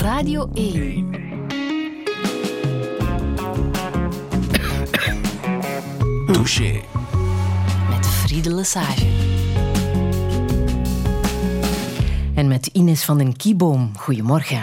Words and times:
Radio 0.00 0.48
1. 0.54 1.08
Touché. 6.26 6.80
Met 7.90 8.06
Friede 8.06 8.54
Lesage. 8.54 9.06
En 12.34 12.48
met 12.48 12.66
Ines 12.66 13.04
van 13.04 13.18
den 13.18 13.36
Kieboom. 13.36 13.90
Goedemorgen. 13.98 14.62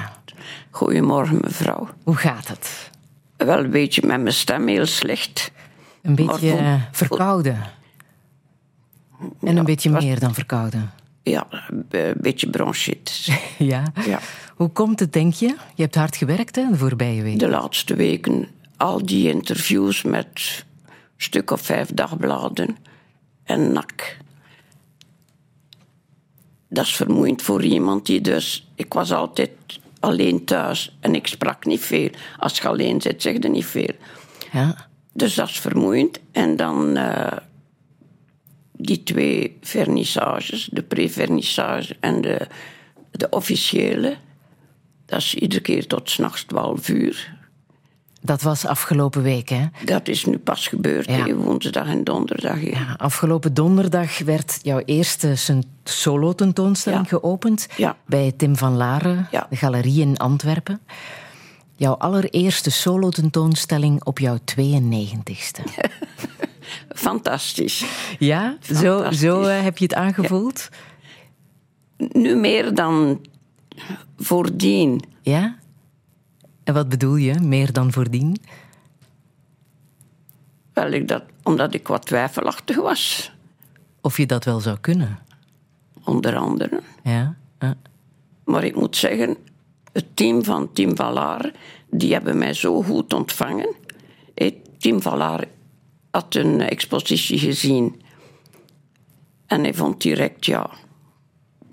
Goedemorgen, 0.72 1.38
mevrouw. 1.42 1.88
Hoe 2.04 2.16
gaat 2.16 2.48
het? 2.48 2.92
Wel 3.38 3.60
een 3.60 3.70
beetje 3.72 4.02
met 4.08 4.22
mijn 4.22 4.34
stem 4.36 4.68
heel 4.68 4.86
slecht. 4.86 5.52
Een 6.02 6.16
beetje 6.16 6.50
voor- 6.50 6.60
eh, 6.60 6.74
verkouden. 6.92 7.58
En 9.42 9.58
een 9.58 9.66
beetje 9.66 9.90
was- 9.92 10.04
meer 10.04 10.20
dan 10.20 10.34
verkouden. 10.34 10.92
Ja, 11.30 11.48
een 11.90 12.14
beetje 12.18 12.50
bronchitis. 12.50 13.30
Ja. 13.58 13.84
Ja. 14.06 14.20
Hoe 14.56 14.70
komt 14.70 15.00
het, 15.00 15.14
denk 15.14 15.34
je? 15.34 15.56
Je 15.76 15.82
hebt 15.82 15.96
hard 15.96 16.16
gewerkt 16.16 16.56
hè, 16.56 16.70
de 16.70 16.78
voorbije 16.78 17.22
week. 17.22 17.40
De 17.40 17.48
laatste 17.48 17.96
weken 17.96 18.48
al 18.78 19.06
die 19.06 19.30
interviews 19.30 20.02
met 20.02 20.26
een 20.26 20.94
stuk 21.18 21.52
of 21.52 21.62
vijf 21.62 21.90
dagbladen 21.94 22.78
en 23.44 23.72
nak. 23.72 24.18
Dat 26.70 26.86
is 26.86 26.96
vermoeiend 26.96 27.42
voor 27.42 27.64
iemand 27.64 28.06
die 28.06 28.22
dus... 28.22 28.68
Ik 28.76 28.94
was 28.94 29.12
altijd 29.12 29.52
alleen 30.00 30.46
thuis 30.46 30.98
en 31.00 31.16
ik 31.16 31.28
sprak 31.28 31.66
niet 31.66 31.82
veel. 31.82 32.10
Als 32.38 32.58
je 32.58 32.68
alleen 32.68 33.02
zit, 33.02 33.22
zeg 33.22 33.34
je 33.34 33.50
niet 33.50 33.66
veel. 33.66 33.94
Ja. 34.52 34.88
Dus 35.14 35.36
dat 35.36 35.50
is 35.50 35.60
vermoeiend. 35.60 36.20
En 36.32 36.56
dan 36.56 36.98
eh, 36.98 37.38
die 38.78 39.04
twee 39.04 39.58
vernissages, 39.62 40.70
de 40.72 40.84
pre-vernissage 40.84 41.96
en 42.00 42.22
de, 42.22 42.48
de 43.12 43.30
officiële. 43.30 44.16
Dat 45.06 45.20
is 45.20 45.36
iedere 45.36 45.62
keer 45.62 45.88
tot 45.88 46.10
s'nachts 46.10 46.44
12 46.44 46.90
uur. 46.90 47.36
Dat 48.22 48.42
was 48.42 48.66
afgelopen 48.66 49.22
week, 49.22 49.50
hè? 49.50 49.66
Dat 49.86 50.08
is 50.08 50.26
nu 50.26 50.38
pas 50.38 50.68
gebeurd, 50.68 51.06
Ja. 51.06 51.34
woensdag 51.34 51.88
en 51.88 52.04
donderdag. 52.04 52.62
Ja, 52.64 52.94
afgelopen 52.98 53.54
donderdag 53.54 54.20
werd 54.20 54.60
jouw 54.62 54.82
eerste 54.86 55.34
solo-tentoonstelling 55.84 57.04
Ja. 57.04 57.10
geopend 57.10 57.68
Ja. 57.78 57.98
bij 58.06 58.32
Tim 58.38 58.56
van 58.56 58.76
Laren, 58.76 59.28
de 59.50 59.56
galerie 59.56 60.02
in 60.02 60.18
Antwerpen. 60.18 60.80
Jouw 61.76 61.94
allereerste 61.94 62.72
solo-tentoonstelling 62.72 64.04
op 64.04 64.20
jouw 64.20 64.38
92ste. 64.46 65.62
Fantastisch. 66.90 67.86
Ja, 68.20 68.58
zo, 68.62 68.74
Fantastisch. 68.74 69.20
zo 69.20 69.42
eh, 69.42 69.62
heb 69.62 69.78
je 69.78 69.84
het 69.84 69.94
aangevoeld? 69.94 70.70
Nu 71.98 72.36
meer 72.36 72.74
dan 72.74 73.26
voordien. 74.18 75.02
Ja? 75.22 75.58
En 76.64 76.74
wat 76.74 76.90
bedoel 76.90 77.16
je, 77.16 77.40
meer 77.40 77.74
dan 77.74 77.92
voordien? 77.92 78.38
Wel, 80.74 80.92
ik 80.92 81.08
dat, 81.08 81.24
omdat 81.44 81.74
ik 81.74 81.88
wat 81.88 82.06
twijfelachtig 82.06 82.76
was, 82.76 83.32
Of 84.02 84.18
je 84.18 84.26
dat 84.26 84.44
wel 84.44 84.60
zou 84.60 84.78
kunnen? 84.82 85.20
onder 86.04 86.36
andere. 86.36 86.82
Ja? 87.04 87.36
ja. 87.60 87.76
Maar 88.46 88.64
ik 88.64 88.76
moet 88.76 88.96
zeggen, 88.96 89.38
het 89.94 90.16
team 90.16 90.44
van 90.44 90.74
Tim 90.74 90.96
Valaar, 90.96 91.52
die 91.90 92.14
hebben 92.14 92.38
mij 92.38 92.54
zo 92.54 92.84
goed 92.84 93.14
ontvangen. 93.14 93.76
Eh, 94.34 94.52
Tim 94.78 95.02
Valaar 95.02 95.44
had 96.18 96.36
een 96.36 96.62
expositie 96.62 97.40
gezien. 97.40 98.02
En 99.46 99.62
hij 99.62 99.74
vond 99.74 100.02
direct, 100.02 100.46
ja, 100.46 100.70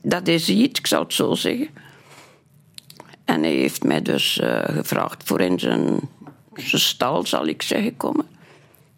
dat 0.02 0.28
is 0.28 0.48
iets, 0.48 0.78
ik 0.78 0.86
zou 0.86 1.02
het 1.02 1.12
zo 1.12 1.34
zeggen. 1.34 1.68
En 3.24 3.42
hij 3.42 3.52
heeft 3.54 3.82
mij 3.84 4.02
dus 4.02 4.38
eh, 4.38 4.58
gevraagd 4.64 5.22
voor 5.24 5.40
in 5.40 5.58
zijn, 5.58 6.00
zijn 6.54 6.80
stal, 6.82 7.26
zal 7.26 7.46
ik 7.46 7.62
zeggen, 7.62 7.96
komen. 7.96 8.26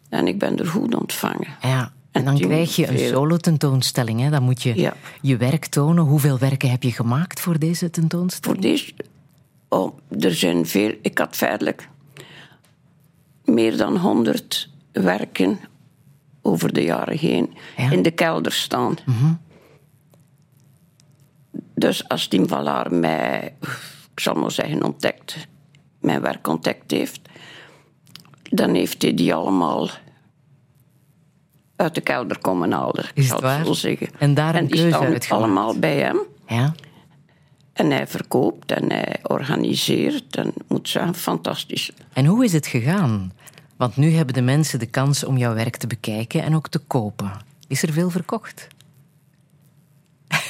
En 0.09 0.27
ik 0.27 0.39
ben 0.39 0.57
er 0.57 0.67
goed 0.67 0.95
ontvangen. 0.95 1.47
Ja, 1.61 1.91
en 2.11 2.25
dan 2.25 2.39
krijg 2.39 2.75
je 2.75 2.87
een 2.87 3.07
solo-tentoonstelling. 3.09 4.19
hè. 4.21 4.29
Dan 4.29 4.43
moet 4.43 4.63
je 4.63 4.75
Ja. 4.79 4.95
je 5.21 5.37
werk 5.37 5.65
tonen. 5.65 6.03
Hoeveel 6.03 6.37
werken 6.37 6.69
heb 6.69 6.83
je 6.83 6.91
gemaakt 6.91 7.39
voor 7.39 7.59
deze 7.59 7.89
tentoonstelling? 7.89 8.61
Voor 8.61 8.69
deze... 8.71 8.93
Oh, 9.69 9.97
er 10.19 10.35
zijn 10.35 10.65
veel... 10.65 10.93
Ik 11.01 11.17
had 11.17 11.35
feitelijk 11.35 11.89
meer 13.45 13.77
dan 13.77 13.97
honderd 13.97 14.69
werken 15.01 15.59
over 16.41 16.73
de 16.73 16.83
jaren 16.83 17.17
heen 17.17 17.53
Ja. 17.77 17.91
in 17.91 18.01
de 18.01 18.11
kelder 18.11 18.51
staan. 18.51 18.95
Dus 21.75 22.07
als 22.09 22.27
Tim 22.27 22.47
Valaar 22.47 22.93
mij, 22.93 23.53
ik 24.13 24.19
zal 24.19 24.33
maar 24.33 24.51
zeggen, 24.51 24.83
ontdekt, 24.83 25.47
mijn 25.99 26.21
werk 26.21 26.47
ontdekt 26.47 26.91
heeft, 26.91 27.19
dan 28.49 28.73
heeft 28.73 29.01
hij 29.01 29.13
die 29.13 29.33
allemaal 29.33 29.89
uit 31.75 31.95
de 31.95 32.01
kelder 32.01 32.37
komen 32.39 32.71
halen. 32.71 33.03
ik 33.03 33.11
Is 33.13 33.27
zal 33.27 33.35
het 33.35 33.45
waar? 33.45 33.65
zo 33.65 33.73
zeggen. 33.73 34.07
En 34.19 34.33
daar 34.33 34.55
een 34.55 34.67
die 34.67 34.77
staan 34.77 35.03
uitgemaakt. 35.05 35.29
allemaal 35.43 35.79
bij 35.79 35.97
hem. 35.99 36.19
Ja? 36.47 36.73
En 37.73 37.91
hij 37.91 38.07
verkoopt 38.07 38.71
en 38.71 38.91
hij 38.91 39.15
organiseert. 39.23 40.35
En 40.35 40.53
moet 40.67 40.89
zeggen, 40.89 41.15
fantastisch. 41.15 41.91
En 42.13 42.25
hoe 42.25 42.43
is 42.45 42.53
het 42.53 42.67
gegaan? 42.67 43.31
Want 43.77 43.95
nu 43.95 44.11
hebben 44.11 44.33
de 44.33 44.41
mensen 44.41 44.79
de 44.79 44.85
kans 44.85 45.23
om 45.23 45.37
jouw 45.37 45.53
werk 45.53 45.75
te 45.75 45.87
bekijken 45.87 46.43
en 46.43 46.55
ook 46.55 46.67
te 46.67 46.79
kopen. 46.79 47.31
Is 47.67 47.83
er 47.83 47.93
veel 47.93 48.09
verkocht? 48.09 48.67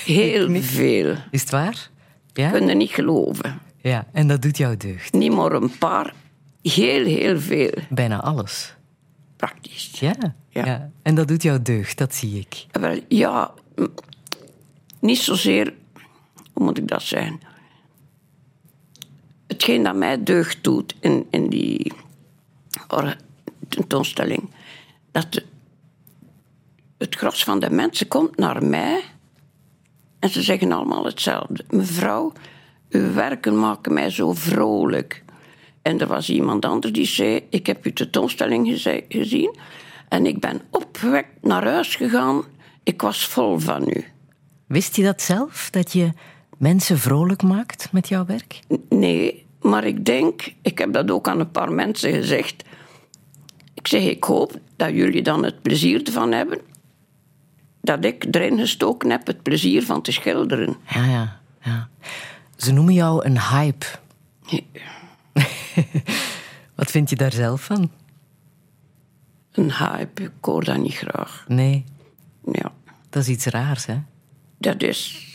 Heel 0.06 0.62
veel. 0.62 1.16
Is 1.32 1.42
het 1.42 1.50
waar? 1.50 1.90
Ja? 2.34 2.50
Kunnen 2.50 2.78
niet 2.78 2.90
geloven. 2.92 3.60
Ja, 3.82 4.08
en 4.12 4.28
dat 4.28 4.42
doet 4.42 4.58
jou 4.58 4.78
deugd. 4.78 5.14
Niet 5.14 5.32
maar 5.32 5.52
een 5.52 5.78
paar. 5.78 6.14
Heel, 6.62 7.06
heel 7.06 7.40
veel. 7.40 7.74
Bijna 7.90 8.22
alles. 8.22 8.76
Praktisch. 9.36 10.00
Ja. 10.00 10.36
Ja. 10.50 10.90
En 11.02 11.16
dat 11.16 11.28
doet 11.28 11.44
jou 11.44 11.62
deugd, 11.62 11.98
dat 11.98 12.16
zie 12.16 12.40
ik. 12.40 12.66
Wel, 12.72 13.00
ja, 13.08 13.52
niet 15.00 15.18
zozeer, 15.18 15.74
hoe 16.54 16.64
moet 16.64 16.78
ik 16.78 16.88
dat 16.88 17.02
zeggen? 17.02 17.40
Hetgeen 19.48 19.84
dat 19.84 19.96
mij 19.96 20.24
deugd 20.24 20.64
doet 20.64 20.96
in, 21.00 21.28
in 21.30 21.50
die 21.50 21.94
tentoonstelling, 23.68 24.50
dat 25.12 25.44
het 26.98 27.16
gros 27.16 27.44
van 27.44 27.60
de 27.60 27.70
mensen 27.70 28.08
komt 28.08 28.38
naar 28.38 28.66
mij 28.66 29.04
en 30.20 30.30
ze 30.30 30.42
zeggen 30.42 30.72
allemaal 30.72 31.06
hetzelfde. 31.06 31.64
Mevrouw, 31.70 32.32
uw 32.90 33.14
werken 33.14 33.60
maken 33.60 33.94
mij 33.94 34.10
zo 34.10 34.34
vrolijk. 34.34 35.24
En 35.82 36.00
er 36.00 36.08
was 36.08 36.30
iemand 36.30 36.66
anders 36.66 36.94
die 36.94 37.06
zei: 37.06 37.46
Ik 37.50 37.66
heb 37.66 37.86
uw 37.86 37.94
tentoonstelling 37.94 38.82
gezien 39.10 39.56
en 40.10 40.26
ik 40.26 40.40
ben 40.40 40.62
opgewekt 40.70 41.44
naar 41.46 41.68
huis 41.68 41.96
gegaan. 41.96 42.44
Ik 42.84 43.02
was 43.02 43.28
vol 43.28 43.60
van 43.60 43.90
u. 43.90 44.06
Wist 44.68 44.96
je 44.96 45.04
dat 45.04 45.22
zelf, 45.22 45.70
dat 45.70 45.92
je 45.92 46.12
mensen 46.58 47.00
vrolijk 47.00 47.44
maakt 47.44 47.92
met 47.92 48.08
jouw 48.08 48.26
werk? 48.26 48.60
Nee, 48.90 49.46
maar 49.62 49.84
ik 49.86 50.06
denk, 50.06 50.54
ik 50.62 50.78
heb 50.78 50.94
dat 50.94 51.12
ook 51.12 51.28
aan 51.28 51.40
een 51.40 51.52
paar 51.52 51.72
mensen 51.72 52.14
gezegd. 52.14 52.64
Ik 53.74 53.88
zeg: 53.88 54.04
Ik 54.04 54.24
hoop 54.24 54.60
dat 54.76 54.90
jullie 54.90 55.22
dan 55.22 55.44
het 55.44 55.62
plezier 55.62 56.04
ervan 56.04 56.32
hebben. 56.32 56.60
Dat 57.82 58.06
ik 58.06 58.26
erin 58.32 58.58
gestoken 58.60 59.10
heb 59.10 59.28
het 59.28 59.42
plezier 59.44 59.84
van 59.84 60.02
te 60.02 60.12
schilderen. 60.12 60.76
Ja, 60.90 61.06
ja, 61.06 61.40
ja. 61.62 61.90
Ze 62.56 62.72
noemen 62.72 62.94
jou 62.94 63.26
een 63.26 63.40
hype. 63.42 63.86
Wat 66.76 66.92
vind 66.92 67.10
je 67.10 67.16
daar 67.16 67.32
zelf 67.34 67.64
van? 67.64 67.92
Een 69.52 69.74
hype, 69.74 70.24
ik 70.24 70.32
hoor 70.42 70.64
dat 70.64 70.78
niet 70.78 70.96
graag. 70.96 71.46
Nee, 71.48 71.84
Ja, 72.52 72.72
dat 73.10 73.22
is 73.22 73.30
iets 73.30 73.46
raars, 73.46 73.86
hè? 73.86 73.98
dat 74.58 74.84
is. 74.84 75.26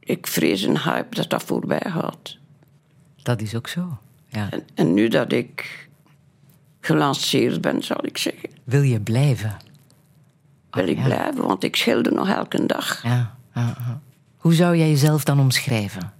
Ik 0.00 0.26
vrees 0.26 0.62
een 0.62 0.78
hype 0.78 1.14
dat 1.14 1.30
dat 1.30 1.42
voorbij 1.42 1.82
gaat. 1.84 2.38
Dat 3.24 3.40
is 3.40 3.54
ook 3.54 3.68
zo. 3.68 3.98
Ja. 4.26 4.50
En, 4.50 4.64
en 4.74 4.94
nu 4.94 5.08
dat 5.08 5.32
ik 5.32 5.88
gelanceerd 6.80 7.60
ben, 7.60 7.82
zal 7.82 8.04
ik 8.06 8.18
zeggen, 8.18 8.48
Wil 8.64 8.82
je 8.82 9.00
blijven? 9.00 9.56
wil 10.70 10.88
ik 10.88 10.96
ja. 10.96 11.04
blijven, 11.04 11.42
want 11.46 11.64
ik 11.64 11.76
schilder 11.76 12.12
nog 12.12 12.28
elke 12.28 12.66
dag. 12.66 13.02
Ja. 13.02 13.36
Hoe 14.36 14.54
zou 14.54 14.76
jij 14.76 14.88
jezelf 14.88 15.24
dan 15.24 15.40
omschrijven? 15.40 16.12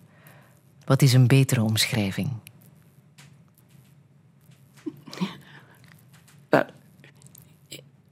Wat 0.84 1.02
is 1.02 1.12
een 1.12 1.26
betere 1.26 1.62
omschrijving? 1.62 2.30
Wel, 6.48 6.64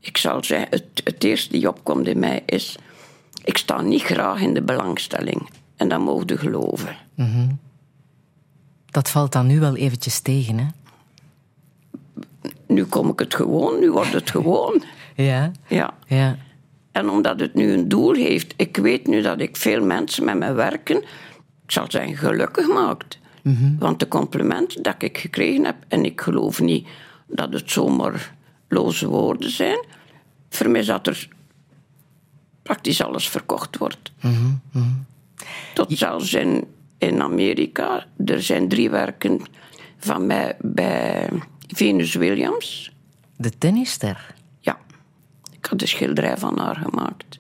ik 0.01 0.17
zal 0.17 0.45
zeggen, 0.45 0.69
het, 0.71 1.01
het 1.05 1.25
eerste 1.25 1.53
die 1.53 1.69
opkomt 1.69 2.07
in 2.07 2.19
mij 2.19 2.43
is... 2.47 2.79
Ik 3.45 3.57
sta 3.57 3.81
niet 3.81 4.03
graag 4.03 4.41
in 4.41 4.55
de 4.55 4.63
belangstelling. 4.63 5.51
En 5.77 5.89
dat 5.89 6.01
mogen 6.01 6.39
geloven. 6.39 6.97
Dat 8.93 9.11
valt 9.11 9.33
dan 9.33 9.47
nu 9.47 9.61
wel 9.61 9.77
eventjes 9.77 10.21
tegen, 10.21 10.59
hè? 10.59 10.67
Nu 12.67 12.85
kom 12.85 13.09
ik 13.09 13.19
het 13.19 13.35
gewoon, 13.35 13.81
nu 13.81 13.91
wordt 13.91 14.13
het 14.13 14.31
gewoon. 14.31 14.83
Ja, 15.15 15.51
Ja. 15.69 15.95
ja. 16.07 16.37
En 16.93 17.09
omdat 17.09 17.41
het 17.41 17.55
nu 17.55 17.73
een 17.73 17.89
doel 17.89 18.15
heeft, 18.15 18.55
ik 18.57 18.77
weet 18.77 19.07
nu 19.07 19.23
dat 19.23 19.41
ik 19.41 19.57
veel 19.57 19.85
mensen 19.85 20.25
met 20.25 20.39
me 20.39 20.53
werken, 20.53 20.97
ik 21.65 21.71
zal 21.71 21.85
zeggen, 21.89 22.17
gelukkig 22.17 22.69
maakt. 22.69 23.19
Want 23.79 24.01
de 24.01 24.09
complimenten 24.09 24.83
dat 24.83 25.03
ik 25.03 25.19
gekregen 25.19 25.65
heb, 25.65 25.77
en 25.89 26.05
ik 26.05 26.21
geloof 26.21 26.61
niet 26.61 26.89
dat 27.27 27.53
het 27.53 27.71
zomaar 27.71 28.35
loze 28.69 29.09
woorden 29.09 29.51
zijn, 29.51 29.85
voor 30.49 30.71
mij 30.71 30.85
dat 30.85 31.07
er 31.07 31.29
praktisch 32.63 33.03
alles 33.03 33.29
verkocht 33.29 33.79
wordt. 33.79 34.13
Tot 35.75 35.99
zelfs 35.99 36.35
in, 36.35 36.65
in 37.03 37.23
Amerika, 37.23 38.07
er 38.25 38.43
zijn 38.43 38.69
drie 38.69 38.91
werken 38.91 39.41
van 39.99 40.27
mij 40.27 40.57
bij 40.61 41.29
Venus 41.69 42.15
Williams. 42.15 42.93
De 43.37 43.59
tennisster. 43.59 44.35
Ja, 44.61 44.79
ik 45.51 45.67
had 45.67 45.81
een 45.81 45.89
schilderij 45.89 46.37
van 46.37 46.59
haar 46.59 46.77
gemaakt. 46.77 47.39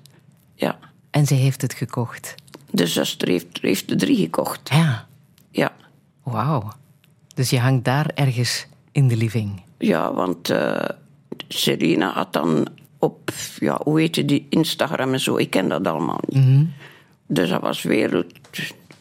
Ja, 0.55 0.79
En 1.11 1.26
ze 1.26 1.35
heeft 1.35 1.62
het 1.62 1.75
gekocht. 1.75 2.35
de 2.70 2.87
zuster 2.87 3.29
heeft, 3.29 3.59
heeft 3.61 3.88
de 3.88 3.97
drie 3.97 4.17
gekocht. 4.17 4.69
Ja, 4.69 5.06
Ja, 5.50 5.73
wauw. 6.23 6.73
Dus 7.35 7.50
je 7.50 7.58
hangt 7.58 7.85
daar 7.85 8.11
ergens 8.15 8.67
in 8.93 9.08
de 9.08 9.17
living. 9.17 9.62
ja 9.79 10.12
want 10.15 10.50
eh, 10.50 10.85
Serena 11.49 12.12
had 12.12 12.32
dan 12.32 12.67
op, 12.99 13.31
ja, 13.58 13.81
hoe 13.85 14.00
heet 14.00 14.17
je 14.17 14.25
die, 14.25 14.47
Instagram 14.49 15.12
en 15.12 15.20
zo, 15.20 15.37
ik 15.37 15.50
ken 15.50 15.69
dat 15.69 15.87
allemaal 15.87 16.20
niet. 16.26 16.67
Dus 17.26 17.50
dat 17.50 17.61
was 17.61 17.82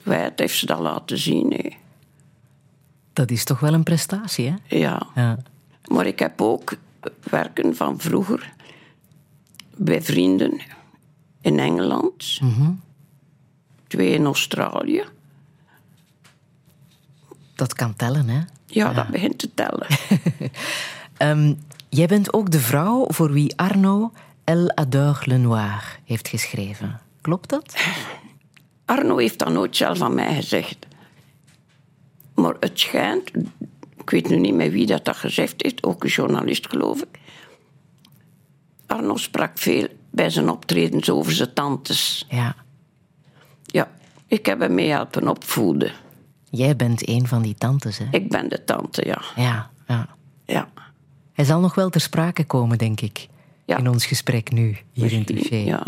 wereldwijd, 0.03 0.39
heeft 0.39 0.57
ze 0.57 0.65
dat 0.65 0.79
laten 0.79 1.17
zien. 1.17 1.53
hè. 1.53 1.69
Dat 3.13 3.31
is 3.31 3.43
toch 3.43 3.59
wel 3.59 3.73
een 3.73 3.83
prestatie, 3.83 4.49
hè? 4.49 4.77
Ja. 4.77 5.07
Ja. 5.15 5.37
Maar 5.87 6.05
ik 6.05 6.19
heb 6.19 6.41
ook 6.41 6.73
werken 7.23 7.75
van 7.75 7.99
vroeger 7.99 8.53
bij 9.75 10.01
vrienden 10.01 10.61
in 11.41 11.59
Engeland, 11.59 12.39
twee 13.87 14.09
in 14.13 14.25
Australië. 14.25 15.03
Dat 17.55 17.73
kan 17.73 17.95
tellen, 17.95 18.29
hè? 18.29 18.41
Ja, 18.65 18.93
dat 18.93 19.07
begint 19.07 19.37
te 19.37 19.53
tellen. 19.53 19.87
Ehm, 21.17 21.53
jij 21.89 22.07
bent 22.07 22.33
ook 22.33 22.51
de 22.51 22.59
vrouw 22.59 23.05
voor 23.07 23.31
wie 23.31 23.57
Arno 23.57 24.11
Elle 24.43 24.75
adore 24.75 25.21
le 25.25 25.37
noir 25.37 25.99
heeft 26.05 26.27
geschreven. 26.27 26.99
Klopt 27.21 27.49
dat? 27.49 27.75
Arno 28.91 29.17
heeft 29.17 29.39
dat 29.39 29.49
nooit 29.49 29.75
zelf 29.77 30.01
aan 30.01 30.13
mij 30.13 30.35
gezegd. 30.35 30.77
Maar 32.35 32.55
het 32.59 32.79
schijnt, 32.79 33.31
ik 33.97 34.09
weet 34.09 34.29
nu 34.29 34.37
niet 34.39 34.53
meer 34.53 34.71
wie 34.71 34.85
dat, 34.85 35.05
dat 35.05 35.15
gezegd 35.15 35.61
heeft, 35.61 35.83
ook 35.83 36.03
een 36.03 36.09
journalist 36.09 36.69
geloof 36.69 37.01
ik. 37.01 37.19
Arno 38.85 39.17
sprak 39.17 39.57
veel 39.57 39.87
bij 40.09 40.29
zijn 40.29 40.49
optredens 40.49 41.09
over 41.09 41.31
zijn 41.31 41.53
tantes. 41.53 42.25
Ja. 42.29 42.55
Ja, 43.65 43.91
ik 44.27 44.45
heb 44.45 44.59
hem 44.59 44.73
mee 44.73 44.89
helpen 44.89 45.27
opvoeden. 45.27 45.91
Jij 46.49 46.75
bent 46.75 47.07
een 47.07 47.27
van 47.27 47.41
die 47.41 47.55
tantes, 47.55 47.97
hè? 47.97 48.05
Ik 48.11 48.29
ben 48.29 48.49
de 48.49 48.63
tante, 48.63 49.05
ja. 49.05 49.21
Ja, 49.35 49.69
ja. 49.87 50.07
ja. 50.45 50.69
Hij 51.33 51.45
zal 51.45 51.59
nog 51.59 51.75
wel 51.75 51.89
ter 51.89 52.01
sprake 52.01 52.45
komen, 52.45 52.77
denk 52.77 53.01
ik. 53.01 53.27
Ja. 53.65 53.77
In 53.77 53.89
ons 53.89 54.05
gesprek 54.05 54.51
nu, 54.51 54.61
hier 54.61 54.77
in 54.93 55.01
Misschien, 55.01 55.25
Touché. 55.25 55.55
ja. 55.55 55.87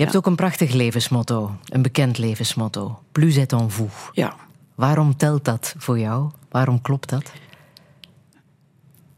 Je 0.00 0.06
hebt 0.06 0.18
ook 0.18 0.26
een 0.26 0.36
prachtig 0.36 0.72
levensmotto. 0.72 1.56
Een 1.64 1.82
bekend 1.82 2.18
levensmotto. 2.18 3.02
Plus 3.12 3.36
est 3.36 3.52
en 3.52 3.70
vous. 3.70 3.92
Ja, 4.12 4.36
Waarom 4.74 5.16
telt 5.16 5.44
dat 5.44 5.74
voor 5.78 5.98
jou? 5.98 6.30
Waarom 6.48 6.80
klopt 6.80 7.08
dat? 7.08 7.32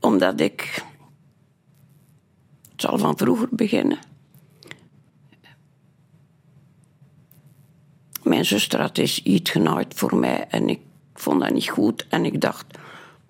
omdat 0.00 0.40
ik... 0.40 0.84
Het 2.70 2.80
zal 2.80 2.98
van 2.98 3.18
vroeger 3.18 3.48
beginnen. 3.50 3.98
Mijn 8.22 8.44
zuster 8.44 8.80
had 8.80 8.98
eens 8.98 9.22
iets 9.22 9.50
genaaid 9.50 9.94
voor 9.94 10.16
mij 10.16 10.46
en 10.48 10.68
ik 10.68 10.80
vond 11.14 11.40
dat 11.40 11.52
niet 11.52 11.68
goed. 11.68 12.06
En 12.08 12.24
ik 12.24 12.40
dacht, 12.40 12.66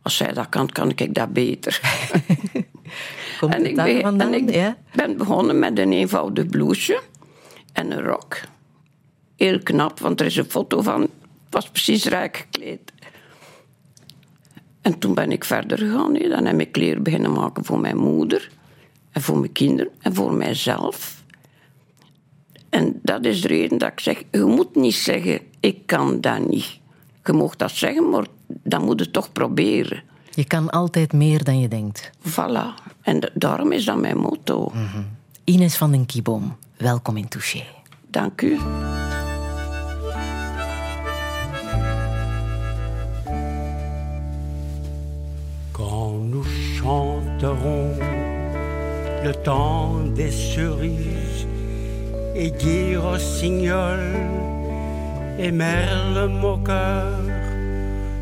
als 0.03 0.17
zij 0.17 0.33
dat 0.33 0.49
kan, 0.49 0.69
kan 0.69 0.91
ik 0.95 1.15
dat 1.15 1.33
beter. 1.33 1.81
Komt 3.41 3.55
en 3.55 3.67
ik, 3.67 3.75
ben, 3.75 4.21
en 4.21 4.35
ik 4.35 4.51
ja? 4.51 4.77
ben 4.95 5.17
begonnen 5.17 5.59
met 5.59 5.79
een 5.79 5.93
eenvoudig 5.93 6.47
blouseje 6.47 7.11
en 7.73 7.91
een 7.91 8.03
rok. 8.03 8.41
Heel 9.37 9.59
knap, 9.59 9.99
want 10.01 10.21
er 10.21 10.27
is 10.27 10.37
een 10.37 10.51
foto 10.51 10.83
van. 10.83 11.01
Het 11.01 11.11
was 11.51 11.69
precies 11.71 12.05
rijk 12.05 12.37
gekleed. 12.37 12.93
En 14.81 14.99
toen 14.99 15.15
ben 15.15 15.33
ik 15.33 15.45
verder 15.45 15.79
gegaan. 15.79 16.13
Dan 16.15 16.45
heb 16.45 16.61
ik 16.61 16.73
kleren 16.73 17.03
beginnen 17.03 17.33
maken 17.33 17.65
voor 17.65 17.79
mijn 17.81 17.97
moeder. 17.97 18.51
En 19.11 19.23
voor 19.23 19.39
mijn 19.39 19.53
kinderen. 19.53 19.93
En 19.99 20.15
voor 20.15 20.33
mijzelf. 20.33 21.25
En 22.69 23.01
dat 23.03 23.25
is 23.25 23.41
de 23.43 23.49
reden 23.49 23.79
dat 23.79 23.93
ik 23.93 24.01
zeg... 24.01 24.23
Je 24.31 24.45
moet 24.45 24.75
niet 24.75 24.95
zeggen, 24.95 25.41
ik 25.61 25.87
kan 25.87 26.21
dat 26.21 26.49
niet. 26.49 26.81
Je 27.25 27.33
mag 27.33 27.57
dat 27.57 27.71
zeggen, 27.71 28.11
maar 28.11 28.27
dan 28.47 28.85
moet 28.85 29.01
je 29.01 29.11
toch 29.11 29.33
proberen. 29.33 30.03
Je 30.35 30.45
kan 30.45 30.71
altijd 30.71 31.13
meer 31.13 31.45
dan 31.45 31.61
je 31.61 31.69
denkt. 31.69 32.11
Voilà. 32.29 32.93
En 33.03 33.21
da- 33.21 33.31
daarom 33.35 33.73
is 33.73 33.85
dat 33.85 33.97
mijn 34.01 34.17
motto. 34.19 34.73
Ines 35.45 35.77
van 35.77 35.91
den 35.91 36.07
Kieboom, 36.07 36.57
welkom 36.83 37.17
in 37.17 37.29
Touché. 37.29 37.65
Dank 38.11 38.43
u. 38.43 38.59
Quand 45.73 46.13
nous 46.31 46.45
chanterons 46.79 47.95
le 49.25 49.33
temps 49.43 49.95
des 50.15 50.31
cerises 50.31 51.47
et 52.35 52.51
Guy 52.51 52.97
Rossignol 52.97 54.01
et 55.39 55.53
Merle 55.53 56.29
Moqueur 56.29 57.21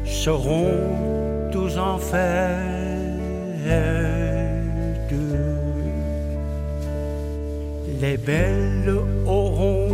seront 0.04 1.50
tous 1.50 1.78
en 1.78 1.98
fête. 1.98 2.80
Les 8.00 8.16
belles 8.16 8.94
auront 9.26 9.90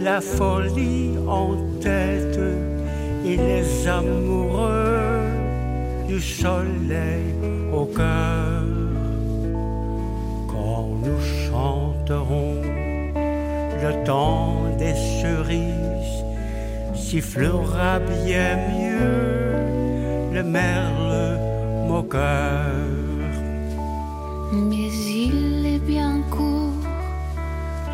la 0.00 0.22
folie 0.22 1.18
en 1.28 1.54
tête 1.82 2.40
et 3.26 3.36
les 3.36 3.86
amoureux 3.86 5.20
du 6.08 6.18
soleil 6.18 7.34
au 7.74 7.84
cœur. 7.84 8.62
Quand 10.48 10.88
nous 11.04 11.20
chanterons 11.50 12.62
le 13.82 14.04
temps 14.04 14.56
des 14.78 14.94
cerises, 15.20 16.24
sifflera 16.94 17.98
bien 17.98 18.56
mieux 18.72 20.32
le 20.32 20.42
merle 20.42 21.38
moqueur. 21.86 22.88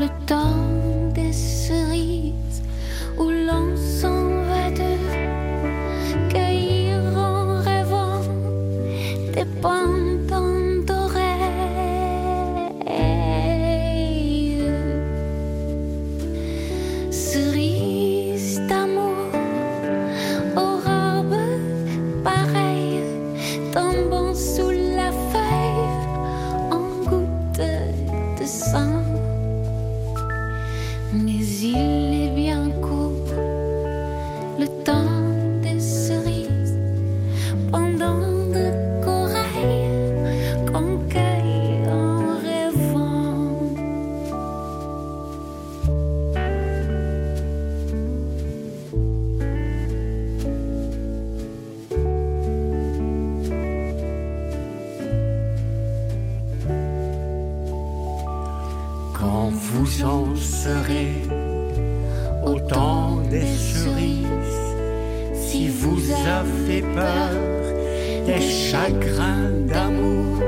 Le 0.01 0.09
temps 0.27 1.13
des 1.15 1.33
cerises 1.33 2.63
où 3.17 3.31
l'on 3.31 3.77
s'en 3.77 4.29
va 4.49 4.71
de 4.71 6.31
cueillir 6.31 6.99
en 7.17 7.61
rêvant 7.61 8.21
des 9.35 9.45
pantons 9.63 10.04
si 65.55 65.69
vous 65.69 66.03
avez 66.41 66.83
peur 66.83 67.31
des 68.27 68.41
chagrins 68.41 69.53
d'amour, 69.73 70.43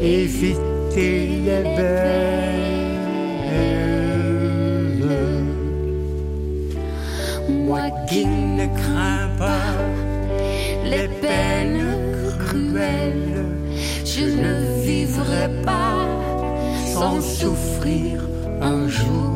évitez 0.00 1.26
les 1.46 1.64
belles. 1.76 2.98
Moi 7.66 7.86
qui 8.08 8.24
ne 8.24 8.66
craint 8.80 9.28
pas 9.44 9.76
les 10.92 11.08
peines 11.22 11.84
cruelles. 12.44 13.44
Je 14.12 14.24
ne 14.44 14.54
vivrai 14.88 15.46
pas 15.70 16.06
sans 16.94 17.20
souffrir 17.20 18.14
un 18.62 18.88
jour. 18.88 19.34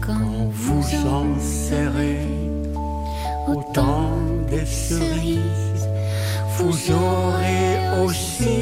quand 0.00 0.30
Vous 0.52 0.84
en 1.20 1.26
serrez 1.40 2.49
au 3.50 3.62
temps 3.72 4.16
des 4.48 4.66
cerises. 4.66 5.88
Vous 6.56 6.92
aurez 6.92 8.02
aussi 8.04 8.58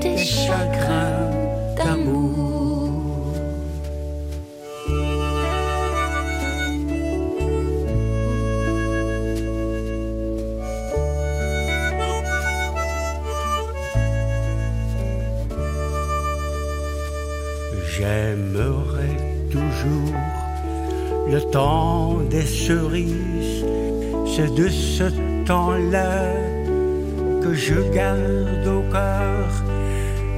des 0.00 0.18
chagrins 0.18 1.30
d'amour. 1.76 3.34
J'aimerai 17.92 19.12
toujours 19.50 20.14
le 21.30 21.40
temps 21.50 22.18
des 22.30 22.46
cerises. 22.46 23.29
C'est 24.40 24.54
de 24.54 24.68
ce 24.70 25.04
temps-là 25.44 26.32
que 27.42 27.52
je 27.52 27.74
garde 27.92 28.66
au 28.66 28.80
cœur 28.90 29.48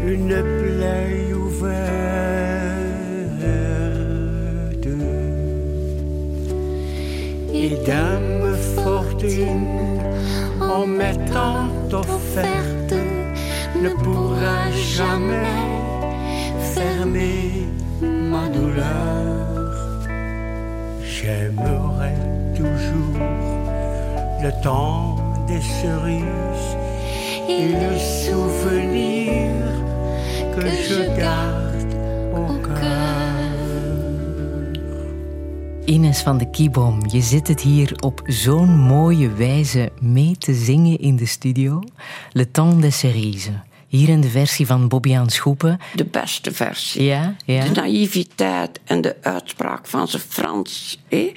une 0.04 0.42
plaie 0.58 1.32
ouverte. 1.32 1.68
Et 7.54 7.70
dame 7.86 8.56
fortune, 8.82 10.00
en 10.60 10.84
m'étant 10.84 11.68
offerte, 11.92 12.94
ne 13.80 13.90
pourra 14.02 14.68
jamais 14.96 15.62
fermer 16.74 17.68
ma 18.00 18.48
douleur. 18.48 20.08
J'aimerai 21.04 22.14
toujours 22.56 23.41
le 24.42 24.50
temps 24.60 25.16
des 25.46 25.60
cerises 25.60 26.76
et 27.48 27.68
le 27.68 27.96
souvenir 27.98 29.52
que 30.54 30.66
je 30.66 31.16
garde 31.16 31.94
au 32.34 32.58
cœur. 32.60 33.12
Ines 35.86 36.22
van 36.22 36.38
de 36.38 36.50
Kieboom, 36.50 37.00
je 37.10 37.20
zit 37.20 37.48
het 37.48 37.60
hier 37.60 37.92
op 38.00 38.22
zo'n 38.26 38.78
mooie 38.78 39.32
wijze 39.32 39.90
mee 40.00 40.36
te 40.38 40.54
zingen 40.54 40.98
in 40.98 41.16
de 41.16 41.26
studio. 41.26 41.82
Le 42.32 42.50
temps 42.50 42.80
des 42.80 42.98
cerises. 42.98 43.52
Hier 43.86 44.08
in 44.08 44.20
de 44.20 44.28
versie 44.28 44.66
van 44.66 44.88
Bobbiaan 44.88 45.30
Schoepen. 45.30 45.78
De 45.94 46.04
beste 46.04 46.52
versie. 46.52 47.04
Ja, 47.04 47.36
ja. 47.44 47.64
De 47.64 47.70
naïviteit 47.70 48.80
en 48.84 49.00
de 49.00 49.16
uitspraak 49.20 49.86
van 49.86 50.08
zijn 50.08 50.22
Frans. 50.28 50.98
hé. 51.08 51.32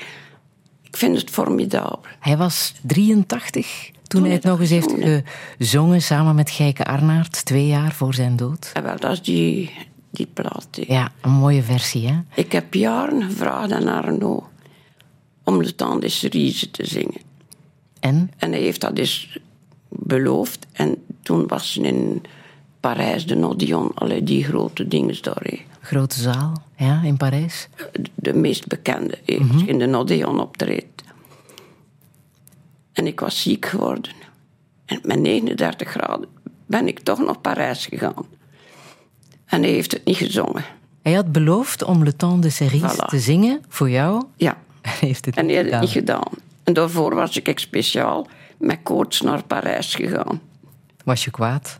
Ik 0.95 1.01
vind 1.01 1.17
het 1.17 1.29
formidabel. 1.29 1.99
Hij 2.19 2.37
was 2.37 2.73
83 2.81 3.91
toen 4.07 4.23
hij 4.23 4.31
het 4.31 4.43
nog 4.43 4.59
eens 4.59 4.69
heeft 4.69 4.89
dat 4.89 5.21
gezongen 5.57 6.01
samen 6.01 6.35
met 6.35 6.49
Gijke 6.49 6.85
Arnaert, 6.85 7.45
twee 7.45 7.67
jaar 7.67 7.93
voor 7.93 8.13
zijn 8.13 8.35
dood. 8.35 8.71
En 8.73 8.83
wel, 8.83 8.99
dat 8.99 9.11
is 9.11 9.21
die, 9.21 9.71
die 10.09 10.27
plaat. 10.33 10.67
Ja, 10.71 11.11
een 11.21 11.31
mooie 11.31 11.63
versie, 11.63 12.07
hè? 12.07 12.19
Ik 12.35 12.51
heb 12.51 12.73
jaren 12.73 13.23
gevraagd 13.23 13.71
aan 13.71 13.87
Arnaud 13.87 14.43
om 15.43 15.75
Temps 15.75 16.01
des 16.01 16.19
Cerises 16.19 16.71
te 16.71 16.85
zingen. 16.85 17.21
En? 17.99 18.31
En 18.37 18.51
hij 18.51 18.61
heeft 18.61 18.81
dat 18.81 18.95
dus 18.95 19.39
beloofd. 19.89 20.65
En 20.71 21.03
toen 21.21 21.47
was 21.47 21.73
ze 21.73 21.81
in 21.81 22.23
Parijs, 22.79 23.25
de 23.25 23.47
Odeon, 23.47 23.91
alle 23.93 24.23
die 24.23 24.43
grote 24.43 24.87
dingen 24.87 25.15
daar. 25.21 25.65
Grote 25.85 26.19
zaal, 26.19 26.53
ja, 26.77 27.01
in 27.03 27.17
Parijs. 27.17 27.67
de 28.15 28.33
meest 28.33 28.67
bekende, 28.67 29.17
eh, 29.25 29.67
in 29.67 29.77
de 29.79 29.97
Odeon 29.97 30.39
optreedt. 30.39 31.03
En 32.93 33.07
ik 33.07 33.19
was 33.19 33.41
ziek 33.41 33.65
geworden. 33.65 34.11
En 34.85 34.99
met 35.03 35.19
39 35.19 35.89
graden 35.89 36.27
ben 36.65 36.87
ik 36.87 36.99
toch 36.99 37.19
naar 37.19 37.37
Parijs 37.39 37.85
gegaan. 37.85 38.25
En 39.45 39.61
hij 39.61 39.71
heeft 39.71 39.91
het 39.91 40.05
niet 40.05 40.17
gezongen. 40.17 40.63
Hij 41.01 41.13
had 41.13 41.31
beloofd 41.31 41.83
om 41.83 42.03
Le 42.03 42.15
Temps 42.15 42.57
de 42.57 42.69
Voilà. 42.79 43.05
te 43.09 43.19
zingen 43.19 43.61
voor 43.67 43.89
jou. 43.89 44.23
Ja. 44.35 44.57
Hij 44.81 44.97
heeft 44.99 45.25
het 45.25 45.35
En 45.35 45.45
niet 45.45 45.55
hij 45.55 45.63
had 45.63 45.81
het 45.81 45.89
gedaan. 45.89 46.17
niet 46.21 46.29
gedaan. 46.29 46.43
En 46.63 46.73
daarvoor 46.73 47.15
was 47.15 47.37
ik 47.37 47.59
speciaal 47.59 48.27
met 48.57 48.79
koorts 48.83 49.21
naar 49.21 49.43
Parijs 49.43 49.95
gegaan. 49.95 50.41
Was 51.03 51.23
je 51.23 51.31
kwaad? 51.31 51.79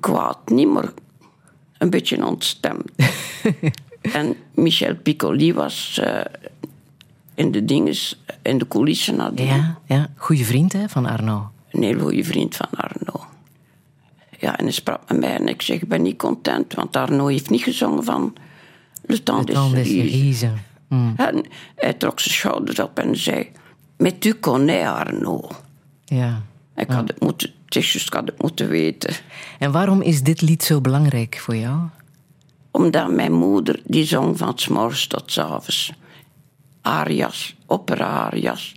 Kwaad 0.00 0.38
niet, 0.50 0.68
maar 0.68 0.92
een 1.80 1.90
beetje 1.90 2.26
ontstemd. 2.26 2.90
en 4.18 4.36
Michel 4.54 4.96
Piccoli 4.96 5.54
was 5.54 5.98
eh, 6.02 6.20
in 7.34 7.50
de 7.52 7.64
dinges, 7.64 8.22
in 8.42 8.58
de 8.58 8.68
coulissen 8.68 9.16
nadien. 9.16 9.46
Ja, 9.46 9.78
ja. 9.86 10.08
Goeie 10.16 10.46
vriend 10.46 10.72
hè, 10.72 10.88
van 10.88 11.06
Arno. 11.06 11.50
een 11.70 11.82
heel 11.82 11.98
goede 11.98 12.24
vriend 12.24 12.56
van 12.56 12.68
Arno. 12.70 13.24
Ja, 14.38 14.58
en 14.58 14.64
hij 14.64 14.72
sprak 14.72 15.08
met 15.08 15.18
mij 15.20 15.34
en 15.34 15.48
ik 15.48 15.62
zeg, 15.62 15.82
ik 15.82 15.88
ben 15.88 16.02
niet 16.02 16.18
content, 16.18 16.74
want 16.74 16.96
Arno 16.96 17.26
heeft 17.26 17.50
niet 17.50 17.62
gezongen 17.62 18.04
van 18.04 18.34
Le 19.02 19.22
Temps 19.22 19.46
des. 19.46 19.88
Cerises. 19.88 20.50
Mm. 20.88 21.14
En 21.16 21.44
hij 21.76 21.92
trok 21.92 22.20
zijn 22.20 22.34
schouders 22.34 22.78
op 22.78 22.98
en 22.98 23.16
zei, 23.16 23.48
mais 23.96 24.14
tu 24.18 24.34
connais 24.34 24.86
Arno. 24.86 25.48
Ja. 26.04 26.42
Ik 26.76 26.90
had 26.90 27.08
het 27.08 27.20
moeten, 27.20 27.52
ik 27.76 28.12
had 28.12 28.26
het 28.26 28.42
moeten 28.42 28.68
weten. 28.68 29.14
En 29.58 29.72
waarom 29.72 30.02
is 30.02 30.22
dit 30.22 30.40
lied 30.40 30.62
zo 30.62 30.80
belangrijk 30.80 31.38
voor 31.38 31.56
jou? 31.56 31.80
Omdat 32.70 33.10
mijn 33.10 33.32
moeder, 33.32 33.80
die 33.84 34.04
zong 34.04 34.38
van 34.38 34.58
's 34.58 34.68
morgens 34.68 35.06
tot 35.06 35.32
's 35.32 35.38
avonds. 35.38 35.92
Arias, 36.80 37.56
opera-arias. 37.66 38.74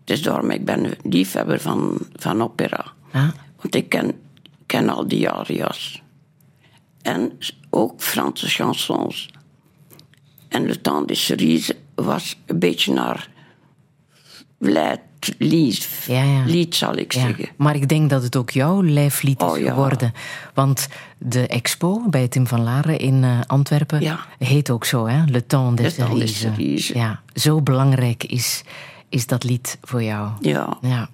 Het 0.00 0.10
is 0.10 0.22
daarom, 0.22 0.50
ik 0.50 0.64
ben 0.64 0.94
liefhebber 1.02 1.60
van, 1.60 1.98
van 2.12 2.42
opera. 2.42 2.92
Ah, 3.12 3.28
Want 3.60 3.74
ik 3.74 3.88
ken, 3.88 4.20
ken 4.66 4.88
al 4.88 5.08
die 5.08 5.28
arias. 5.28 6.02
En 7.02 7.38
ook 7.70 8.02
Franse 8.02 8.48
chansons. 8.48 9.30
En 10.48 10.66
Le 10.66 10.80
Temps 10.80 11.06
des 11.06 11.24
Cerises 11.24 11.76
was 11.94 12.36
een 12.46 12.58
beetje 12.58 12.92
naar 12.92 13.28
lied, 15.38 15.88
Ja, 16.06 16.22
ja. 16.22 16.44
lied 16.44 16.74
zal 16.74 16.96
ik 16.96 17.12
ja. 17.12 17.20
zeggen. 17.20 17.48
Maar 17.56 17.74
ik 17.74 17.88
denk 17.88 18.10
dat 18.10 18.22
het 18.22 18.36
ook 18.36 18.50
jouw 18.50 18.82
lijflied 18.82 19.42
is 19.42 19.48
Oh, 19.48 19.58
ja. 19.58 19.68
geworden. 19.72 20.12
Want 20.54 20.88
de 21.18 21.46
expo 21.46 22.02
bij 22.08 22.28
Tim 22.28 22.46
van 22.46 22.62
Laren 22.62 22.98
in 22.98 23.24
eh, 23.24 23.40
Antwerpen 23.46 24.18
heet 24.38 24.70
ook 24.70 24.84
zo, 24.84 25.06
hè? 25.06 25.24
Le 25.26 25.46
Temps 25.46 25.82
des. 25.82 25.94
Cerises. 25.94 26.88
Ja, 26.88 27.20
zo 27.34 27.60
belangrijk 27.62 28.24
is, 28.24 28.62
is 29.08 29.26
dat 29.26 29.44
lied 29.44 29.78
voor 29.82 30.02
jou. 30.02 30.30
Ja. 30.40 30.76
Ja. 30.80 31.08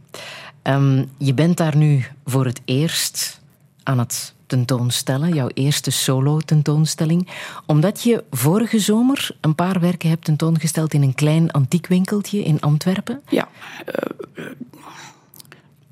Ehm, 0.62 1.04
je 1.18 1.34
bent 1.34 1.56
daar 1.56 1.76
nu 1.76 2.04
voor 2.24 2.44
het 2.46 2.60
eerst 2.64 3.40
aan 3.82 3.98
het 3.98 4.34
tentoonstellen, 4.50 5.34
jouw 5.34 5.48
eerste 5.54 5.90
solo-tentoonstelling, 5.90 7.28
omdat 7.66 8.02
je 8.02 8.24
vorige 8.30 8.78
zomer 8.78 9.30
een 9.40 9.54
paar 9.54 9.80
werken 9.80 10.08
hebt 10.08 10.24
tentoongesteld 10.24 10.94
in 10.94 11.02
een 11.02 11.14
klein 11.14 11.50
antiekwinkeltje 11.50 12.42
in 12.42 12.60
Antwerpen. 12.60 13.20
Ja. 13.28 13.48
eh, 13.86 14.44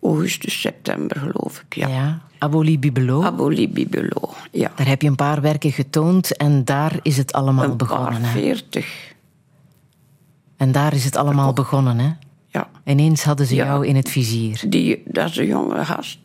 augustus, 0.03 0.61
september 0.61 1.17
geloof 1.19 1.65
ik. 1.69 1.75
Ja. 1.75 1.89
Ja. 1.89 2.21
Aboli 2.39 2.79
Bibelo. 2.79 3.23
Aboli 3.23 3.69
Bibelo. 3.69 4.35
Ja. 4.53 4.73
Daar 4.77 4.87
heb 4.89 5.03
je 5.03 5.09
een 5.09 5.15
paar 5.17 5.41
werken 5.41 5.73
getoond 5.73 6.37
en 6.37 6.65
daar 6.65 6.99
is 7.03 7.17
het 7.17 7.33
allemaal 7.33 7.65
Een 7.65 7.77
paar 7.77 7.89
begonnen. 7.89 8.23
Hè? 8.23 8.31
veertig. 8.41 9.15
En 10.57 10.73
daar 10.73 10.95
is 10.95 11.05
het 11.05 11.17
allemaal 11.17 11.53
begonnen. 11.53 11.99
Hè? 11.99 12.11
Ja. 12.49 12.69
Ineens 12.85 13.25
hadden 13.25 13.47
ze 13.47 13.55
Ja. 13.55 13.65
jou 13.65 13.87
in 13.87 13.97
het 13.97 14.09
vizier. 14.09 14.63
Die, 14.69 15.03
dat 15.05 15.29
is 15.31 15.37
een 15.37 15.47
jonge 15.47 15.85
gast. 15.85 16.19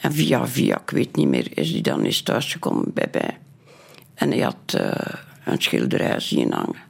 En 0.00 0.12
via 0.12 0.46
via, 0.46 0.80
ik 0.80 0.90
weet 0.90 1.16
niet 1.16 1.28
meer, 1.28 1.58
is 1.58 1.72
die 1.72 1.82
dan 1.82 2.02
eens 2.02 2.22
thuisgekomen 2.22 2.92
bij 2.94 3.08
mij. 3.12 3.38
En 4.14 4.30
hij 4.30 4.40
had 4.40 4.74
eh, 4.74 5.14
een 5.44 5.62
schilderij 5.62 6.20
zien 6.20 6.52
hangen. 6.52 6.84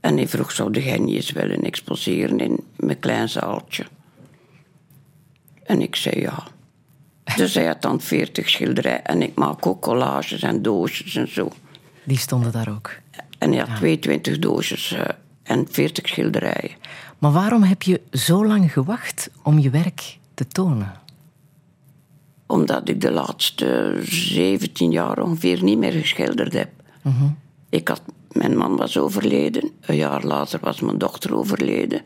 En 0.00 0.16
hij 0.16 0.28
vroeg, 0.28 0.52
zou 0.52 0.80
jij 0.80 0.98
niet 0.98 1.14
eens 1.14 1.30
willen 1.30 1.62
exposeren 1.62 2.38
in 2.38 2.64
mijn 2.76 2.98
klein 2.98 3.28
zaaltje? 3.28 3.84
En 5.62 5.82
ik 5.82 5.96
zei 5.96 6.20
ja. 6.20 6.46
Dus 7.36 7.54
hij 7.54 7.66
had 7.66 7.82
dan 7.82 8.00
veertig 8.00 8.48
schilderijen. 8.48 9.04
En 9.04 9.22
ik 9.22 9.34
maak 9.34 9.66
ook 9.66 9.82
collages 9.82 10.42
en 10.42 10.62
doosjes 10.62 11.14
en 11.14 11.32
zo. 11.32 11.52
Die 12.04 12.18
stonden 12.18 12.52
daar 12.52 12.68
ook. 12.68 12.90
En 13.38 13.50
hij 13.52 13.60
had 13.60 13.76
22 13.76 14.38
doosjes 14.38 14.92
eh, 14.92 15.04
en 15.42 15.66
40 15.70 16.08
schilderijen. 16.08 16.70
Maar 17.18 17.32
waarom 17.32 17.62
heb 17.62 17.82
je 17.82 18.00
zo 18.12 18.46
lang 18.46 18.72
gewacht 18.72 19.30
om 19.42 19.58
je 19.58 19.70
werk 19.70 20.18
te 20.34 20.46
tonen? 20.46 20.92
Omdat 22.50 22.88
ik 22.88 23.00
de 23.00 23.10
laatste 23.10 23.98
17 24.02 24.90
jaar 24.90 25.22
ongeveer 25.22 25.62
niet 25.62 25.78
meer 25.78 25.92
geschilderd 25.92 26.52
heb. 26.52 26.70
Ik 27.68 27.88
had 27.88 28.02
mijn 28.32 28.56
man 28.56 28.76
was 28.76 28.98
overleden. 28.98 29.70
Een 29.80 29.96
jaar 29.96 30.24
later 30.24 30.60
was 30.62 30.80
mijn 30.80 30.98
dochter 30.98 31.34
overleden. 31.34 32.02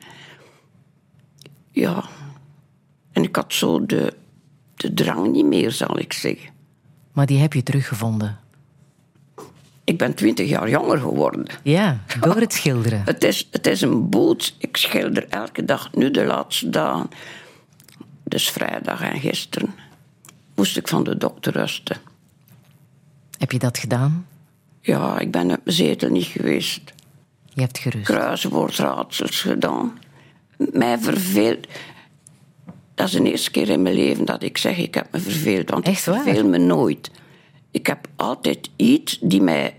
Ja. 1.70 2.04
En 3.12 3.22
ik 3.22 3.36
had 3.36 3.52
zo 3.52 3.86
de, 3.86 4.14
de 4.74 4.94
drang 4.94 5.32
niet 5.32 5.46
meer, 5.46 5.70
zal 5.70 5.98
ik 5.98 6.12
zeggen. 6.12 6.50
Maar 7.12 7.26
die 7.26 7.38
heb 7.38 7.52
je 7.52 7.62
teruggevonden. 7.62 8.38
Ik 9.84 9.98
ben 9.98 10.14
twintig 10.14 10.48
jaar 10.48 10.70
jonger 10.70 10.98
geworden. 10.98 11.46
Ja, 11.62 12.00
door 12.20 12.36
het 12.36 12.52
schilderen. 12.52 13.02
Het 13.14 13.24
is, 13.24 13.48
het 13.50 13.66
is 13.66 13.80
een 13.80 14.08
boot. 14.08 14.54
Ik 14.58 14.76
schilder 14.76 15.28
elke 15.28 15.64
dag. 15.64 15.94
Nu 15.94 16.10
de 16.10 16.24
laatste 16.24 16.70
dagen. 16.70 17.08
Dus 18.24 18.50
vrijdag 18.50 19.00
en 19.00 19.20
gisteren 19.20 19.74
moest 20.54 20.76
ik 20.76 20.88
van 20.88 21.04
de 21.04 21.16
dokter 21.16 21.52
rusten. 21.52 21.96
Heb 23.38 23.52
je 23.52 23.58
dat 23.58 23.78
gedaan? 23.78 24.26
Ja, 24.80 25.18
ik 25.18 25.30
ben 25.30 25.42
op 25.50 25.60
mijn 25.64 25.76
zetel 25.76 26.10
niet 26.10 26.24
geweest. 26.24 26.92
Je 27.54 27.60
hebt 27.60 27.78
gerust. 27.78 28.04
Kruiswoordraadsels 28.04 29.40
gedaan. 29.40 29.98
Mij 30.56 30.98
verveelt... 30.98 31.66
Dat 32.94 33.06
is 33.06 33.12
de 33.12 33.30
eerste 33.30 33.50
keer 33.50 33.68
in 33.68 33.82
mijn 33.82 33.94
leven 33.94 34.24
dat 34.24 34.42
ik 34.42 34.58
zeg 34.58 34.76
ik 34.76 34.94
heb 34.94 35.12
me 35.12 35.18
verveeld. 35.20 35.70
Want 35.70 35.86
Echt 35.86 36.06
ik 36.06 36.12
waar? 36.12 36.22
verveel 36.22 36.46
me 36.48 36.58
nooit. 36.58 37.10
Ik 37.70 37.86
heb 37.86 38.08
altijd 38.16 38.70
iets 38.76 39.18
die 39.20 39.42
mij 39.42 39.76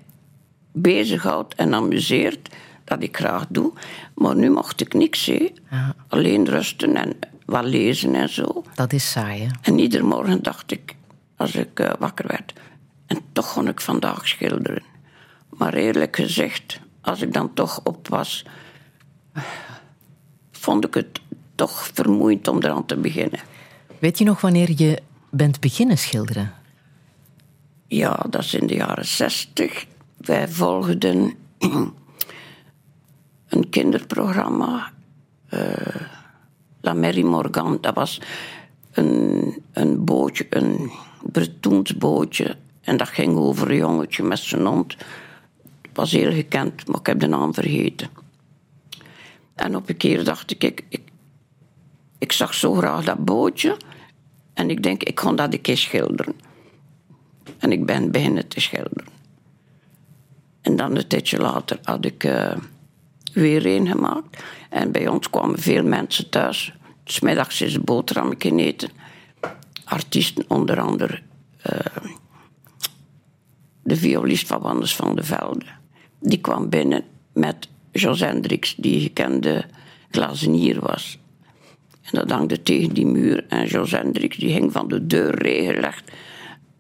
bezighoudt 0.72 1.56
en 1.56 1.74
amuseert. 1.74 2.50
Dat 2.84 3.04
ik 3.04 3.18
graag 3.18 3.46
doe. 3.50 3.74
Maar 4.16 4.36
nu 4.36 4.50
mocht 4.50 4.82
ik 4.82 4.94
niks, 4.94 5.26
hè. 5.26 5.52
Ja. 5.72 5.96
Alleen 6.08 6.46
rusten 6.46 6.96
en 6.96 7.16
wat 7.46 7.66
lezen 7.66 8.16
en 8.16 8.30
zo. 8.30 8.64
Dat 8.76 8.94
is 8.94 9.12
saai, 9.12 9.42
hè? 9.42 9.50
En 9.62 9.80
iedere 9.80 10.04
morgen 10.04 10.44
dacht 10.44 10.72
ik, 10.72 10.96
als 11.36 11.56
ik 11.56 11.80
eh, 11.80 11.92
wakker 12.00 12.28
werd, 12.28 12.54
en 13.06 13.20
toch 13.32 13.54
kon 13.54 13.68
ik 13.68 13.82
vandaag 13.82 14.28
schilderen. 14.28 14.84
Maar 15.50 15.74
eerlijk 15.74 16.16
gezegd, 16.16 16.80
als 17.02 17.22
ik 17.22 17.34
dan 17.34 17.54
toch 17.54 17.82
op 17.84 18.08
was, 18.08 18.46
vond 20.52 20.86
ik 20.86 20.94
het 20.94 21.22
toch 21.56 21.90
vermoeiend 21.94 22.48
om 22.48 22.58
eraan 22.58 22.86
te 22.86 22.98
beginnen. 22.98 23.40
Weet 24.00 24.18
je 24.18 24.24
nog 24.24 24.42
wanneer 24.42 24.72
je 24.76 25.02
bent 25.30 25.60
beginnen 25.60 25.98
schilderen? 25.98 26.54
Ja, 27.88 28.26
dat 28.30 28.44
is 28.44 28.54
in 28.54 28.68
de 28.68 28.76
jaren 28.76 29.06
zestig. 29.06 29.86
Wij 30.18 30.48
volgden 30.48 31.34
een 33.50 33.70
kinderprogramma, 33.70 34.92
eh, 35.50 36.02
La 36.86 36.94
Mary 36.94 37.24
Morgan. 37.24 37.78
Dat 37.82 37.96
was 37.96 38.22
een, 38.92 39.64
een 39.74 40.06
bootje, 40.06 40.46
een 40.50 40.92
Bretoens 41.32 41.98
bootje. 41.98 42.56
En 42.82 42.98
dat 42.98 43.08
ging 43.08 43.38
over 43.38 43.70
een 43.70 43.78
jongetje 43.78 44.24
met 44.24 44.40
zijn 44.40 44.66
hond. 44.66 44.96
Was 45.94 46.12
heel 46.12 46.32
gekend, 46.32 46.88
maar 46.88 47.00
ik 47.00 47.06
heb 47.06 47.20
de 47.20 47.28
naam 47.28 47.54
vergeten. 47.54 48.10
En 49.56 49.76
op 49.76 49.90
een 49.90 49.98
keer 49.98 50.24
dacht 50.24 50.52
ik, 50.52 50.64
ik, 50.64 51.02
ik, 52.18 52.32
zag 52.32 52.54
zo 52.54 52.74
graag 52.74 53.04
dat 53.04 53.26
bootje. 53.26 53.78
En 54.54 54.70
ik 54.70 54.84
denk, 54.84 55.04
ik 55.04 55.16
kon 55.16 55.36
dat 55.36 55.54
een 55.54 55.62
keer 55.62 55.78
schilderen. 55.78 56.34
En 57.58 57.72
ik 57.72 57.86
ben 57.86 58.12
beginnen 58.12 58.48
te 58.48 58.60
schilderen. 58.60 59.14
En 60.62 60.76
dan 60.76 60.96
een 60.96 61.08
tijdje 61.08 61.38
later 61.38 61.80
had 61.84 62.06
ik 62.06 62.24
eh, 62.24 62.58
weer 63.36 63.66
een 63.66 63.88
gemaakt. 63.88 64.44
En 64.70 64.92
bij 64.92 65.08
ons 65.08 65.30
kwamen 65.30 65.60
veel 65.60 65.84
mensen 65.84 66.30
thuis. 66.30 66.74
Smiddags 67.04 67.62
is 67.62 67.82
boterhammen 67.82 68.38
eten. 68.38 68.90
Artiesten, 69.84 70.46
onder 70.48 70.80
andere 70.80 71.20
eh, 71.62 71.80
de 73.84 73.96
violist 73.96 74.48
van 74.48 74.62
Wannes 74.62 74.96
van 74.96 75.16
de 75.16 75.24
Velde. 75.24 75.66
Die 76.20 76.40
kwam 76.40 76.70
binnen 76.70 77.04
met 77.34 77.68
Jos 77.92 78.20
Hendricks, 78.20 78.76
die 78.76 79.02
gekende 79.02 79.66
glazenier 80.10 80.80
was. 80.80 81.20
En 82.02 82.12
dat 82.12 82.32
hangde 82.32 82.62
tegen 82.62 82.94
die 82.94 83.06
muur. 83.06 83.46
En 83.48 83.66
Jos 83.66 83.92
Hendricks 83.92 84.38
die 84.38 84.52
hing 84.52 84.72
van 84.72 84.88
de 84.88 85.08
deur 85.08 85.36
regelrecht 85.42 86.12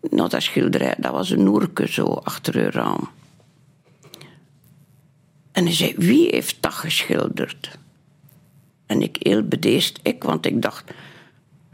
naar 0.01 0.29
dat 0.29 0.43
schilderij. 0.43 0.95
Dat 0.97 1.11
was 1.11 1.29
een 1.29 1.43
noerke 1.43 1.87
zo 1.87 2.03
achter 2.03 2.55
een 2.55 2.71
raam. 2.71 3.09
En 5.55 5.63
hij 5.63 5.73
zei, 5.73 5.93
wie 5.97 6.27
heeft 6.31 6.57
dat 6.61 6.73
geschilderd? 6.73 7.77
En 8.85 9.01
ik 9.01 9.17
heel 9.19 9.43
bedeesd, 9.43 9.99
ik, 10.03 10.23
want 10.23 10.45
ik 10.45 10.61
dacht, 10.61 10.91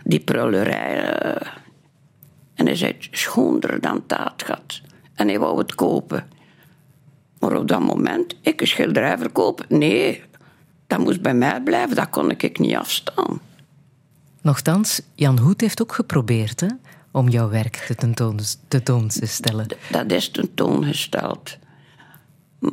die 0.04 0.20
prullerij. 0.20 1.04
eh. 1.14 1.48
En 2.54 2.66
hij 2.66 2.76
zei, 2.76 2.96
schoonder 3.12 3.82
dan 3.82 4.06
taatgat. 4.06 4.82
En 5.14 5.28
hij 5.28 5.40
wou 5.40 5.58
het 5.58 5.76
kopen. 5.76 6.28
Maar 7.40 7.56
op 7.58 7.68
dat 7.68 7.80
moment, 7.80 8.36
ik 8.42 8.62
een 8.62 8.68
schilderij 8.68 9.18
verkopen? 9.18 9.66
Nee, 9.70 10.24
dat 10.88 11.00
moest 11.00 11.22
bij 11.22 11.34
mij 11.34 11.62
blijven, 11.64 11.96
dat 11.96 12.10
kon 12.10 12.32
ik 12.32 12.60
niet 12.60 12.76
afstaan. 12.76 13.40
Nochtans, 14.42 15.02
Jan 15.16 15.40
Hoet 15.40 15.62
heeft 15.62 15.82
ook 15.82 15.94
geprobeerd 15.94 16.60
hè, 16.60 16.68
om 17.12 17.30
jouw 17.30 17.50
werk 17.50 17.76
te 17.76 17.96
tentoon, 17.96 18.40
te 18.68 18.84
toon 18.84 19.08
te 19.08 19.26
stellen. 19.26 19.68
Dat 19.92 20.12
is 20.12 20.30
tentoongesteld. 20.30 21.58
M- 22.60 22.68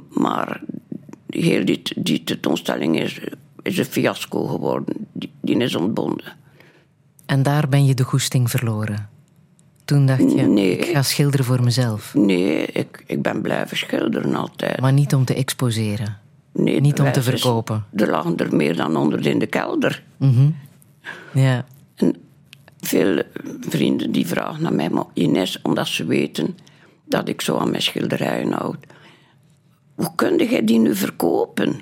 Maar 1.30 1.42
heel 1.42 1.64
die, 1.64 1.82
die 1.96 2.24
tentoonstelling 2.24 3.00
is, 3.00 3.20
is 3.62 3.78
een 3.78 3.84
fiasco 3.84 4.46
geworden. 4.46 4.94
Die, 5.12 5.30
die 5.40 5.56
is 5.56 5.74
ontbonden. 5.74 6.32
En 7.26 7.42
daar 7.42 7.68
ben 7.68 7.86
je 7.86 7.94
de 7.94 8.02
goesting 8.04 8.50
verloren. 8.50 9.08
Toen 9.84 10.06
dacht 10.06 10.20
je, 10.32 10.42
Nee. 10.42 10.76
ik 10.76 10.84
ga 10.84 11.02
schilderen 11.02 11.46
voor 11.46 11.62
mezelf. 11.62 12.14
Nee, 12.14 12.66
ik, 12.66 13.02
ik 13.06 13.22
ben 13.22 13.42
blijven 13.42 13.76
schilderen 13.76 14.34
altijd. 14.34 14.80
Maar 14.80 14.92
niet 14.92 15.14
om 15.14 15.24
te 15.24 15.34
exposeren. 15.34 16.18
Nee, 16.52 16.80
niet 16.80 17.00
om 17.00 17.12
te 17.12 17.18
bewijs 17.18 17.34
is- 17.34 17.40
verkopen. 17.40 17.84
Er 17.94 18.10
lagen 18.10 18.36
er 18.36 18.56
meer 18.56 18.76
dan 18.76 18.94
honderd 18.96 19.26
in 19.26 19.38
de 19.38 19.46
kelder. 19.46 20.02
Ja. 21.32 21.64
En 21.94 22.16
veel 22.80 23.22
vrienden 23.60 24.12
die 24.12 24.26
vragen 24.26 24.62
naar 24.62 24.72
mij, 24.74 24.90
maar 24.90 25.04
Ines, 25.14 25.62
omdat 25.62 25.86
ze 25.86 26.04
weten 26.04 26.56
dat 27.04 27.28
ik 27.28 27.40
zo 27.40 27.56
aan 27.58 27.70
mijn 27.70 27.82
schilderijen 27.82 28.52
houd. 28.52 28.86
Hoe 29.98 30.14
kun 30.14 30.36
jij 30.36 30.64
die 30.64 30.78
nu 30.78 30.94
verkopen? 30.94 31.80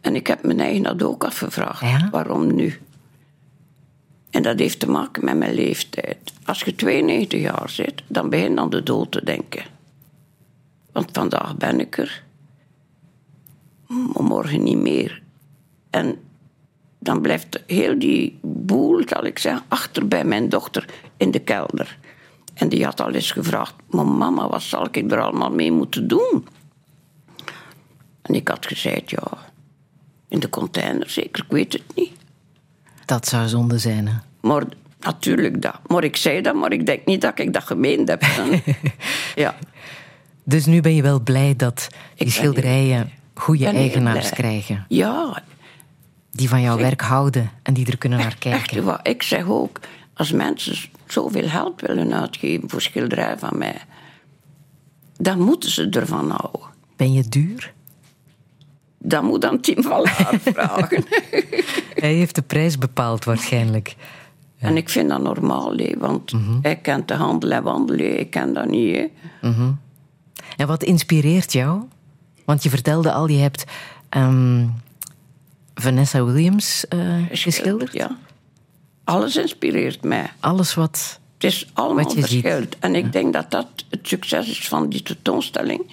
En 0.00 0.14
ik 0.14 0.26
heb 0.26 0.42
mijn 0.42 0.60
eigen 0.60 0.82
dat 0.82 1.02
ook 1.02 1.24
afgevraagd. 1.24 1.80
Ja? 1.80 2.08
Waarom 2.10 2.54
nu? 2.54 2.80
En 4.30 4.42
dat 4.42 4.58
heeft 4.58 4.80
te 4.80 4.90
maken 4.90 5.24
met 5.24 5.36
mijn 5.36 5.54
leeftijd. 5.54 6.32
Als 6.44 6.60
je 6.60 6.74
92 6.74 7.40
jaar 7.40 7.70
zit, 7.70 8.02
dan 8.06 8.30
begin 8.30 8.52
je 8.52 8.58
aan 8.58 8.70
de 8.70 8.82
dood 8.82 9.10
te 9.10 9.24
denken. 9.24 9.64
Want 10.92 11.10
vandaag 11.12 11.56
ben 11.56 11.80
ik 11.80 11.98
er, 11.98 12.24
maar 13.86 14.24
morgen 14.24 14.62
niet 14.62 14.78
meer. 14.78 15.22
En 15.90 16.18
dan 16.98 17.20
blijft 17.20 17.62
heel 17.66 17.98
die 17.98 18.38
boel, 18.42 19.02
zal 19.06 19.24
ik 19.24 19.38
zeggen, 19.38 19.64
achter 19.68 20.08
bij 20.08 20.24
mijn 20.24 20.48
dochter 20.48 20.88
in 21.16 21.30
de 21.30 21.40
kelder. 21.40 21.98
En 22.54 22.68
die 22.68 22.84
had 22.84 23.00
al 23.00 23.12
eens 23.12 23.30
gevraagd: 23.30 23.74
Maar 23.90 24.06
mama, 24.06 24.48
wat 24.48 24.62
zal 24.62 24.86
ik 24.90 25.12
er 25.12 25.20
allemaal 25.20 25.50
mee 25.50 25.72
moeten 25.72 26.08
doen? 26.08 26.46
En 28.22 28.34
ik 28.34 28.48
had 28.48 28.66
gezegd: 28.66 29.10
Ja, 29.10 29.22
in 30.28 30.38
de 30.40 30.48
container 30.48 31.10
zeker, 31.10 31.44
ik 31.44 31.50
weet 31.50 31.72
het 31.72 31.82
niet. 31.94 32.12
Dat 33.04 33.26
zou 33.28 33.48
zonde 33.48 33.78
zijn. 33.78 34.06
Hè? 34.08 34.14
Maar 34.40 34.62
natuurlijk 35.00 35.62
dat. 35.62 35.78
Maar 35.86 36.04
ik 36.04 36.16
zei 36.16 36.40
dat, 36.40 36.54
maar 36.54 36.72
ik 36.72 36.86
denk 36.86 37.04
niet 37.04 37.20
dat 37.20 37.38
ik 37.38 37.52
dat 37.52 37.64
gemeend 37.64 38.08
heb. 38.08 38.22
ja. 39.34 39.54
Dus 40.44 40.66
nu 40.66 40.80
ben 40.80 40.94
je 40.94 41.02
wel 41.02 41.20
blij 41.20 41.56
dat 41.56 41.88
die 42.16 42.30
schilderijen 42.30 43.10
goede 43.34 43.66
eigenaars 43.66 44.30
krijgen. 44.30 44.84
ja, 44.88 45.42
Die 46.30 46.48
van 46.48 46.60
jouw 46.60 46.76
werk 46.76 47.00
houden 47.00 47.50
en 47.62 47.74
die 47.74 47.86
er 47.86 47.98
kunnen 47.98 48.18
naar 48.18 48.26
Echt, 48.26 48.38
kijken. 48.38 48.84
waar. 48.84 49.00
ik 49.02 49.22
zeg 49.22 49.46
ook, 49.48 49.80
als 50.14 50.32
mensen 50.32 50.76
zoveel 51.06 51.48
geld 51.48 51.80
willen 51.80 52.14
uitgeven 52.20 52.70
voor 52.70 52.80
schilderij 52.80 53.38
van 53.38 53.58
mij, 53.58 53.76
dan 55.16 55.40
moeten 55.40 55.70
ze 55.70 55.88
ervan 55.88 56.30
houden. 56.30 56.60
Ben 56.96 57.12
je 57.12 57.28
duur? 57.28 57.72
Dat 58.98 59.22
moet 59.22 59.40
dan 59.40 59.60
Tim 59.60 59.82
van 59.82 60.00
Laar 60.00 60.38
vragen. 60.52 61.04
Hij 61.94 62.14
heeft 62.14 62.34
de 62.34 62.42
prijs 62.42 62.78
bepaald 62.78 63.24
waarschijnlijk. 63.24 63.96
En 64.58 64.76
ik 64.76 64.88
vind 64.88 65.08
dat 65.08 65.22
normaal, 65.22 65.76
hè, 65.76 65.94
want 65.98 66.32
hij 66.62 66.76
kent 66.76 67.08
de 67.08 67.14
handel 67.14 67.50
en 67.50 67.62
wandelen, 67.62 68.20
ik 68.20 68.30
ken 68.30 68.52
dat 68.52 68.68
niet. 68.68 68.96
Hè. 68.96 69.06
En 70.56 70.66
wat 70.66 70.82
inspireert 70.82 71.52
jou? 71.52 71.82
Want 72.44 72.62
je 72.62 72.70
vertelde 72.70 73.12
al, 73.12 73.28
je 73.28 73.38
hebt 73.38 73.64
ehm, 74.08 74.66
Vanessa 75.74 76.24
Williams 76.24 76.88
eh, 76.88 77.16
geschilderd. 77.30 77.92
Ja. 77.92 78.16
Alles 79.04 79.36
inspireert 79.36 80.02
mij. 80.02 80.32
Alles 80.40 80.74
wat... 80.74 81.20
Het 81.34 81.52
is 81.52 81.70
allemaal 81.72 82.04
Wat 82.04 82.12
je 82.12 82.20
ziet. 82.20 82.40
verschillend. 82.40 82.78
En 82.78 82.94
ik 82.94 83.12
denk 83.12 83.32
dat 83.32 83.50
dat 83.50 83.66
het 83.90 84.08
succes 84.08 84.48
is 84.48 84.68
van 84.68 84.88
die 84.88 85.02
tentoonstelling. 85.02 85.92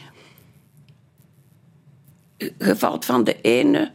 Je 2.38 2.76
valt 2.76 3.06
van 3.06 3.24
de 3.24 3.41
ene, 3.41 3.91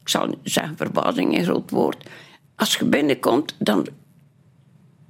ik 0.00 0.08
zal 0.08 0.34
zeggen 0.42 0.76
verbazing 0.76 1.36
een 1.38 1.44
groot 1.44 1.70
woord. 1.70 2.08
Als 2.56 2.76
je 2.76 2.84
binnenkomt, 2.84 3.54
dan 3.58 3.86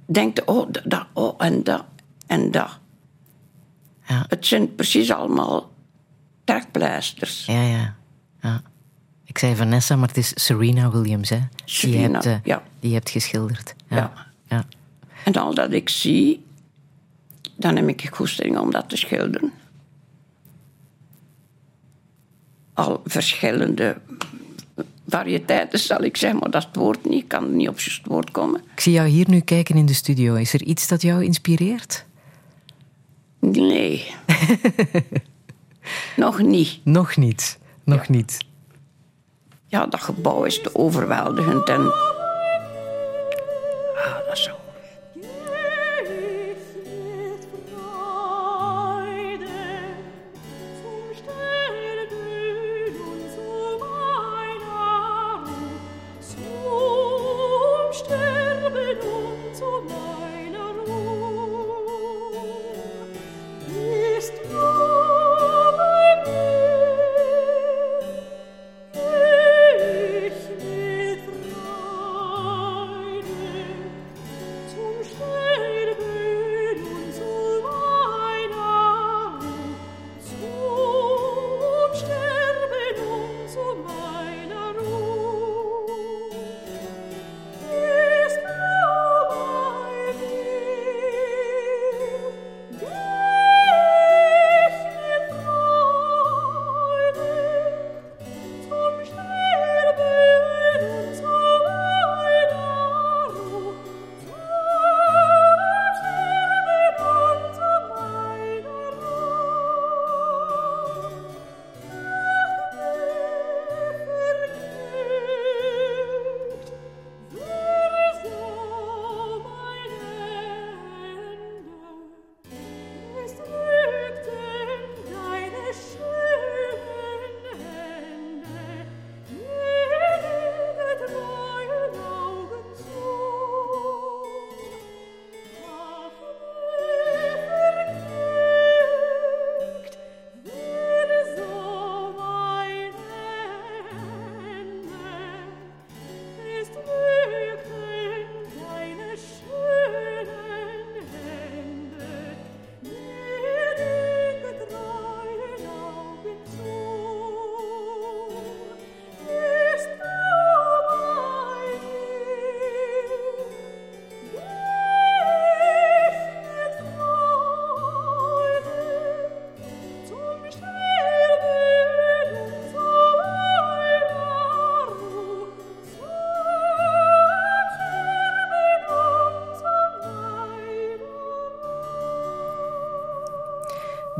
denkt 0.05 0.37
je, 0.37 0.47
oh, 0.47 0.67
dat, 0.71 0.83
dat, 0.85 1.05
oh, 1.13 1.33
en 1.37 1.63
dat, 1.63 1.85
en 2.27 2.51
dat. 2.51 2.79
Ja. 4.07 4.25
Het 4.27 4.45
zijn 4.45 4.75
precies 4.75 5.11
allemaal 5.11 5.71
trekpleisters. 6.43 7.45
Ja, 7.45 7.61
ja, 7.61 7.95
ja. 8.41 8.61
Ik 9.29 9.37
zei 9.37 9.55
Vanessa, 9.55 9.95
maar 9.95 10.07
het 10.07 10.17
is 10.17 10.31
Serena 10.35 10.91
Williams, 10.91 11.29
hè? 11.29 11.37
Die 11.37 11.47
Serena, 11.65 12.11
hebt, 12.11 12.25
eh, 12.25 12.35
ja. 12.43 12.63
die 12.79 12.89
je 12.89 12.95
hebt 12.95 13.09
geschilderd. 13.09 13.75
Ja. 13.89 13.95
Ja. 13.95 14.25
ja. 14.47 14.65
En 15.23 15.33
al 15.33 15.53
dat 15.53 15.71
ik 15.71 15.89
zie, 15.89 16.45
dan 17.55 17.75
heb 17.75 17.87
ik 17.87 18.09
goesting 18.11 18.57
om 18.57 18.71
dat 18.71 18.89
te 18.89 18.97
schilderen. 18.97 19.51
Al 22.73 23.01
verschillende 23.05 23.97
variëteiten, 25.07 25.79
zal 25.79 26.03
ik 26.03 26.17
zeggen, 26.17 26.39
maar 26.39 26.51
dat 26.51 26.61
is 26.61 26.67
het 26.67 26.75
woord 26.75 27.05
niet. 27.05 27.23
Ik 27.23 27.27
kan 27.27 27.43
er 27.43 27.49
niet 27.49 27.69
op 27.69 27.75
het 27.75 28.01
woord 28.03 28.31
komen. 28.31 28.61
Ik 28.73 28.79
zie 28.79 28.93
jou 28.93 29.07
hier 29.07 29.29
nu 29.29 29.39
kijken 29.39 29.75
in 29.75 29.85
de 29.85 29.93
studio. 29.93 30.35
Is 30.35 30.53
er 30.53 30.63
iets 30.63 30.87
dat 30.87 31.01
jou 31.01 31.23
inspireert? 31.23 32.05
Nee. 33.39 34.11
Nog 36.15 36.41
niet. 36.41 36.79
Nog 36.83 37.17
niet. 37.17 37.59
Nog 37.83 38.07
niet. 38.07 38.47
Ja, 39.69 39.85
dat 39.85 40.01
gebouw 40.01 40.43
is 40.43 40.61
te 40.61 40.75
overweldigend 40.75 41.69
en... 41.69 41.93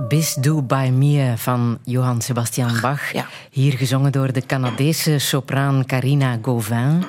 Bis 0.10 0.36
du 0.36 0.62
bei 0.62 0.92
mir 0.92 1.38
van 1.38 1.80
Johann 1.84 2.22
Sebastian 2.22 2.82
Bach. 2.82 3.14
ja. 3.14 3.28
Hier 3.52 3.74
gezongen 3.74 4.12
door 4.12 4.34
de 4.34 4.46
Canadese 4.46 5.20
sopraan 5.20 5.86
Carina 5.86 6.40
Gauvin. 6.42 7.04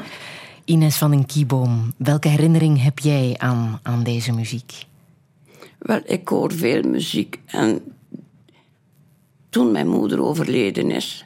Ines 0.64 0.96
van 0.96 1.10
den 1.10 1.26
Kieboom, 1.26 1.94
welke 1.96 2.28
herinnering 2.28 2.82
heb 2.82 2.98
jij 2.98 3.34
aan, 3.38 3.80
aan 3.82 4.02
deze 4.02 4.32
muziek? 4.32 4.86
Wel, 5.78 6.00
ik 6.04 6.28
hoor 6.28 6.52
veel 6.52 6.82
muziek. 6.82 7.40
En 7.46 7.94
toen 9.48 9.70
mijn 9.70 9.88
moeder 9.88 10.22
overleden 10.22 10.90
is... 10.90 11.24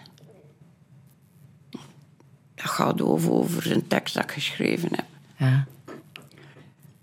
Dat 2.55 2.71
gaat 2.71 3.03
over, 3.03 3.33
over 3.33 3.73
een 3.73 3.87
tekst 3.87 4.15
dat 4.15 4.23
ik 4.23 4.31
geschreven 4.31 4.89
heb. 4.91 5.07
Ja. 5.37 5.67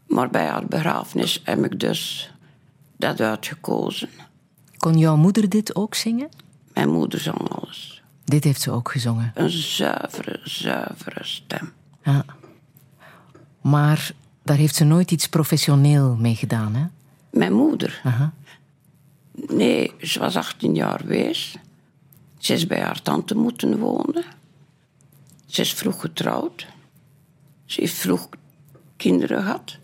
Maar 0.07 0.29
bij 0.29 0.45
haar 0.45 0.65
begrafenis 0.65 1.41
heb 1.43 1.65
ik 1.65 1.79
dus 1.79 2.34
dat 2.97 3.21
uitgekozen. 3.21 4.10
Kon 4.82 4.98
jouw 4.98 5.15
moeder 5.15 5.50
dit 5.50 5.76
ook 5.76 5.96
zingen? 5.96 6.30
Mijn 6.74 6.89
moeder 6.89 7.20
zong 7.20 7.50
alles. 7.50 8.02
Dit 8.24 8.44
heeft 8.44 8.62
ze 8.62 8.72
ook 8.72 8.91
gezongen. 8.91 9.32
Een 9.36 9.50
zuivere, 9.50 10.39
zuivere 10.44 11.24
stem. 11.24 11.74
Ja. 12.04 12.26
Maar 13.62 14.12
daar 14.44 14.58
heeft 14.58 14.76
ze 14.76 14.84
nooit 14.84 15.12
iets 15.12 15.28
professioneel 15.28 16.15
mee 16.15 16.36
gedaan, 16.36 16.76
hè? 16.76 16.86
Mijn 17.30 17.54
moeder? 17.54 18.02
Aha. 18.04 18.34
Nee, 19.32 19.91
ze 20.00 20.20
was 20.20 20.36
18 20.36 20.76
jaar 20.76 21.00
geweest. 21.00 21.58
Ze 22.38 22.54
is 22.54 22.67
bij 22.67 22.82
haar 22.82 23.02
tante 23.02 23.36
moeten 23.36 23.78
wonen. 23.78 24.24
Ze 25.46 25.62
is 25.62 25.74
vroeg 25.74 26.02
getrouwd. 26.02 26.67
Ze 27.65 27.82
heeft 27.82 27.94
vroeg 27.94 28.30
kinderen 28.98 29.41
gehad. 29.41 29.78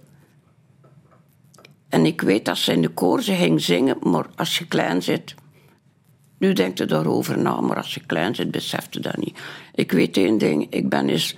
En 1.97 2.05
ik 2.05 2.21
weet 2.21 2.45
dat 2.45 2.57
ze 2.57 2.71
in 2.71 2.81
de 2.81 2.89
koor 2.89 3.21
ze 3.21 3.33
ging 3.33 3.61
zingen, 3.61 3.97
maar 4.01 4.25
als 4.35 4.57
je 4.57 4.67
klein 4.67 5.03
zit... 5.03 5.35
Nu 6.37 6.53
denkt 6.53 6.77
je 6.77 6.85
daarover 6.85 7.37
na, 7.37 7.61
maar 7.61 7.77
als 7.77 7.93
je 7.93 8.05
klein 8.05 8.35
zit, 8.35 8.51
beseft 8.51 8.93
je 8.93 8.99
dat 8.99 9.17
niet. 9.17 9.39
Ik 9.73 9.91
weet 9.91 10.17
één 10.17 10.37
ding, 10.37 10.67
ik 10.69 10.89
ben 10.89 11.09
eens 11.09 11.35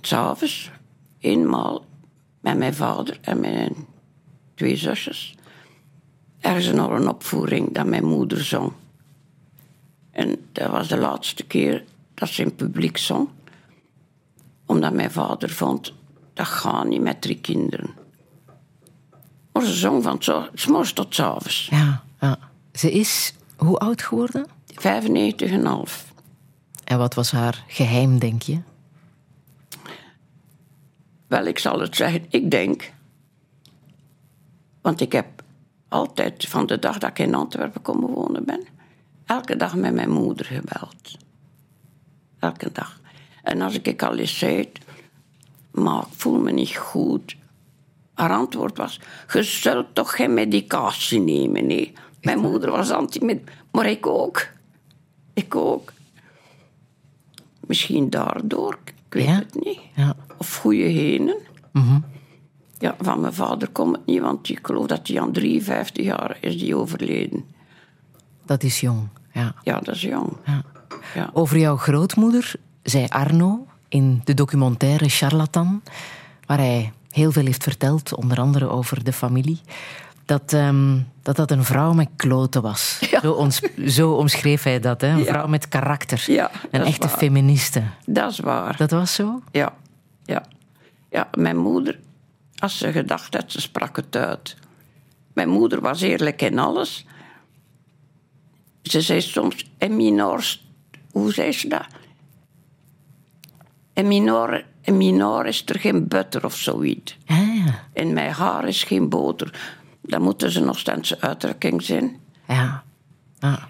s'avonds 0.00 0.70
eenmaal 1.18 1.84
met 2.40 2.58
mijn 2.58 2.74
vader 2.74 3.18
en 3.20 3.40
mijn 3.40 3.74
twee 4.54 4.76
zusjes 4.76 5.34
ergens 6.40 6.72
naar 6.72 6.90
een 6.90 7.08
opvoering 7.08 7.74
dat 7.74 7.86
mijn 7.86 8.04
moeder 8.04 8.44
zong. 8.44 8.72
En 10.10 10.36
dat 10.52 10.70
was 10.70 10.88
de 10.88 10.96
laatste 10.96 11.44
keer 11.44 11.84
dat 12.14 12.28
ze 12.28 12.42
in 12.42 12.54
publiek 12.54 12.96
zong. 12.96 13.28
Omdat 14.66 14.92
mijn 14.92 15.10
vader 15.10 15.50
vond, 15.50 15.92
dat 16.32 16.46
gaat 16.46 16.86
niet 16.86 17.02
met 17.02 17.20
drie 17.20 17.40
kinderen. 17.40 18.03
Maar 19.54 19.62
ze 19.64 19.72
zong 19.72 20.02
van 20.02 20.22
zo- 20.22 20.48
tot 20.94 21.14
's 21.14 21.20
avonds. 21.20 21.66
Ja, 21.70 22.02
ja. 22.20 22.38
Ze 22.72 22.92
is 22.92 23.34
hoe 23.56 23.78
oud 23.78 24.02
geworden? 24.02 24.46
95,5. 24.74 26.12
En 26.84 26.98
wat 26.98 27.14
was 27.14 27.30
haar 27.30 27.64
geheim, 27.68 28.18
denk 28.18 28.42
je? 28.42 28.60
Wel, 31.26 31.44
ik 31.46 31.58
zal 31.58 31.80
het 31.80 31.96
zeggen, 31.96 32.24
ik 32.28 32.50
denk. 32.50 32.92
Want 34.80 35.00
ik 35.00 35.12
heb 35.12 35.42
altijd, 35.88 36.46
van 36.48 36.66
de 36.66 36.78
dag 36.78 36.98
dat 36.98 37.10
ik 37.10 37.18
in 37.18 37.34
Antwerpen 37.34 37.82
komen 37.82 38.08
wonen 38.10 38.44
ben, 38.44 38.64
elke 39.24 39.56
dag 39.56 39.74
met 39.74 39.94
mijn 39.94 40.10
moeder 40.10 40.46
gebeld. 40.46 41.16
Elke 42.38 42.72
dag. 42.72 43.00
En 43.42 43.60
als 43.60 43.78
ik 43.78 44.02
al 44.02 44.16
eens 44.16 44.38
zei, 44.38 44.72
maar 45.70 46.02
ik 46.02 46.08
voel 46.16 46.38
me 46.38 46.52
niet 46.52 46.76
goed. 46.76 47.36
Haar 48.14 48.30
antwoord 48.30 48.76
was, 48.76 49.00
je 49.32 49.42
zult 49.42 49.94
toch 49.94 50.16
geen 50.16 50.34
medicatie 50.34 51.20
nemen, 51.20 51.66
nee. 51.66 51.92
Mijn 52.22 52.38
moeder 52.38 52.70
was 52.70 52.90
anti 52.90 53.40
maar 53.72 53.86
ik 53.86 54.06
ook. 54.06 54.46
Ik 55.32 55.54
ook. 55.54 55.92
Misschien 57.66 58.10
daardoor, 58.10 58.78
ik 58.84 58.94
weet 59.08 59.24
Ja? 59.26 59.34
het 59.34 59.64
niet. 59.64 59.80
Ja. 59.94 60.16
Of 60.38 60.56
goede 60.56 60.82
henen. 60.82 61.36
Ja, 62.78 62.96
van 63.00 63.20
mijn 63.20 63.34
vader 63.34 63.68
komt 63.68 63.96
het 63.96 64.06
niet, 64.06 64.20
want 64.20 64.48
ik 64.48 64.58
geloof 64.62 64.86
dat 64.86 65.08
hij 65.08 65.20
aan 65.20 65.32
53 65.32 66.04
jaar 66.04 66.36
is 66.40 66.58
die 66.58 66.76
overleden. 66.76 67.44
Dat 68.46 68.62
is 68.62 68.80
jong. 68.80 69.08
Ja. 69.32 69.54
Ja, 69.62 69.78
dat 69.80 69.94
is 69.94 70.00
jong. 70.02 70.32
Ja. 70.46 70.62
Ja. 71.14 71.30
Over 71.32 71.58
jouw 71.58 71.76
grootmoeder 71.76 72.54
zei 72.82 73.06
Arno 73.08 73.66
in 73.88 74.20
de 74.24 74.34
documentaire 74.34 75.08
Charlatan, 75.08 75.82
waar 76.46 76.58
hij 76.58 76.92
heel 77.14 77.32
veel 77.32 77.44
heeft 77.44 77.62
verteld, 77.62 78.14
onder 78.14 78.38
andere 78.40 78.68
over 78.68 79.04
de 79.04 79.12
familie, 79.12 79.60
dat 80.24 80.52
ehm, 80.52 80.98
dat, 81.22 81.36
dat 81.36 81.50
een 81.50 81.64
vrouw 81.64 81.92
met 81.92 82.08
kloten 82.16 82.62
was. 82.62 82.98
Zo, 83.22 83.32
ons, 83.32 83.60
zo 83.86 84.12
omschreef 84.12 84.62
hij 84.62 84.80
dat, 84.80 85.00
hè? 85.00 85.08
een 85.08 85.18
Ja. 85.18 85.24
vrouw 85.24 85.46
met 85.46 85.68
karakter. 85.68 86.24
Ja, 86.26 86.50
een 86.70 86.82
echte 86.82 87.06
waar. 87.06 87.16
feministe. 87.18 87.82
Dat 88.06 88.30
is 88.30 88.38
waar. 88.38 88.76
Dat 88.76 88.90
was 88.90 89.14
zo? 89.14 89.42
Ja, 89.52 89.72
ja. 90.24 90.42
Ja, 91.10 91.28
mijn 91.38 91.56
moeder, 91.56 91.98
als 92.58 92.78
ze 92.78 92.92
gedacht 92.92 93.34
had, 93.34 93.52
ze 93.52 93.60
sprak 93.60 93.96
het 93.96 94.16
uit. 94.16 94.56
Mijn 95.32 95.48
moeder 95.48 95.80
was 95.80 96.00
eerlijk 96.00 96.42
in 96.42 96.58
alles. 96.58 97.06
Ze 98.82 99.00
zei 99.00 99.20
soms, 99.20 99.70
en 99.78 99.96
minor, 99.96 100.56
hoe 101.10 101.32
zei 101.32 101.52
ze 101.52 101.68
dat? 101.68 101.86
En 103.92 104.08
minor, 104.08 104.64
en 104.84 104.96
minor 104.96 105.46
is 105.46 105.62
er 105.66 105.80
geen 105.80 106.08
butter 106.08 106.44
of 106.44 106.56
zoiets. 106.56 107.16
Ah, 107.26 107.56
ja. 107.66 107.80
En 107.92 108.12
mijn 108.12 108.32
haar 108.32 108.68
is 108.68 108.82
geen 108.84 109.08
boter. 109.08 109.60
Dat 110.02 110.20
moeten 110.20 110.50
ze 110.50 110.60
nog 110.60 110.78
steeds 110.78 111.20
uitdrukking 111.20 111.82
zijn. 111.82 112.16
Ja. 112.48 112.82
Ah. 113.40 113.62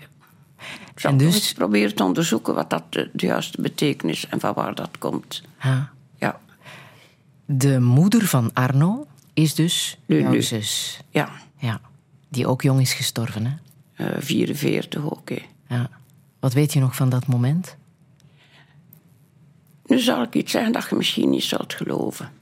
Ik 0.94 1.00
zal 1.00 1.10
En 1.10 1.16
dus... 1.16 1.52
proberen 1.52 1.94
te 1.94 2.04
onderzoeken 2.04 2.54
wat 2.54 2.70
dat 2.70 2.82
de, 2.92 3.10
de 3.12 3.26
juiste 3.26 3.60
betekenis 3.60 4.28
en 4.28 4.40
van 4.40 4.52
waar 4.54 4.74
dat 4.74 4.98
komt. 4.98 5.42
ja. 5.62 5.92
Ja, 6.18 6.40
De 7.44 7.80
moeder 7.80 8.26
van 8.26 8.50
Arno 8.52 9.06
is 9.34 9.54
dus 9.54 9.98
jouw 10.06 10.40
zus. 10.40 11.00
ja. 11.10 11.30
Ja. 11.58 11.80
Die 12.28 12.46
ook 12.46 12.62
jong 12.62 12.80
is 12.80 12.92
gestorven, 12.92 13.46
hè? 13.46 13.52
Eh 14.14 14.20
44 14.22 15.04
ook. 15.04 15.28
hè. 15.28 15.42
Ja. 15.68 15.90
Wat 16.40 16.52
weet 16.52 16.72
je 16.72 16.80
nog 16.80 16.96
van 16.96 17.08
dat 17.08 17.26
moment? 17.26 17.76
Nu 19.86 19.98
zal 19.98 20.22
ik 20.22 20.34
iets 20.34 20.52
zeggen 20.52 20.72
dat 20.72 20.88
je 20.88 20.96
misschien 20.96 21.30
niet 21.30 21.42
zult 21.42 21.74
geloven. 21.74 22.32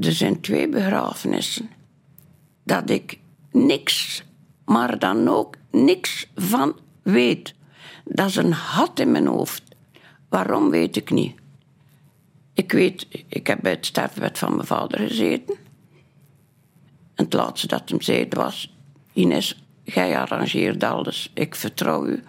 Er 0.00 0.12
zijn 0.12 0.40
twee 0.40 0.68
begrafenissen 0.68 1.70
dat 2.62 2.90
ik 2.90 3.18
niks, 3.50 4.22
maar 4.64 4.98
dan 4.98 5.28
ook 5.28 5.56
niks 5.70 6.26
van 6.34 6.76
weet. 7.02 7.54
Dat 8.04 8.28
is 8.28 8.36
een 8.36 8.52
had 8.52 9.00
in 9.00 9.10
mijn 9.10 9.26
hoofd. 9.26 9.62
Waarom 10.28 10.70
weet 10.70 10.96
ik 10.96 11.10
niet. 11.10 11.34
Ik 12.52 12.72
weet, 12.72 13.06
ik 13.28 13.46
heb 13.46 13.58
bij 13.62 13.72
het 13.72 13.86
sterfbed 13.86 14.38
van 14.38 14.54
mijn 14.54 14.66
vader 14.66 14.98
gezeten. 14.98 15.54
En 17.14 17.24
het 17.24 17.32
laatste 17.32 17.66
dat 17.66 17.88
hem 17.88 18.00
zei 18.00 18.26
was... 18.30 18.72
Ines, 19.12 19.62
jij 19.82 20.18
arrangeert 20.18 20.82
alles. 20.82 21.30
Ik 21.34 21.54
vertrouw 21.54 22.06
u. 22.06 22.22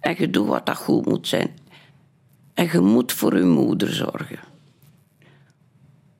En 0.00 0.14
je 0.18 0.30
doet 0.30 0.46
wat 0.46 0.66
dat 0.66 0.76
goed 0.76 1.06
moet 1.06 1.28
zijn. 1.28 1.50
En 2.56 2.68
je 2.72 2.80
moet 2.80 3.12
voor 3.12 3.32
uw 3.32 3.46
moeder 3.46 3.92
zorgen. 3.94 4.38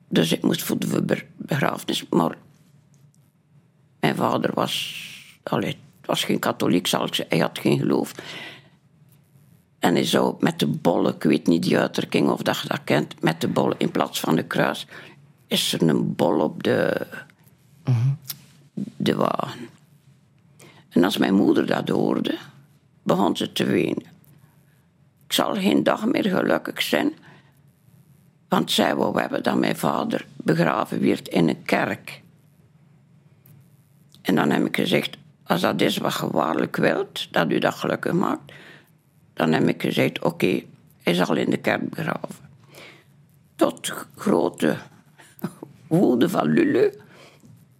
Dus 0.07 0.31
ik 0.31 0.41
moest 0.41 0.63
voor 0.63 0.77
de 0.77 1.01
be- 1.01 1.25
begrafenis. 1.35 2.09
Maar 2.09 2.37
mijn 3.99 4.15
vader 4.15 4.53
was, 4.53 5.03
allee, 5.43 5.77
was 6.05 6.23
geen 6.23 6.39
katholiek, 6.39 6.87
zal 6.87 7.05
ik 7.05 7.15
zeggen. 7.15 7.37
Hij 7.37 7.45
had 7.45 7.59
geen 7.59 7.79
geloof. 7.79 8.11
En 9.79 9.93
hij 9.93 10.05
zou 10.05 10.35
met 10.39 10.59
de 10.59 10.67
bollen, 10.67 11.15
ik 11.15 11.23
weet 11.23 11.47
niet 11.47 11.63
die 11.63 11.79
uitdrukking 11.79 12.29
of 12.29 12.41
dat 12.41 12.59
je 12.59 12.67
dat 12.67 12.83
kent, 12.83 13.21
met 13.21 13.41
de 13.41 13.47
bollen 13.47 13.79
in 13.79 13.91
plaats 13.91 14.19
van 14.19 14.35
de 14.35 14.43
kruis, 14.43 14.87
is 15.47 15.73
er 15.73 15.81
een 15.81 16.15
bol 16.15 16.39
op 16.39 16.63
de, 16.63 17.07
de 18.95 19.15
wagen. 19.15 19.69
En 20.89 21.03
als 21.03 21.17
mijn 21.17 21.33
moeder 21.33 21.65
dat 21.65 21.89
hoorde, 21.89 22.37
begon 23.03 23.37
ze 23.37 23.51
te 23.51 23.65
wenen. 23.65 24.16
Ik 25.27 25.33
zal 25.33 25.53
geen 25.53 25.83
dag 25.83 26.05
meer 26.05 26.23
gelukkig 26.23 26.81
zijn. 26.81 27.13
Want 28.47 28.71
zij 28.71 28.95
wou 28.95 29.19
hebben 29.19 29.43
dat 29.43 29.57
mijn 29.57 29.75
vader 29.75 30.25
begraven 30.35 31.01
werd 31.01 31.27
in 31.27 31.49
een 31.49 31.63
kerk. 31.63 32.21
En 34.21 34.35
dan 34.35 34.49
heb 34.49 34.65
ik 34.65 34.75
gezegd, 34.75 35.17
als 35.43 35.61
dat 35.61 35.81
is 35.81 35.97
wat 35.97 36.13
je 36.13 36.27
waarlijk 36.31 36.75
wilt, 36.75 37.33
dat 37.33 37.51
u 37.51 37.59
dat 37.59 37.73
gelukkig 37.73 38.13
maakt, 38.13 38.53
dan 39.33 39.51
heb 39.51 39.67
ik 39.67 39.81
gezegd, 39.81 40.23
oké, 40.23 40.61
hij 41.03 41.13
zal 41.13 41.35
in 41.35 41.49
de 41.49 41.57
kerk 41.57 41.89
begraven. 41.89 42.49
Tot 43.55 43.93
grote 44.15 44.77
woede 45.87 46.29
van 46.29 46.47
Lulu 46.47 46.93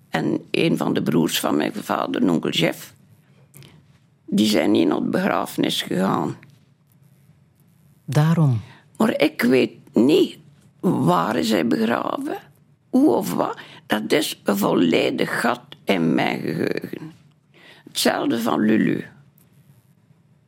en 0.10 0.46
een 0.52 0.78
van 0.78 0.94
de 0.94 1.04
broers 1.04 1.40
van 1.40 1.56
mijn 1.56 1.74
vader, 1.74 2.30
onkel 2.30 2.50
Jeff, 2.50 2.94
die 4.26 4.48
zijn 4.48 4.72
niet 4.72 4.88
naar 4.88 4.98
de 4.98 5.10
begrafenis 5.10 5.82
gegaan. 5.82 6.38
Daarom. 8.10 8.62
Maar 8.98 9.22
ik 9.22 9.42
weet 9.42 9.72
niet 9.94 10.38
waar 10.80 11.36
hij 11.36 11.68
begraven, 11.68 12.38
hoe 12.90 13.10
of 13.10 13.34
wat. 13.34 13.60
Dat 13.86 14.12
is 14.12 14.42
een 14.44 14.58
volledig 14.58 15.40
gat 15.40 15.62
in 15.84 16.14
mijn 16.14 16.40
geheugen. 16.40 17.12
Hetzelfde 17.88 18.42
van 18.42 18.60
Lulu. 18.60 19.06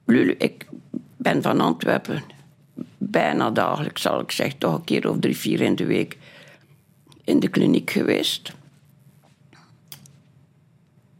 Lulu, 0.06 0.32
ik 0.32 0.67
ben 1.17 1.41
van 1.41 1.60
Antwerpen. 1.60 2.24
Bijna 2.98 3.52
dagelijks, 3.52 4.02
zal 4.02 4.19
ik 4.19 4.32
zeggen, 4.32 4.60
toch 4.60 4.74
een 4.74 4.84
keer 4.84 5.10
of 5.10 5.19
drie, 5.19 5.38
vier 5.38 5.62
in 5.62 5.76
de 5.76 5.86
week 5.86 6.17
in 7.24 7.39
de 7.39 7.48
kliniek 7.48 7.91
geweest. 7.91 8.54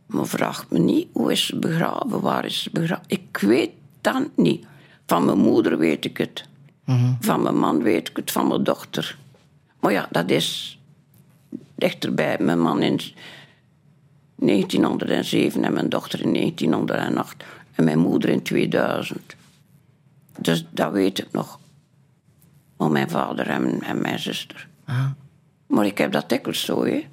Maar 0.06 0.28
vraag 0.28 0.70
me 0.70 0.80
niet, 0.80 1.08
hoe 1.12 1.32
is 1.32 1.46
ze 1.46 1.60
begraven, 1.60 2.22
waar 2.22 2.46
is 2.46 2.64
ze 2.64 2.70
begraven? 2.70 3.06
Ik 3.08 3.38
weet 3.42 3.72
dat 4.02 4.30
niet. 4.36 4.66
Van 5.10 5.26
mijn 5.26 5.38
moeder 5.38 5.78
weet 5.78 6.06
ik 6.06 6.18
het. 6.18 6.44
Van 7.20 7.42
mijn 7.42 7.58
man 7.58 7.84
weet 7.84 8.10
ik 8.10 8.16
het, 8.16 8.32
van 8.32 8.48
mijn 8.48 8.64
dochter. 8.64 9.18
Maar 9.80 9.92
ja, 9.92 10.08
dat 10.12 10.30
is 10.30 10.80
dichterbij. 11.76 12.38
Mijn 12.40 12.62
man 12.62 12.82
in 12.82 13.00
1907 14.36 15.64
en 15.64 15.74
mijn 15.74 15.90
dochter 15.90 16.22
in 16.22 16.34
1908. 16.34 17.44
En 17.76 17.84
mijn 17.84 18.00
moeder 18.00 18.30
in 18.30 18.42
2000. 18.42 19.36
Dus 20.40 20.66
dat 20.70 20.92
weet 20.92 21.20
ik 21.20 21.32
nog. 21.32 21.60
Maar 22.78 22.92
mijn 22.92 23.10
vader 23.10 23.48
en, 23.48 23.82
en 23.82 24.02
mijn 24.02 24.20
zuster. 24.20 24.68
Maar 25.68 25.86
ik 25.86 25.98
heb 25.98 26.12
dat 26.12 26.30
dikwijls 26.30 26.66
zo, 26.66 26.86
hè. 26.86 27.08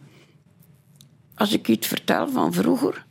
Als 1.35 1.53
ik 1.53 1.69
iets 1.69 1.87
vertel 1.87 2.29
van 2.29 2.53
vroeger, 2.53 3.06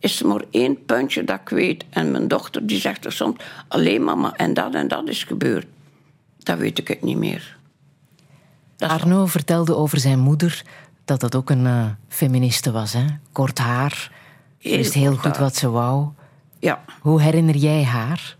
is 0.00 0.20
er 0.20 0.26
maar 0.26 0.44
één 0.50 0.84
puntje 0.84 1.24
dat 1.24 1.40
ik 1.40 1.48
weet. 1.48 1.84
En 1.90 2.10
mijn 2.10 2.28
dochter 2.28 2.66
die 2.66 2.80
zegt 2.80 3.04
er 3.04 3.12
soms, 3.12 3.36
alleen 3.68 4.04
mama, 4.04 4.36
en 4.36 4.54
dat 4.54 4.74
en 4.74 4.88
dat 4.88 5.08
is 5.08 5.24
gebeurd. 5.24 5.66
Dat 6.38 6.58
weet 6.58 6.78
ik 6.78 6.88
het 6.88 7.02
niet 7.02 7.16
meer. 7.16 7.58
Dat 8.76 8.90
is- 8.90 8.96
Arno 9.02 9.26
vertelde 9.26 9.74
over 9.76 9.98
zijn 9.98 10.18
moeder 10.18 10.62
dat 11.04 11.20
dat 11.20 11.34
ook 11.34 11.50
een 11.50 11.66
eh, 11.66 11.86
feministe 12.08 12.70
was. 12.70 12.92
Hè? 12.92 13.04
Kort 13.32 13.58
haar, 13.58 14.12
Heel 14.58 14.76
wist 14.76 14.94
heel 14.94 15.16
goed 15.16 15.24
haar. 15.32 15.40
wat 15.40 15.56
ze 15.56 15.70
wou. 15.70 16.08
Ja, 16.58 16.84
Hoe 17.00 17.22
herinner 17.22 17.56
jij 17.56 17.84
haar? 17.84 18.36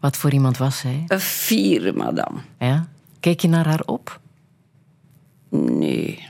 Wat 0.00 0.16
voor 0.16 0.32
iemand 0.32 0.56
was 0.56 0.78
zij? 0.78 1.04
een 1.06 1.20
vierde 1.20 1.92
madame. 1.92 2.38
Ja? 2.58 2.88
Keek 3.20 3.40
je 3.40 3.48
naar 3.48 3.66
haar 3.66 3.82
op? 3.86 4.20
Nee, 5.50 6.28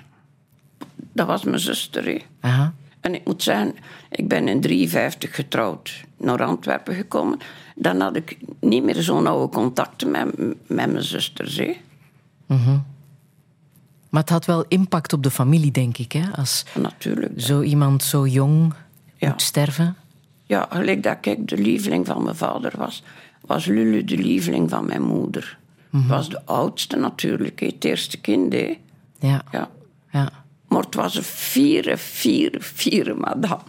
dat 1.13 1.27
was 1.27 1.45
mijn 1.45 1.59
zuster, 1.61 2.05
hè. 2.05 2.19
Aha. 2.41 2.73
En 3.01 3.15
ik 3.15 3.25
moet 3.25 3.43
zeggen, 3.43 3.75
ik 4.11 4.29
ben 4.29 4.49
in 4.49 4.61
53 4.61 5.35
getrouwd, 5.35 6.05
naar 6.17 6.43
Antwerpen 6.43 6.95
gekomen. 6.95 7.39
Dan 7.75 8.01
had 8.01 8.17
ik 8.17 8.37
niet 8.61 8.83
meer 8.85 9.03
zo'n 9.03 9.27
oude 9.27 9.53
contacten 9.55 10.11
met, 10.11 10.37
met 10.37 10.57
mijn 10.93 11.03
zusters. 11.03 11.57
Hè. 11.57 11.77
Maar 14.09 14.21
het 14.21 14.31
had 14.31 14.45
wel 14.45 14.65
impact 14.69 15.13
op 15.13 15.23
de 15.23 15.31
familie, 15.31 15.71
denk 15.71 15.99
ik. 15.99 16.13
Hè? 16.13 16.23
Als 16.37 16.65
Natuurlijk. 16.75 17.41
zo 17.41 17.63
iemand 17.63 18.03
zo 18.03 18.27
jong 18.27 18.75
Ja. 19.17 19.29
moet 19.29 19.43
sterven. 19.43 19.97
Ja, 20.45 20.67
gelijk 20.71 21.03
dat 21.03 21.27
ik 21.27 21.49
de 21.49 21.57
lieveling 21.57 22.07
van 22.07 22.23
mijn 22.23 22.37
vader 22.37 22.73
was, 22.77 23.03
was 23.41 23.67
Lulu 23.67 24.05
de 24.05 24.17
lieveling 24.17 24.71
van 24.71 24.87
mijn 24.87 25.03
moeder. 25.03 25.59
Was 25.91 26.29
de 26.29 26.47
oudste 26.47 26.97
natuurlijk, 26.97 27.61
het 27.61 27.85
eerste 27.85 28.17
kind. 28.21 28.53
Hè. 28.53 28.79
Ja. 29.19 29.43
Ja. 29.53 29.69
ja. 30.11 30.31
Maar 30.69 30.83
het 30.83 30.95
was 30.95 31.15
een 31.15 31.23
vierde, 31.23 31.97
vierde, 31.97 32.61
vierde 32.61 33.15
madame. 33.15 33.61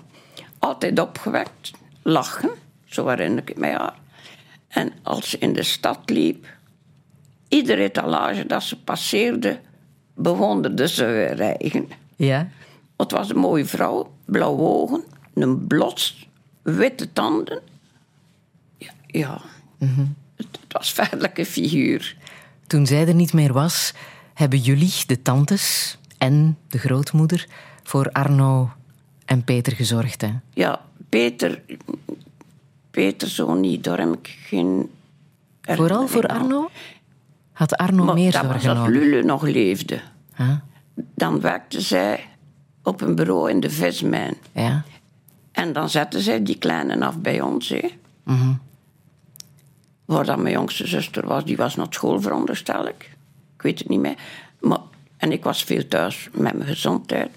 Altijd 0.59 0.99
opgewekt, 0.99 1.71
lachen, 2.01 2.49
zo 2.85 3.07
herinner 3.07 3.43
ik 3.45 3.57
mij 3.57 3.71
haar. 3.73 3.97
En 4.67 4.93
als 5.03 5.29
ze 5.29 5.37
in 5.37 5.53
de 5.53 5.63
stad 5.63 6.09
liep, 6.09 6.47
iedere 7.47 7.81
etalage 7.81 8.45
dat 8.45 8.63
ze 8.63 8.81
passeerde, 8.83 9.59
bewonderde 10.15 10.87
ze 10.87 11.03
haar 11.03 11.39
eigen. 11.39 11.89
Ja? 12.15 12.49
Het 12.97 13.11
was 13.11 13.29
een 13.29 13.37
mooie 13.37 13.65
vrouw, 13.65 14.13
blauwe 14.25 14.61
ogen, 14.61 15.03
een 15.33 15.67
blots, 15.67 16.27
witte 16.61 17.13
tanden. 17.13 17.61
ja. 19.07 19.41
Het, 20.35 20.47
het 20.61 20.73
was 20.73 20.91
feitelijk 20.91 21.37
een 21.37 21.45
figuur. 21.45 22.17
Toen 22.67 22.85
zij 22.85 23.07
er 23.07 23.13
niet 23.13 23.33
meer 23.33 23.53
was, 23.53 23.93
hebben 24.33 24.59
jullie, 24.59 24.93
de 25.05 25.21
tantes 25.21 25.97
en 26.19 26.57
de 26.67 26.77
grootmoeder, 26.77 27.47
voor 27.83 28.09
Arno 28.11 28.69
en 29.25 29.43
Peter 29.43 29.73
gezorgd. 29.73 30.21
Hè? 30.21 30.31
Ja, 30.53 30.81
Peter, 31.09 31.61
Peter 32.91 33.27
zo 33.27 33.53
niet, 33.53 33.83
daar 33.83 33.99
heb 33.99 34.13
ik 34.13 34.37
geen... 34.45 34.89
Vooral 35.61 36.07
voor. 36.07 36.27
Arno? 36.27 36.69
Had 37.51 37.75
Arno 37.75 38.03
Maar 38.03 38.13
meer 38.13 38.31
dat 38.31 38.41
was 38.41 38.51
zorgen 38.51 38.69
als 38.69 38.79
nodig? 38.79 39.01
Lulu 39.01 39.23
nog 39.23 39.41
leefde. 39.41 40.01
Huh? 40.35 40.55
Dan 41.15 41.41
werkte 41.41 41.81
zij 41.81 42.25
op 42.83 43.01
een 43.01 43.15
bureau 43.15 43.49
in 43.49 43.59
de 43.59 43.69
vismijn. 43.69 44.37
Ja. 44.51 44.83
En 45.51 45.73
dan 45.73 45.89
zette 45.89 46.21
zij 46.21 46.43
die 46.43 46.57
kleine 46.57 47.05
af 47.05 47.17
bij 47.17 47.41
ons. 47.41 47.69
Hè. 47.69 47.89
Mhm. 48.23 48.53
Waar 50.05 50.25
dan 50.25 50.41
mijn 50.41 50.53
jongste 50.53 50.87
zuster 50.87 51.27
was, 51.27 51.45
die 51.45 51.57
was 51.57 51.75
naar 51.75 51.87
school, 51.89 52.21
veronderstel 52.21 52.87
ik. 52.87 53.17
Ik 53.55 53.61
weet 53.61 53.79
het 53.79 53.89
niet 53.89 53.99
meer. 53.99 54.17
Maar, 54.59 54.79
en 55.19 55.31
ik 55.31 55.43
was 55.43 55.63
veel 55.63 55.87
thuis 55.87 56.29
met 56.31 56.53
mijn 56.53 56.69
gezondheid. 56.69 57.29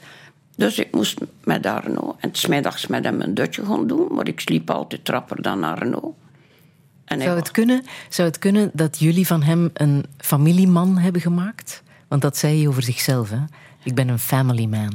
Dus 0.57 0.79
ik 0.79 0.93
moest 0.93 1.19
met 1.45 1.67
Arno. 1.67 2.17
En 2.19 2.29
smiddags 2.33 2.87
met 2.87 3.05
hem 3.05 3.21
een 3.21 3.35
dutje 3.35 3.65
gaan 3.65 3.87
doen. 3.87 4.15
Maar 4.15 4.29
ik 4.29 4.41
sliep 4.41 4.71
altijd 4.71 5.05
trapper 5.05 5.43
dan 5.43 5.65
Arno. 5.65 6.15
En 7.05 7.19
Zou 7.21 7.31
was- 7.31 7.39
het, 7.39 7.51
kunnen, 7.51 7.83
zou 8.09 8.29
het 8.29 8.39
kunnen 8.39 8.71
dat 8.73 8.99
jullie 8.99 9.27
van 9.27 9.43
hem 9.43 9.71
een 9.75 10.05
familieman 10.19 10.99
hebben 10.99 11.21
gemaakt? 11.21 11.83
Want 12.09 12.23
dat 12.23 12.37
zei 12.37 12.59
hij 12.59 12.69
over 12.69 12.83
zichzelf. 12.83 13.31
Hè? 13.31 13.39
Ik 13.83 13.95
ben 13.95 14.09
een 14.09 14.19
family 14.19 14.65
man. 14.67 14.93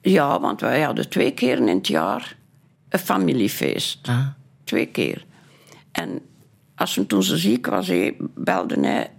Ja, 0.00 0.40
want 0.40 0.60
wij 0.60 0.80
hadden 0.82 1.08
twee 1.08 1.30
keer 1.32 1.56
in 1.56 1.68
het 1.68 1.86
jaar 1.86 2.36
een 2.88 2.98
familiefeest. 2.98 4.08
Ah. 4.08 4.26
Twee 4.64 4.86
keer. 4.86 5.24
En 5.92 6.20
als 6.74 6.94
hem 6.94 7.06
toen 7.06 7.22
ze 7.22 7.36
ziek 7.36 7.66
was, 7.66 7.86
hij 7.86 8.16
belde 8.34 8.80
hij 8.80 9.10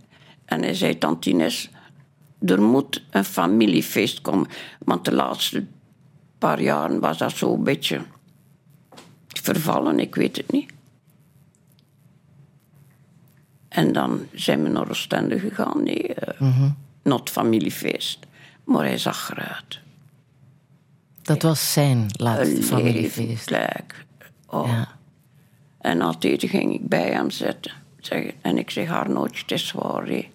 en 0.45 0.61
hij 0.61 0.73
zei: 0.73 0.97
Tante 0.97 1.29
Ines, 1.29 1.69
er 2.45 2.61
moet 2.61 3.03
een 3.09 3.25
familiefeest 3.25 4.21
komen. 4.21 4.47
Want 4.77 5.05
de 5.05 5.13
laatste 5.13 5.65
paar 6.37 6.61
jaren 6.61 6.99
was 6.99 7.17
dat 7.17 7.31
zo 7.31 7.53
een 7.53 7.63
beetje 7.63 8.01
vervallen, 9.27 9.99
ik 9.99 10.15
weet 10.15 10.37
het 10.37 10.51
niet. 10.51 10.71
En 13.67 13.93
dan 13.93 14.27
zijn 14.33 14.63
we 14.63 14.69
naar 14.69 14.89
Oostende 14.89 15.39
gegaan. 15.39 15.83
Nee, 15.83 16.13
eh, 16.13 16.69
not 17.03 17.29
familiefeest. 17.29 18.19
Maar 18.63 18.83
hij 18.83 18.97
zag 18.97 19.31
eruit. 19.31 19.79
Dat 21.21 21.41
was 21.41 21.73
zijn 21.73 22.07
laatste 22.11 22.55
Een 22.55 22.63
familiefeest. 22.63 23.51
Oh. 24.47 24.67
Ja. 24.67 24.87
En 25.77 26.01
altijd 26.01 26.43
ging 26.43 26.73
ik 26.73 26.87
bij 26.87 27.11
hem 27.11 27.29
zitten. 27.29 27.71
En 28.41 28.57
ik 28.57 28.69
zeg, 28.69 28.89
Arnootje, 28.89 29.41
het 29.41 29.51
is 29.51 29.71
waar. 29.71 30.05
hè." 30.07 30.29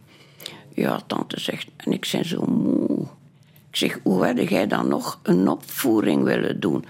Ja, 0.79 1.01
tante 1.07 1.41
zegt, 1.41 1.67
en 1.77 1.93
ik 1.93 2.09
ben 2.12 2.25
zo 2.27 2.45
moe. 2.47 3.07
Ik 3.71 3.77
zeg, 3.77 3.99
hoe 4.03 4.27
had 4.27 4.49
jij 4.49 4.67
dan 4.67 4.88
nog 4.88 5.21
een 5.23 5.49
opvoering 5.49 6.23
willen 6.25 6.61
doen? 6.61 6.85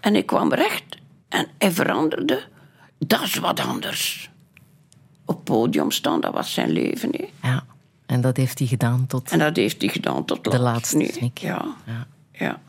En 0.00 0.16
ik 0.16 0.26
kwam 0.26 0.52
recht 0.52 0.98
en 1.28 1.46
hij 1.58 1.72
veranderde. 1.72 2.42
Dat 2.98 3.22
is 3.22 3.34
wat 3.34 3.60
anders. 3.60 4.30
Op 5.24 5.44
podium 5.44 5.90
staan, 5.90 6.20
dat 6.20 6.32
was 6.34 6.52
zijn 6.52 6.70
leven. 6.70 7.10
ja. 7.42 7.64
En 8.06 8.20
dat 8.20 8.36
heeft 8.36 8.58
hij 8.58 8.68
gedaan 8.68 9.06
tot... 9.06 9.30
En 9.30 9.38
dat 9.38 9.56
heeft 9.56 9.80
hij 9.80 9.90
gedaan 9.90 10.24
tot 10.24 10.44
De 10.44 10.58
laatst. 10.58 10.92
laatste. 10.94 11.30
Ja. 11.34 11.74
Ja. 11.86 12.06
ja. 12.32 12.60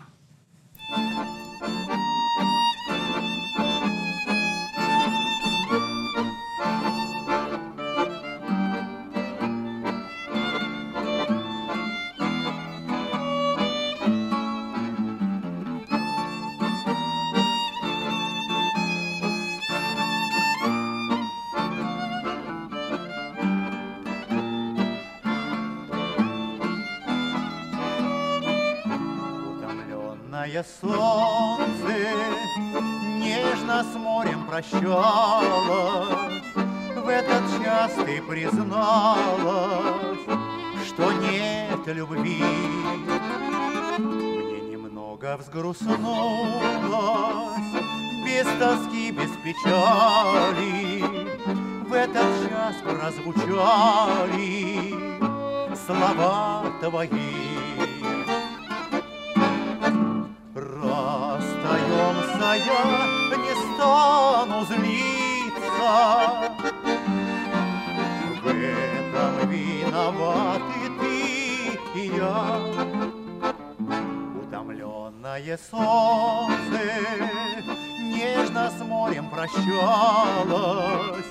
Утомленное 30.59 30.65
солнце 30.81 31.95
нежно 33.19 33.83
с 33.83 33.95
морем 33.95 34.45
прощалось. 34.47 34.83
В 36.95 37.07
этот 37.07 37.43
час 37.63 37.93
ты 38.05 38.21
призналась, 38.21 40.19
что 40.87 41.11
нет 41.13 41.87
любви. 41.87 42.43
Мне 43.97 44.59
немного 44.61 45.37
взгрустнулось, 45.37 45.99
без 48.25 48.45
тоски, 48.59 49.11
без 49.11 49.31
печали. 49.43 51.03
В 51.87 51.93
этот 51.93 52.49
час 52.49 52.75
прозвучали 52.83 54.03
слова 55.85 56.63
твои. 56.81 57.48
Я 62.55 63.37
не 63.37 63.53
стану 63.73 64.65
злиться. 64.65 66.51
В 68.41 68.47
этом 68.47 69.49
виноваты 69.49 70.81
ты 70.99 71.19
и 71.99 72.01
я. 72.15 72.59
Утомленное 74.41 75.59
солнце 75.69 76.81
нежно 78.01 78.71
с 78.71 78.79
морем 78.83 79.29
прощалось. 79.29 81.25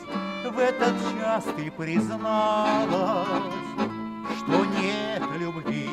В 0.44 0.58
этот 0.58 0.94
час 1.18 1.44
ты 1.56 1.70
призналась, 1.70 3.28
что 4.38 4.64
нет 4.64 5.22
любви. 5.38 5.87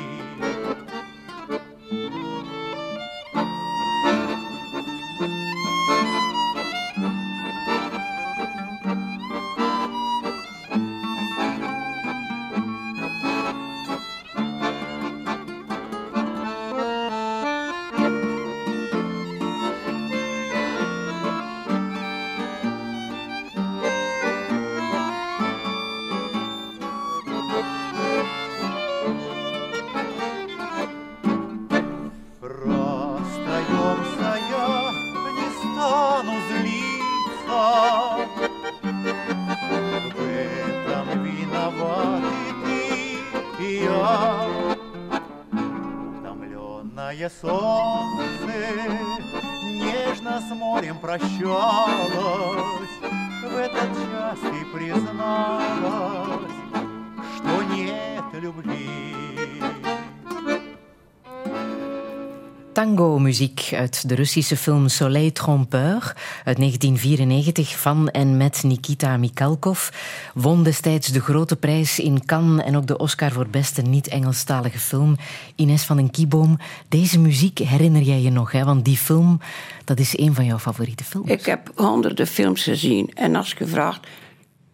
Uit 63.77 64.09
de 64.09 64.15
Russische 64.15 64.57
film 64.57 64.87
Soleil 64.87 65.31
Trompeur 65.31 66.15
uit 66.43 66.57
1994 66.57 67.79
van 67.79 68.09
en 68.09 68.37
met 68.37 68.63
Nikita 68.63 69.17
Mikhalkov. 69.17 69.89
Won 70.33 70.63
destijds 70.63 71.07
de 71.07 71.21
grote 71.21 71.55
prijs 71.55 71.99
in 71.99 72.25
Cannes 72.25 72.65
en 72.65 72.77
ook 72.77 72.87
de 72.87 72.97
Oscar 72.97 73.31
voor 73.31 73.47
beste 73.47 73.81
niet-Engelstalige 73.81 74.79
film. 74.79 75.17
Ines 75.55 75.83
van 75.83 75.95
den 75.97 76.11
Kieboom, 76.11 76.57
deze 76.89 77.19
muziek 77.19 77.59
herinner 77.59 78.01
jij 78.01 78.21
je 78.21 78.31
nog, 78.31 78.51
hè? 78.51 78.63
want 78.63 78.85
die 78.85 78.97
film 78.97 79.39
dat 79.83 79.99
is 79.99 80.17
een 80.17 80.33
van 80.33 80.45
jouw 80.45 80.59
favoriete 80.59 81.03
films. 81.03 81.29
Ik 81.29 81.45
heb 81.45 81.71
honderden 81.75 82.27
films 82.27 82.63
gezien. 82.63 83.11
En 83.13 83.35
als 83.35 83.55
je 83.57 83.67
vraagt 83.67 84.07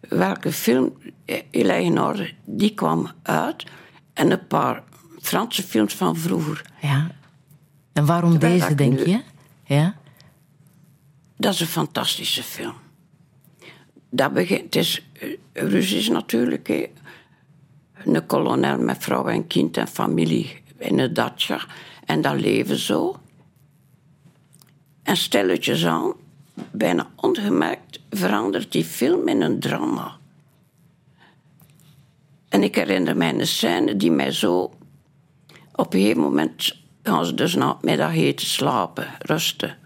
welke 0.00 0.52
film 0.52 0.92
Eleanor, 1.50 2.30
die 2.44 2.74
kwam 2.74 3.10
uit. 3.22 3.64
En 4.12 4.30
een 4.30 4.46
paar 4.46 4.82
Franse 5.20 5.62
films 5.62 5.94
van 5.94 6.16
vroeger. 6.16 6.62
Ja. 6.80 7.10
En 7.92 8.06
waarom 8.06 8.30
Terwijl 8.30 8.58
deze, 8.58 8.74
denk 8.74 8.92
nu- 8.92 9.06
je? 9.06 9.22
Ja? 9.64 9.94
Dat 11.36 11.54
is 11.54 11.60
een 11.60 11.66
fantastische 11.66 12.42
film. 12.42 12.74
dat 14.10 14.32
begint, 14.32 14.62
het 14.62 14.76
is 14.76 15.06
eh, 15.12 15.38
ruzies 15.52 16.08
natuurlijk. 16.08 16.90
Een 18.04 18.26
kolonel 18.26 18.78
met 18.78 19.04
vrouw 19.04 19.26
en 19.26 19.46
kind 19.46 19.76
en 19.76 19.88
familie 19.88 20.62
in 20.76 20.98
een 20.98 21.14
dacha. 21.14 21.60
En 22.04 22.20
dat 22.20 22.40
leven 22.40 22.76
zo. 22.76 23.16
En 25.02 25.16
stilletjes 25.16 25.86
aan, 25.86 26.12
bijna 26.70 27.10
ongemerkt, 27.16 28.00
verandert 28.10 28.72
die 28.72 28.84
film 28.84 29.28
in 29.28 29.40
een 29.40 29.60
drama. 29.60 30.16
En 32.48 32.62
ik 32.62 32.74
herinner 32.74 33.16
mij 33.16 33.34
een 33.34 33.46
scène 33.46 33.96
die 33.96 34.10
mij 34.10 34.32
zo... 34.32 34.72
Op 35.74 35.94
een 35.94 36.00
gegeven 36.00 36.22
moment 36.22 36.81
gaan 37.02 37.26
ze 37.26 37.34
dus 37.34 37.54
na 37.54 37.68
het 37.68 37.82
middag 37.82 38.14
eten 38.14 38.46
slapen, 38.46 39.06
rusten. 39.18 39.76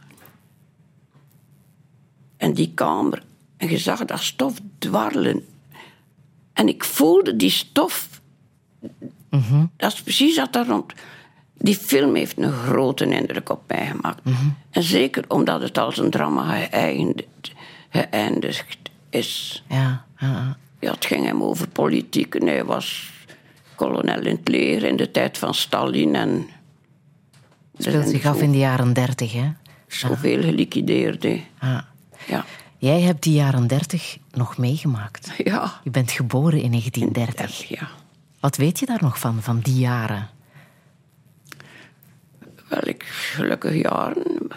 En 2.36 2.52
die 2.52 2.72
kamer, 2.74 3.22
en 3.56 3.70
je 3.70 3.78
zag 3.78 4.04
dat 4.04 4.20
stof 4.20 4.58
dwarrelen. 4.78 5.46
En 6.52 6.68
ik 6.68 6.84
voelde 6.84 7.36
die 7.36 7.50
stof. 7.50 8.20
Dat 9.76 9.92
is 9.92 10.02
precies 10.02 10.36
wat 10.36 10.52
daar 10.52 10.66
rond. 10.66 10.92
Die 11.58 11.76
film 11.76 12.14
heeft 12.14 12.38
een 12.38 12.52
grote 12.52 13.06
indruk 13.06 13.48
op 13.48 13.62
mij 13.66 13.86
gemaakt. 13.86 14.20
En 14.70 14.82
zeker 14.82 15.24
omdat 15.28 15.60
het 15.60 15.78
als 15.78 15.98
een 15.98 16.10
drama 16.10 16.56
geëindigd, 16.56 17.52
geëindigd 17.88 18.78
is. 19.10 19.62
Ja, 19.68 20.04
ja. 20.18 20.56
Ja, 20.80 20.92
het 20.92 21.04
ging 21.04 21.24
hem 21.24 21.42
over 21.42 21.68
politiek. 21.68 22.34
En 22.34 22.46
hij 22.46 22.64
was 22.64 23.10
kolonel 23.74 24.20
in 24.20 24.36
het 24.36 24.48
leger 24.48 24.84
in 24.84 24.96
de 24.96 25.10
tijd 25.10 25.38
van 25.38 25.54
Stalin. 25.54 26.14
En 26.14 26.48
Speelt 27.78 28.08
zich 28.08 28.24
af 28.24 28.40
in 28.40 28.50
de 28.52 28.58
jaren 28.58 28.92
dertig, 28.92 29.32
hè? 29.32 29.52
zoveel 29.86 30.42
geliquideerd. 30.42 31.22
hè. 31.22 31.44
Ja. 31.60 31.88
Ja. 32.26 32.44
Jij 32.78 33.00
hebt 33.00 33.22
die 33.22 33.32
jaren 33.34 33.66
dertig 33.66 34.18
nog 34.32 34.56
meegemaakt. 34.58 35.30
Ja. 35.44 35.80
Je 35.84 35.90
bent 35.90 36.10
geboren 36.10 36.60
in 36.60 36.70
1930. 36.70 37.68
ja. 37.68 37.88
Wat 38.40 38.56
weet 38.56 38.78
je 38.78 38.86
daar 38.86 39.02
nog 39.02 39.18
van, 39.18 39.42
van 39.42 39.60
die 39.60 39.78
jaren? 39.78 40.28
Wel, 42.68 42.86
ik 42.86 43.02
gelukkig 43.02 43.82
jaren. 43.82 44.48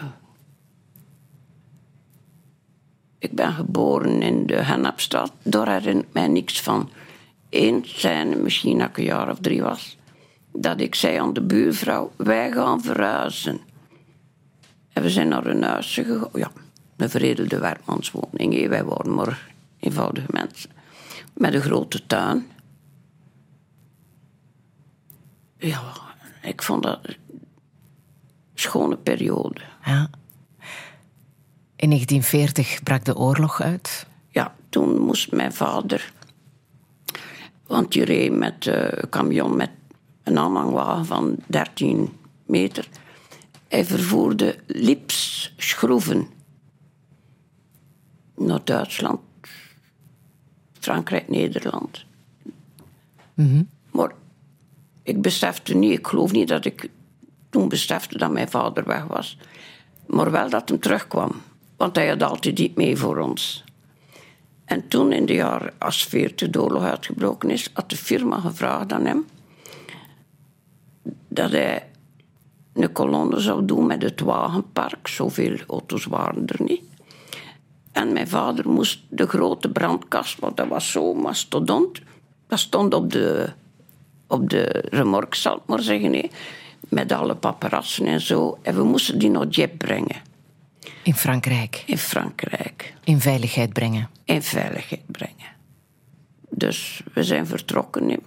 Ik 3.18 3.32
ben 3.34 3.52
geboren 3.52 4.22
in 4.22 4.46
de 4.46 4.56
Hennepstad. 4.56 5.32
Daar 5.42 5.68
herinnert 5.68 6.12
mij 6.12 6.28
niks 6.28 6.60
van. 6.60 6.90
Eén 7.50 7.84
scène, 7.86 8.36
misschien 8.36 8.78
dat 8.78 8.88
ik 8.88 8.98
een 8.98 9.04
jaar 9.04 9.30
of 9.30 9.38
drie 9.40 9.62
was, 9.62 9.96
dat 10.52 10.80
ik 10.80 10.94
zei 10.94 11.16
aan 11.16 11.32
de 11.32 11.42
buurvrouw: 11.42 12.12
Wij 12.16 12.52
gaan 12.52 12.82
verhuizen. 12.82 13.60
En 14.92 15.02
we 15.02 15.10
zijn 15.10 15.28
naar 15.28 15.46
een 15.46 15.62
huisje 15.62 16.04
gegaan. 16.04 16.28
Ja, 16.32 16.50
een 16.96 17.10
veredelde 17.10 17.58
werkmanswoning. 17.58 18.68
Wij 18.68 18.84
waren 18.84 19.14
maar 19.14 19.52
eenvoudige 19.78 20.26
mensen. 20.30 20.70
Met 21.34 21.54
een 21.54 21.60
grote 21.60 22.06
tuin. 22.06 22.46
Ja, 25.58 25.92
ik 26.42 26.62
vond 26.62 26.82
dat 26.82 26.98
een 27.02 27.16
schone 28.54 28.96
periode. 28.96 29.60
Ja. 29.84 30.10
In 31.76 31.88
1940 31.88 32.82
brak 32.82 33.04
de 33.04 33.16
oorlog 33.16 33.62
uit. 33.62 34.06
Ja, 34.28 34.54
toen 34.68 34.98
moest 34.98 35.32
mijn 35.32 35.52
vader... 35.52 36.12
Want 37.66 37.92
die 37.92 38.04
reed 38.04 38.32
met 38.32 38.66
eh, 38.66 38.88
een 38.90 39.08
camion 39.08 39.56
met 39.56 39.70
een 40.30 40.38
aanhangwagen 40.38 41.04
van 41.04 41.36
13 41.46 42.12
meter. 42.46 42.88
Hij 43.68 43.84
vervoerde 43.84 44.56
lipsschroeven 44.66 46.28
naar 48.36 48.60
Duitsland, 48.64 49.20
Frankrijk, 50.72 51.28
Nederland. 51.28 52.04
Maar 53.90 54.12
ik 55.02 55.22
besefte 55.22 55.74
niet, 55.74 55.98
ik 55.98 56.06
geloof 56.06 56.32
niet 56.32 56.48
dat 56.48 56.64
ik 56.64 56.90
toen 57.50 57.68
besefte 57.68 58.18
dat 58.18 58.30
mijn 58.30 58.50
vader 58.50 58.84
weg 58.84 59.04
was. 59.04 59.38
Maar 60.06 60.30
wel 60.30 60.50
dat 60.50 60.68
hem 60.68 60.80
terugkwam. 60.80 61.32
Want 61.76 61.96
hij 61.96 62.08
had 62.08 62.22
altijd 62.22 62.58
iets 62.58 62.74
mee 62.74 62.96
voor 62.96 63.18
ons. 63.18 63.64
En 64.64 64.88
toen 64.88 65.12
in 65.12 65.26
de 65.26 65.34
jaren 65.34 65.72
als 65.78 66.04
40 66.04 66.50
de 66.50 66.62
oorlog 66.62 66.82
uitgebroken 66.82 67.50
is, 67.50 67.70
had 67.72 67.90
de 67.90 67.96
firma 67.96 68.40
gevraagd 68.40 68.92
aan 68.92 69.04
hem 69.04 69.24
dat 71.28 71.50
hij 71.50 71.88
een 72.72 72.92
kolonne 72.92 73.40
zou 73.40 73.64
doen 73.64 73.86
met 73.86 74.02
het 74.02 74.20
wagenpark. 74.20 75.08
Zoveel 75.08 75.56
auto's 75.66 76.04
waren 76.04 76.46
er 76.46 76.62
niet. 76.62 76.82
En 77.92 78.12
mijn 78.12 78.28
vader 78.28 78.68
moest 78.68 79.00
de 79.08 79.26
grote 79.26 79.70
brandkast, 79.70 80.38
want 80.38 80.56
dat 80.56 80.68
was 80.68 80.90
zo 80.90 81.14
mastodont, 81.14 82.00
dat 82.46 82.58
stond 82.58 82.94
op 82.94 83.12
de, 83.12 83.52
op 84.26 84.50
de 84.50 84.84
remork, 84.90 85.34
zal 85.34 85.56
ik 85.56 85.62
maar 85.66 85.82
zeggen, 85.82 86.30
met 86.88 87.12
alle 87.12 87.34
paparazzen 87.34 88.06
en 88.06 88.20
zo. 88.20 88.58
En 88.62 88.74
we 88.74 88.82
moesten 88.82 89.18
die 89.18 89.30
naar 89.30 89.48
Dieppe 89.48 89.76
brengen, 89.76 90.16
In 91.02 91.14
Frankrijk. 91.14 91.82
in 91.86 91.98
Frankrijk. 91.98 92.94
In 93.04 93.20
veiligheid 93.20 93.72
brengen. 93.72 94.08
In 94.24 94.42
veiligheid 94.42 95.06
brengen. 95.06 95.48
Dus 96.48 97.02
we 97.14 97.24
zijn 97.24 97.46
vertrokken. 97.46 98.18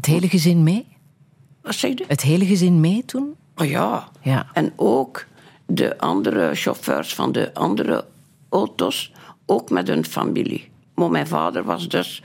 Het 0.00 0.08
hele 0.08 0.28
gezin 0.28 0.62
mee? 0.62 0.86
Wat 1.62 1.74
zeg 1.74 1.90
je? 1.98 2.04
Het 2.08 2.22
hele 2.22 2.46
gezin 2.46 2.80
mee 2.80 3.04
toen? 3.04 3.34
Oh 3.56 3.66
ja. 3.66 4.08
Ja. 4.22 4.46
En 4.52 4.72
ook 4.76 5.26
de 5.66 5.98
andere 5.98 6.54
chauffeurs 6.54 7.14
van 7.14 7.32
de 7.32 7.54
andere 7.54 8.04
auto's, 8.48 9.12
ook 9.46 9.70
met 9.70 9.88
hun 9.88 10.04
familie. 10.04 10.70
Maar 10.94 11.10
mijn 11.10 11.26
vader 11.26 11.64
was 11.64 11.88
dus 11.88 12.22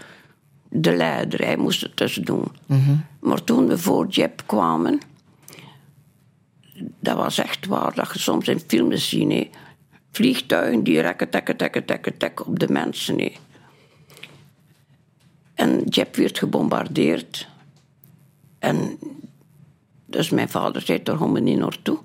de 0.69 0.95
leider, 0.95 1.45
hij 1.45 1.57
moest 1.57 1.82
het 1.82 1.97
dus 1.97 2.15
doen. 2.15 2.45
Maar 3.19 3.43
toen 3.43 3.67
we 3.67 3.78
voor 3.78 4.07
Jep 4.07 4.43
kwamen, 4.45 4.99
dat 6.99 7.17
was 7.17 7.38
echt 7.38 7.65
waar, 7.65 7.93
dat 7.95 8.13
je 8.13 8.19
soms 8.19 8.47
in 8.47 8.59
films 8.67 9.09
ziet. 9.09 9.47
Vliegtuigen 10.11 10.84
die 10.84 10.99
rekken, 11.01 11.30
tekken, 11.30 11.57
tekken, 11.57 11.86
tekken, 11.86 12.17
tekken 12.17 12.45
op 12.45 12.59
de 12.59 12.69
mensen. 12.69 13.32
En 15.53 15.84
Jep 15.84 16.15
werd 16.15 16.39
gebombardeerd. 16.39 17.53
En 18.66 18.99
dus 20.05 20.30
mijn 20.30 20.49
vader 20.49 20.82
zei, 20.82 21.03
daar 21.03 21.18
gaan 21.18 21.34
we 21.34 21.39
niet 21.39 21.59
naartoe. 21.59 21.99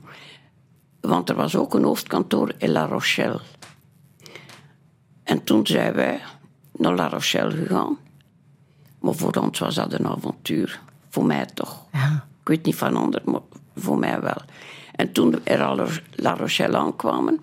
Want 1.00 1.28
er 1.28 1.34
was 1.34 1.56
ook 1.56 1.74
een 1.74 1.84
hoofdkantoor 1.84 2.52
in 2.58 2.70
La 2.70 2.86
Rochelle. 2.86 3.40
En 5.24 5.44
toen 5.44 5.66
zijn 5.66 5.92
wij 5.92 6.20
naar 6.72 6.94
La 6.94 7.08
Rochelle 7.08 7.50
gegaan. 7.50 7.98
Maar 8.98 9.14
voor 9.14 9.32
ons 9.32 9.58
was 9.58 9.74
dat 9.74 9.92
een 9.92 10.06
avontuur. 10.06 10.80
Voor 11.08 11.24
mij 11.24 11.46
toch. 11.46 11.86
Ja. 11.92 12.26
Ik 12.40 12.48
weet 12.48 12.64
niet 12.64 12.76
van 12.76 12.96
anderen, 12.96 13.30
maar 13.30 13.40
voor 13.76 13.98
mij 13.98 14.20
wel. 14.20 14.42
En 14.94 15.12
toen 15.12 15.30
we 15.30 15.40
in 15.44 15.58
La- 16.14 16.34
Rochelle 16.36 16.76
aankwamen... 16.76 17.40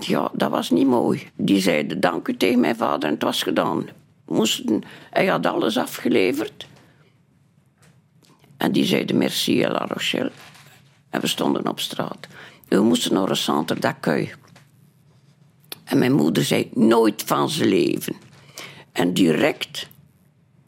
Ja, 0.00 0.30
dat 0.32 0.50
was 0.50 0.70
niet 0.70 0.86
mooi. 0.86 1.28
Die 1.36 1.60
zeiden 1.60 2.00
dank 2.00 2.28
u 2.28 2.36
tegen 2.36 2.60
mijn 2.60 2.76
vader 2.76 3.08
en 3.08 3.14
het 3.14 3.22
was 3.22 3.42
gedaan. 3.42 3.88
Moesten, 4.26 4.82
hij 5.10 5.26
had 5.26 5.46
alles 5.46 5.78
afgeleverd. 5.78 6.66
En 8.56 8.72
die 8.72 8.84
zeiden 8.84 9.18
merci 9.18 9.64
à 9.64 9.70
La 9.70 9.86
Rochelle. 9.86 10.32
En 11.10 11.20
we 11.20 11.26
stonden 11.26 11.68
op 11.68 11.80
straat. 11.80 12.28
We 12.68 12.80
moesten 12.80 13.14
naar 13.14 13.28
een 13.28 13.36
centre 13.36 13.80
d'accueil. 13.80 14.28
En 15.84 15.98
mijn 15.98 16.12
moeder 16.12 16.44
zei 16.44 16.70
nooit 16.74 17.22
van 17.26 17.50
zijn 17.50 17.68
leven. 17.68 18.16
En 18.92 19.14
direct 19.14 19.88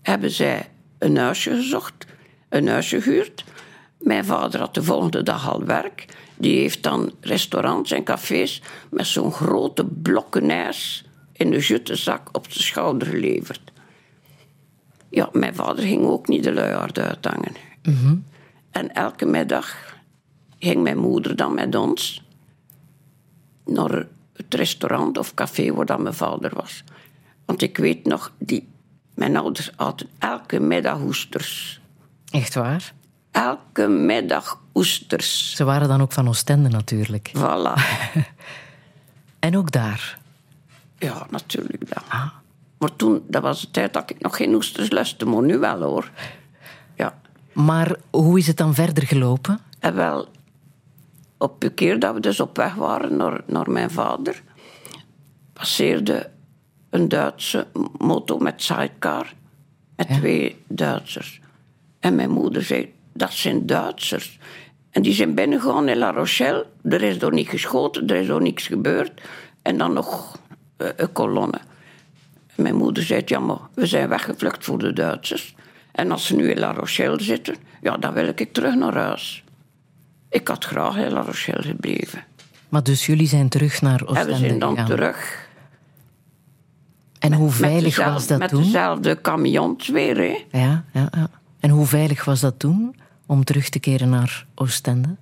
hebben 0.02 0.30
zij 0.30 0.70
een 0.98 1.16
huisje 1.16 1.50
gezocht, 1.50 2.06
een 2.48 2.68
huisje 2.68 3.00
gehuurd. 3.00 3.44
Mijn 3.98 4.24
vader 4.24 4.60
had 4.60 4.74
de 4.74 4.82
volgende 4.82 5.22
dag 5.22 5.48
al 5.50 5.64
werk. 5.64 6.04
Die 6.36 6.58
heeft 6.60 6.82
dan 6.82 7.12
restaurants 7.20 7.90
en 7.90 8.04
cafés 8.04 8.62
met 8.90 9.06
zo'n 9.06 9.32
grote 9.32 9.84
blokken 9.84 10.50
ijs 10.50 11.04
in 11.32 11.52
een 11.52 11.60
juttezak 11.60 12.28
op 12.32 12.52
de 12.52 12.62
schouder 12.62 13.08
geleverd. 13.08 13.72
Ja, 15.10 15.28
mijn 15.32 15.54
vader 15.54 15.84
ging 15.84 16.04
ook 16.04 16.28
niet 16.28 16.44
de 16.44 16.52
luiaard 16.52 16.98
uithangen. 16.98 17.56
En 18.70 18.94
elke 18.94 19.26
middag 19.26 19.96
ging 20.58 20.82
mijn 20.82 20.98
moeder 20.98 21.36
dan 21.36 21.54
met 21.54 21.74
ons 21.74 22.22
naar 23.64 24.06
het 24.32 24.54
restaurant 24.54 25.18
of 25.18 25.34
café 25.34 25.72
waar 25.72 25.86
dan 25.86 26.02
mijn 26.02 26.14
vader 26.14 26.54
was. 26.54 26.84
Want 27.44 27.62
ik 27.62 27.76
weet 27.76 28.06
nog, 28.06 28.32
die, 28.38 28.68
mijn 29.14 29.36
ouders 29.36 29.70
hadden 29.76 30.08
elke 30.18 30.60
middag 30.60 31.00
oesters. 31.00 31.80
Echt 32.30 32.54
waar? 32.54 32.92
Elke 33.30 33.88
middag 33.88 34.60
oesters. 34.74 35.54
Ze 35.56 35.64
waren 35.64 35.88
dan 35.88 36.00
ook 36.00 36.12
van 36.12 36.28
Oostende 36.28 36.68
natuurlijk. 36.68 37.30
Voilà. 37.36 37.74
En 39.38 39.56
ook 39.56 39.72
daar. 39.72 40.18
Ja, 40.98 41.26
natuurlijk 41.30 41.94
dat. 41.94 42.02
Maar 42.78 42.96
toen, 42.96 43.22
dat 43.28 43.42
was 43.42 43.60
de 43.60 43.70
tijd 43.70 43.92
dat 43.92 44.10
ik 44.10 44.20
nog 44.20 44.36
geen 44.36 44.54
oesters 44.54 44.90
lustte, 44.90 45.26
maar 45.26 45.42
nu 45.42 45.58
wel 45.58 45.82
hoor. 45.82 46.10
Maar 47.56 47.96
hoe 48.10 48.38
is 48.38 48.46
het 48.46 48.56
dan 48.56 48.74
verder 48.74 49.06
gelopen? 49.06 49.60
En 49.78 49.94
wel, 49.94 50.28
op 51.38 51.62
een 51.62 51.74
keer 51.74 51.98
dat 51.98 52.14
we 52.14 52.20
dus 52.20 52.40
op 52.40 52.56
weg 52.56 52.74
waren 52.74 53.16
naar, 53.16 53.40
naar 53.46 53.70
mijn 53.70 53.90
vader, 53.90 54.42
passeerde 55.52 56.30
een 56.90 57.08
Duitse 57.08 57.66
moto 57.98 58.38
met 58.38 58.62
sidecar. 58.62 59.32
Met 59.96 60.08
twee 60.08 60.56
Duitsers. 60.66 61.40
En 62.00 62.14
mijn 62.14 62.30
moeder 62.30 62.62
zei, 62.62 62.92
dat 63.12 63.32
zijn 63.32 63.66
Duitsers. 63.66 64.38
En 64.90 65.02
die 65.02 65.12
zijn 65.12 65.34
binnengegaan 65.34 65.88
in 65.88 65.98
La 65.98 66.10
Rochelle. 66.10 66.66
Er 66.82 67.02
is 67.02 67.18
door 67.18 67.32
niet 67.32 67.48
geschoten, 67.48 68.06
er 68.08 68.16
is 68.16 68.26
door 68.26 68.42
niks 68.42 68.66
gebeurd. 68.66 69.20
En 69.62 69.78
dan 69.78 69.92
nog 69.92 70.38
eh, 70.76 70.88
een 70.96 71.12
kolonne. 71.12 71.60
Mijn 72.54 72.76
moeder 72.76 73.02
zei, 73.02 73.22
ja 73.24 73.38
maar 73.38 73.60
we 73.74 73.86
zijn 73.86 74.08
weggevlucht 74.08 74.64
voor 74.64 74.78
de 74.78 74.92
Duitsers. 74.92 75.54
En 75.96 76.10
als 76.10 76.26
ze 76.26 76.36
nu 76.36 76.50
in 76.50 76.58
La 76.58 76.72
Rochelle 76.72 77.22
zitten, 77.22 77.56
ja 77.82 77.96
dan 77.96 78.12
wil 78.12 78.26
ik 78.34 78.52
terug 78.52 78.74
naar 78.74 78.94
huis. 78.96 79.44
Ik 80.28 80.48
had 80.48 80.64
graag 80.64 80.96
in 80.96 81.12
La 81.12 81.20
Rochelle 81.20 81.62
gebleven. 81.62 82.24
Maar 82.68 82.82
dus 82.82 83.06
jullie 83.06 83.26
zijn 83.28 83.48
terug 83.48 83.80
naar 83.82 83.98
En 84.00 84.04
we 84.06 84.10
Oostende 84.10 84.36
zijn 84.36 84.58
dan 84.58 84.70
gegaan. 84.70 84.86
terug. 84.86 85.48
En 87.18 87.32
hoe 87.32 87.46
Met 87.46 87.54
veilig 87.54 87.82
dezelfde- 87.84 88.12
was 88.12 88.26
dat 88.26 88.38
met 88.38 88.48
toen? 88.48 88.62
dezelfde 88.62 89.20
camions 89.20 89.88
weer, 89.88 90.16
hè. 90.16 90.58
Ja, 90.58 90.84
ja, 90.92 91.08
ja. 91.12 91.28
En 91.60 91.70
hoe 91.70 91.86
veilig 91.86 92.24
was 92.24 92.40
dat 92.40 92.58
toen 92.58 92.96
om 93.26 93.44
terug 93.44 93.68
te 93.68 93.78
keren 93.78 94.08
naar 94.08 94.46
Oostende? 94.54 95.16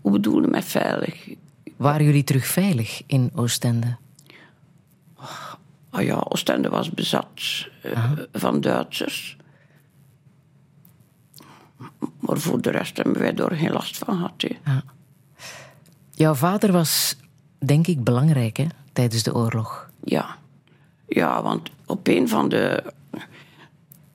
Hoe 0.00 0.12
bedoel 0.12 0.40
je 0.40 0.46
met 0.48 0.64
veilig? 0.64 1.28
Waren 1.76 2.04
jullie 2.04 2.24
terug 2.24 2.46
veilig 2.46 3.02
in 3.06 3.30
Oostende? 3.34 3.96
Ja, 5.98 6.24
Oostende 6.28 6.68
was 6.68 6.90
bezat 6.90 7.66
eh, 7.82 8.10
van 8.32 8.60
Duitsers. 8.60 9.36
Maar 12.20 12.38
voor 12.38 12.60
de 12.60 12.70
rest 12.70 12.96
hebben 12.96 13.18
wij 13.18 13.34
er 13.34 13.56
geen 13.56 13.72
last 13.72 13.98
van 13.98 14.14
gehad. 14.16 14.32
hè. 14.62 14.72
Jouw 16.10 16.34
vader 16.34 16.72
was, 16.72 17.16
denk 17.58 17.86
ik, 17.86 18.04
belangrijk 18.04 18.56
hè, 18.56 18.66
tijdens 18.92 19.22
de 19.22 19.34
oorlog. 19.34 19.90
Ja. 20.04 20.36
ja, 21.08 21.42
want 21.42 21.70
op 21.86 22.06
een 22.08 22.28
van 22.28 22.48
de, 22.48 22.92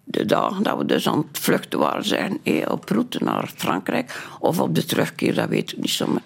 de 0.04 0.26
dagen 0.26 0.64
dat 0.64 0.78
we 0.78 0.86
dus 0.86 1.08
aan 1.08 1.26
het 1.28 1.40
vluchten 1.40 1.80
waren, 1.80 2.06
zijn 2.06 2.40
op 2.70 2.90
route 2.90 3.24
naar 3.24 3.52
Frankrijk 3.56 4.28
of 4.40 4.60
op 4.60 4.76
de 4.76 4.86
terugkeer, 4.86 5.36
dat 5.36 5.50
weet 5.50 5.72
ik 5.72 5.78
niet 5.78 5.90
zo. 5.90 6.08
maar- 6.08 6.22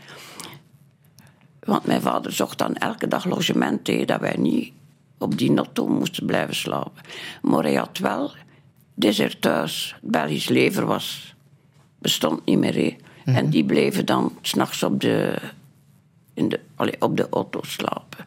Want 1.60 1.86
mijn 1.86 2.02
vader 2.02 2.32
zocht 2.32 2.58
dan 2.58 2.76
elke 2.76 3.08
dag 3.08 3.26
logement, 3.26 3.88
hé, 3.88 4.06
dat 4.06 4.20
wij 4.20 4.36
niet 4.38 4.74
op 5.24 5.38
die 5.38 5.52
notto 5.52 5.88
moesten 5.88 6.26
blijven 6.26 6.56
slapen. 6.56 7.04
Maar 7.42 7.64
hij 7.64 7.76
had 7.76 7.98
wel 7.98 8.32
deserteurs. 8.94 9.96
Het 10.02 10.12
Belgisch 10.12 10.50
lever 10.50 10.86
was, 10.86 11.36
bestond 12.00 12.46
niet 12.46 12.58
meer. 12.58 12.74
hé. 12.74 12.98
En 13.26 13.50
die 13.50 13.66
bleven 13.66 14.06
dan 14.06 14.38
s'nachts 14.42 14.84
op 14.84 15.02
de, 15.02 15.42
in 16.34 16.50
de, 16.50 16.60
allee, 16.76 16.96
op 17.00 17.18
de 17.18 17.28
auto 17.30 17.60
slapen. 17.64 18.26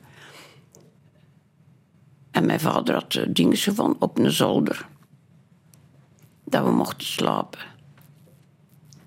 En 2.31 2.47
mijn 2.47 2.61
vader 2.61 2.95
had 2.95 3.15
eh, 3.15 3.27
dingen 3.29 3.57
gevonden 3.57 4.01
op 4.01 4.19
een 4.19 4.31
zolder. 4.31 4.87
Dat 6.45 6.65
we 6.65 6.71
mochten 6.71 7.07
slapen. 7.07 7.61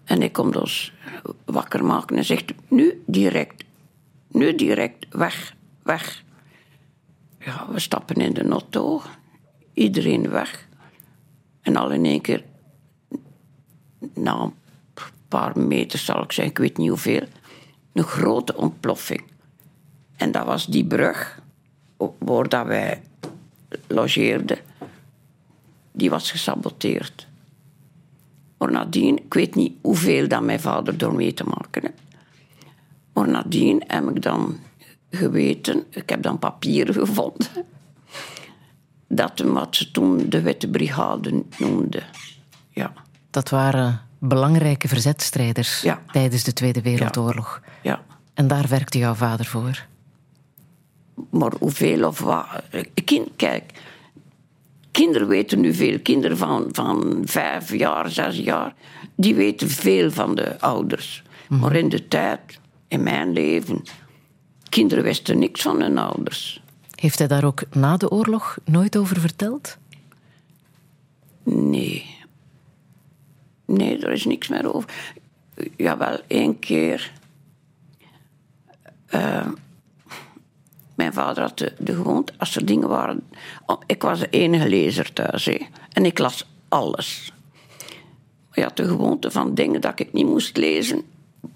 En 0.04 0.22
ik 0.22 0.34
kom 0.34 0.52
dus 0.52 0.94
wakker 1.46 1.86
maken 1.86 2.18
en 2.18 2.26
zegt: 2.26 2.54
Nu 2.68 3.04
direct, 3.06 3.64
nu 4.28 4.56
direct, 4.56 5.06
weg, 5.10 5.56
weg. 5.84 6.24
Ja, 7.50 7.66
we 7.72 7.80
stappen 7.80 8.16
in 8.16 8.34
de 8.34 8.48
auto, 8.48 9.02
iedereen 9.74 10.30
weg. 10.30 10.68
En 11.62 11.76
al 11.76 11.92
in 11.92 12.06
één 12.06 12.22
keer, 12.22 12.44
na 14.14 14.42
een 14.42 14.54
paar 15.28 15.60
meter 15.60 16.00
zal 16.00 16.24
ik 16.24 16.32
zeggen, 16.32 16.54
ik 16.54 16.60
weet 16.60 16.78
niet 16.78 16.90
hoeveel, 16.90 17.24
een 17.94 18.04
grote 18.04 18.56
ontploffing. 18.56 19.24
En 20.16 20.32
dat 20.32 20.46
was 20.46 20.66
die 20.66 20.86
brug 20.86 21.42
waar 22.18 22.50
dat 22.50 22.66
wij 22.66 23.02
logeerden. 23.88 24.58
Die 25.92 26.10
was 26.10 26.32
gesaboteerd. 26.32 27.28
Maar 28.58 28.88
ik 28.96 29.34
weet 29.34 29.56
niet 29.56 29.74
hoeveel 29.82 30.28
dat 30.28 30.42
mijn 30.42 30.60
vader 30.60 30.98
door 30.98 31.16
mee 31.16 31.34
te 31.34 31.44
maken 31.44 31.82
heeft. 31.82 32.02
Maar 33.14 33.30
nadien 33.30 33.84
heb 33.88 34.10
ik 34.10 34.22
dan 34.22 34.60
geweten, 35.12 35.84
ik 35.90 36.10
heb 36.10 36.22
dan 36.22 36.40
papieren 36.40 36.94
gevonden, 36.94 37.48
dat 39.08 39.40
wat 39.40 39.76
ze 39.76 39.92
toen 39.92 40.30
de 40.30 40.42
Witte 40.42 40.68
Brigade 40.70 41.44
noemden. 41.58 42.04
Ja, 42.70 42.94
Dat 43.30 43.50
waren 43.50 44.02
belangrijke 44.20 44.88
verzetstrijders 44.88 45.82
Ja. 45.82 46.02
tijdens 46.12 46.44
de 46.44 46.54
Tweede 46.54 46.82
Wereldoorlog. 46.82 47.62
ja. 47.82 48.04
En 48.34 48.48
daar 48.48 48.68
werkte 48.68 48.98
jouw 48.98 49.14
vader 49.14 49.46
voor. 49.46 49.86
Maar 51.30 51.52
hoeveel 51.60 52.08
of 52.08 52.20
wat? 52.20 52.46
Kind, 53.06 53.30
kijk, 53.36 53.72
kinderen 54.92 55.28
weten 55.28 55.60
nu 55.60 55.74
veel. 55.74 56.00
Kinderen 56.00 56.38
van, 56.38 56.68
van 56.72 57.22
vijf 57.26 57.74
jaar, 57.74 58.10
zes 58.10 58.38
jaar, 58.38 58.74
die 59.16 59.36
weten 59.36 59.70
veel 59.70 60.12
van 60.12 60.36
de 60.36 60.60
ouders. 60.60 61.24
Maar 61.48 61.76
in 61.76 61.90
de 61.90 62.08
tijd, 62.08 62.60
in 62.88 63.04
mijn 63.04 63.32
leven, 63.32 63.84
kinderen 64.70 65.04
wisten 65.04 65.40
niks 65.40 65.62
van 65.62 65.82
hun 65.82 65.98
ouders. 65.98 66.62
Heeft 66.96 67.20
hij 67.20 67.28
daar 67.28 67.44
ook 67.44 67.64
na 67.72 67.98
de 67.98 68.10
oorlog 68.12 68.58
nooit 68.66 68.98
over 68.98 69.20
verteld? 69.20 69.78
Nee. 71.44 72.18
Nee, 73.66 74.00
er 74.00 74.12
is 74.12 74.26
niks 74.26 74.48
meer 74.48 74.74
over. 74.74 74.90
Jawel, 75.78 76.20
één 76.28 76.60
keer. 76.60 77.12
eh, 79.06 79.48
mijn 80.96 81.14
vader 81.14 81.44
had 81.44 81.58
de, 81.58 81.74
de 81.80 81.96
gewoonte, 81.96 82.34
als 82.38 82.56
er 82.56 82.66
dingen 82.66 82.90
waren. 82.90 83.28
oh, 83.66 83.82
ik 83.86 84.02
was 84.02 84.20
de 84.20 84.30
enige 84.30 84.70
lezer 84.70 85.14
thuis, 85.14 85.46
hè, 85.46 85.58
en 85.94 86.06
ik 86.06 86.18
las 86.20 86.46
alles. 86.68 87.34
Hij 88.50 88.64
had 88.64 88.78
de 88.78 88.86
gewoonte 88.88 89.32
van 89.32 89.56
dingen 89.56 89.82
dat 89.82 90.00
ik 90.00 90.14
niet 90.14 90.26
moest 90.26 90.58
lezen, 90.58 91.04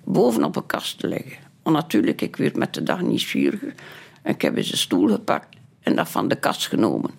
bovenop 0.03 0.55
een 0.55 0.65
kast 0.65 0.99
te 0.99 1.07
leggen. 1.07 1.37
Maar 1.63 1.73
natuurlijk, 1.73 2.21
ik 2.21 2.35
werd 2.35 2.55
met 2.55 2.73
de 2.73 2.83
dag 2.83 3.01
nieuwsgieriger. 3.01 3.73
En 4.21 4.33
ik 4.33 4.41
heb 4.41 4.57
eens 4.57 4.71
een 4.71 4.77
stoel 4.77 5.07
gepakt 5.07 5.57
en 5.79 5.95
dat 5.95 6.09
van 6.09 6.27
de 6.27 6.35
kast 6.35 6.67
genomen. 6.67 7.11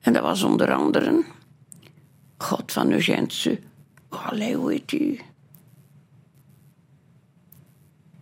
En 0.00 0.12
dat 0.12 0.22
was 0.22 0.42
onder 0.42 0.72
andere 0.72 1.24
God 2.38 2.72
van 2.72 2.90
Eugène 2.92 3.58
Allee, 4.08 4.54
hoe 4.56 4.72
heet 4.72 4.88
die? 4.88 5.20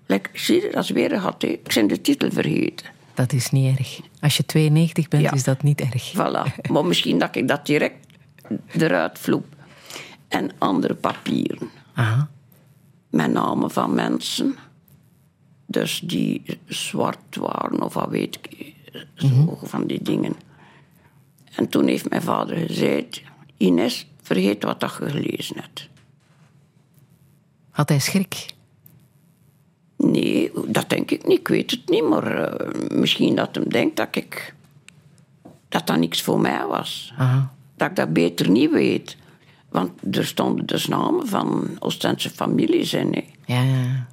Like, 0.07 0.31
zie 0.33 0.63
je, 0.63 0.71
dat 0.71 0.83
is 0.85 0.91
weer 0.91 1.13
een 1.13 1.21
gat. 1.21 1.43
Ik 1.43 1.75
ben 1.75 1.87
de 1.87 2.01
titel 2.01 2.31
vergeten. 2.31 2.87
Dat 3.15 3.33
is 3.33 3.51
niet 3.51 3.79
erg. 3.79 4.01
Als 4.21 4.37
je 4.37 4.45
92 4.47 5.09
bent, 5.09 5.23
Ja. 5.23 5.33
is 5.33 5.45
dat 5.45 5.63
niet 5.63 5.81
erg. 5.81 6.13
Voilà. 6.13 6.71
maar 6.71 6.85
misschien 6.85 7.19
dat 7.19 7.37
ik 7.37 7.49
dat 7.49 7.67
direct 7.67 8.07
eruit 8.73 9.19
vloep. 9.19 9.45
En 10.29 10.51
andere 10.59 10.95
papieren. 10.95 11.71
Aha. 11.95 12.29
Met 13.11 13.31
namen 13.33 13.71
van 13.71 13.95
mensen. 13.95 14.57
Dus 15.67 16.01
die 16.05 16.43
zwart 16.67 17.37
waren 17.37 17.83
of 17.83 17.95
wat 17.95 18.09
weet 18.09 18.39
ik. 18.43 18.75
Zo 19.15 19.59
van 19.63 19.87
die 19.87 20.03
dingen. 20.03 20.35
En 21.55 21.69
toen 21.69 21.87
heeft 21.87 22.09
mijn 22.11 22.23
vader 22.23 22.57
gezegd... 22.57 23.23
Ines, 23.57 24.07
vergeet 24.23 24.63
wat 24.63 24.81
dat 24.81 24.97
je 25.01 25.11
gelezen 25.11 25.57
hebt. 25.61 25.89
Had 27.71 27.89
hij 27.89 27.99
schrik? 27.99 28.47
Nee, 29.97 30.51
dat 30.67 30.89
denk 30.89 31.11
ik 31.11 31.27
niet. 31.27 31.39
Ik 31.39 31.49
weet 31.49 31.71
het 31.71 31.89
niet. 31.89 32.09
Maar 32.09 32.37
eh, 32.37 32.91
misschien 32.99 33.35
dat 33.35 33.55
hem 33.55 33.69
denkt 33.69 33.97
dat 33.97 34.17
ik... 34.17 34.55
Dat 35.69 35.87
dat 35.87 35.99
niks 35.99 36.23
voor 36.23 36.41
mij 36.41 36.67
was. 36.67 37.13
Aha. 37.19 37.53
Dat 37.77 37.91
ik 37.91 37.97
dat 37.97 38.13
beter 38.13 38.51
niet 38.51 38.71
weet. 38.71 39.17
Want 39.69 39.91
er 40.17 40.27
stonden 40.27 40.67
dus 40.67 40.87
namen 40.87 41.27
van 41.29 41.77
Oostense 41.79 42.31
families 42.31 42.93
in. 42.95 43.13
hè. 43.13 43.25
Ja. 43.55 43.63
ja. 43.63 44.07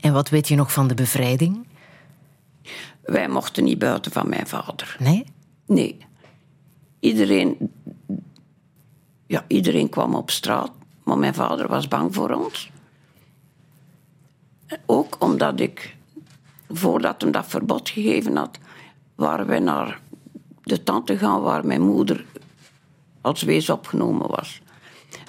En 0.00 0.12
wat 0.12 0.28
weet 0.28 0.48
je 0.48 0.54
nog 0.54 0.72
van 0.72 0.86
de 0.86 0.94
bevrijding? 0.94 1.66
Wij 3.02 3.28
mochten 3.28 3.64
niet 3.64 3.78
buiten 3.78 4.12
van 4.12 4.28
mijn 4.28 4.46
vader. 4.46 4.96
Nee? 4.98 5.24
Nee. 5.66 5.98
Iedereen, 7.00 7.72
ja, 9.26 9.44
iedereen 9.46 9.88
kwam 9.88 10.14
op 10.14 10.30
straat, 10.30 10.72
maar 11.04 11.18
mijn 11.18 11.34
vader 11.34 11.68
was 11.68 11.88
bang 11.88 12.14
voor 12.14 12.30
ons. 12.30 12.70
Ook 14.86 15.16
omdat 15.18 15.60
ik, 15.60 15.96
voordat 16.68 17.20
hem 17.20 17.30
dat 17.30 17.46
verbod 17.46 17.88
gegeven 17.88 18.36
had, 18.36 18.58
waren 19.14 19.46
wij 19.46 19.58
naar 19.58 20.00
de 20.62 20.82
tante 20.82 21.18
gaan 21.18 21.40
waar 21.40 21.66
mijn 21.66 21.82
moeder 21.82 22.24
als 23.20 23.42
wees 23.42 23.70
opgenomen 23.70 24.28
was. 24.28 24.60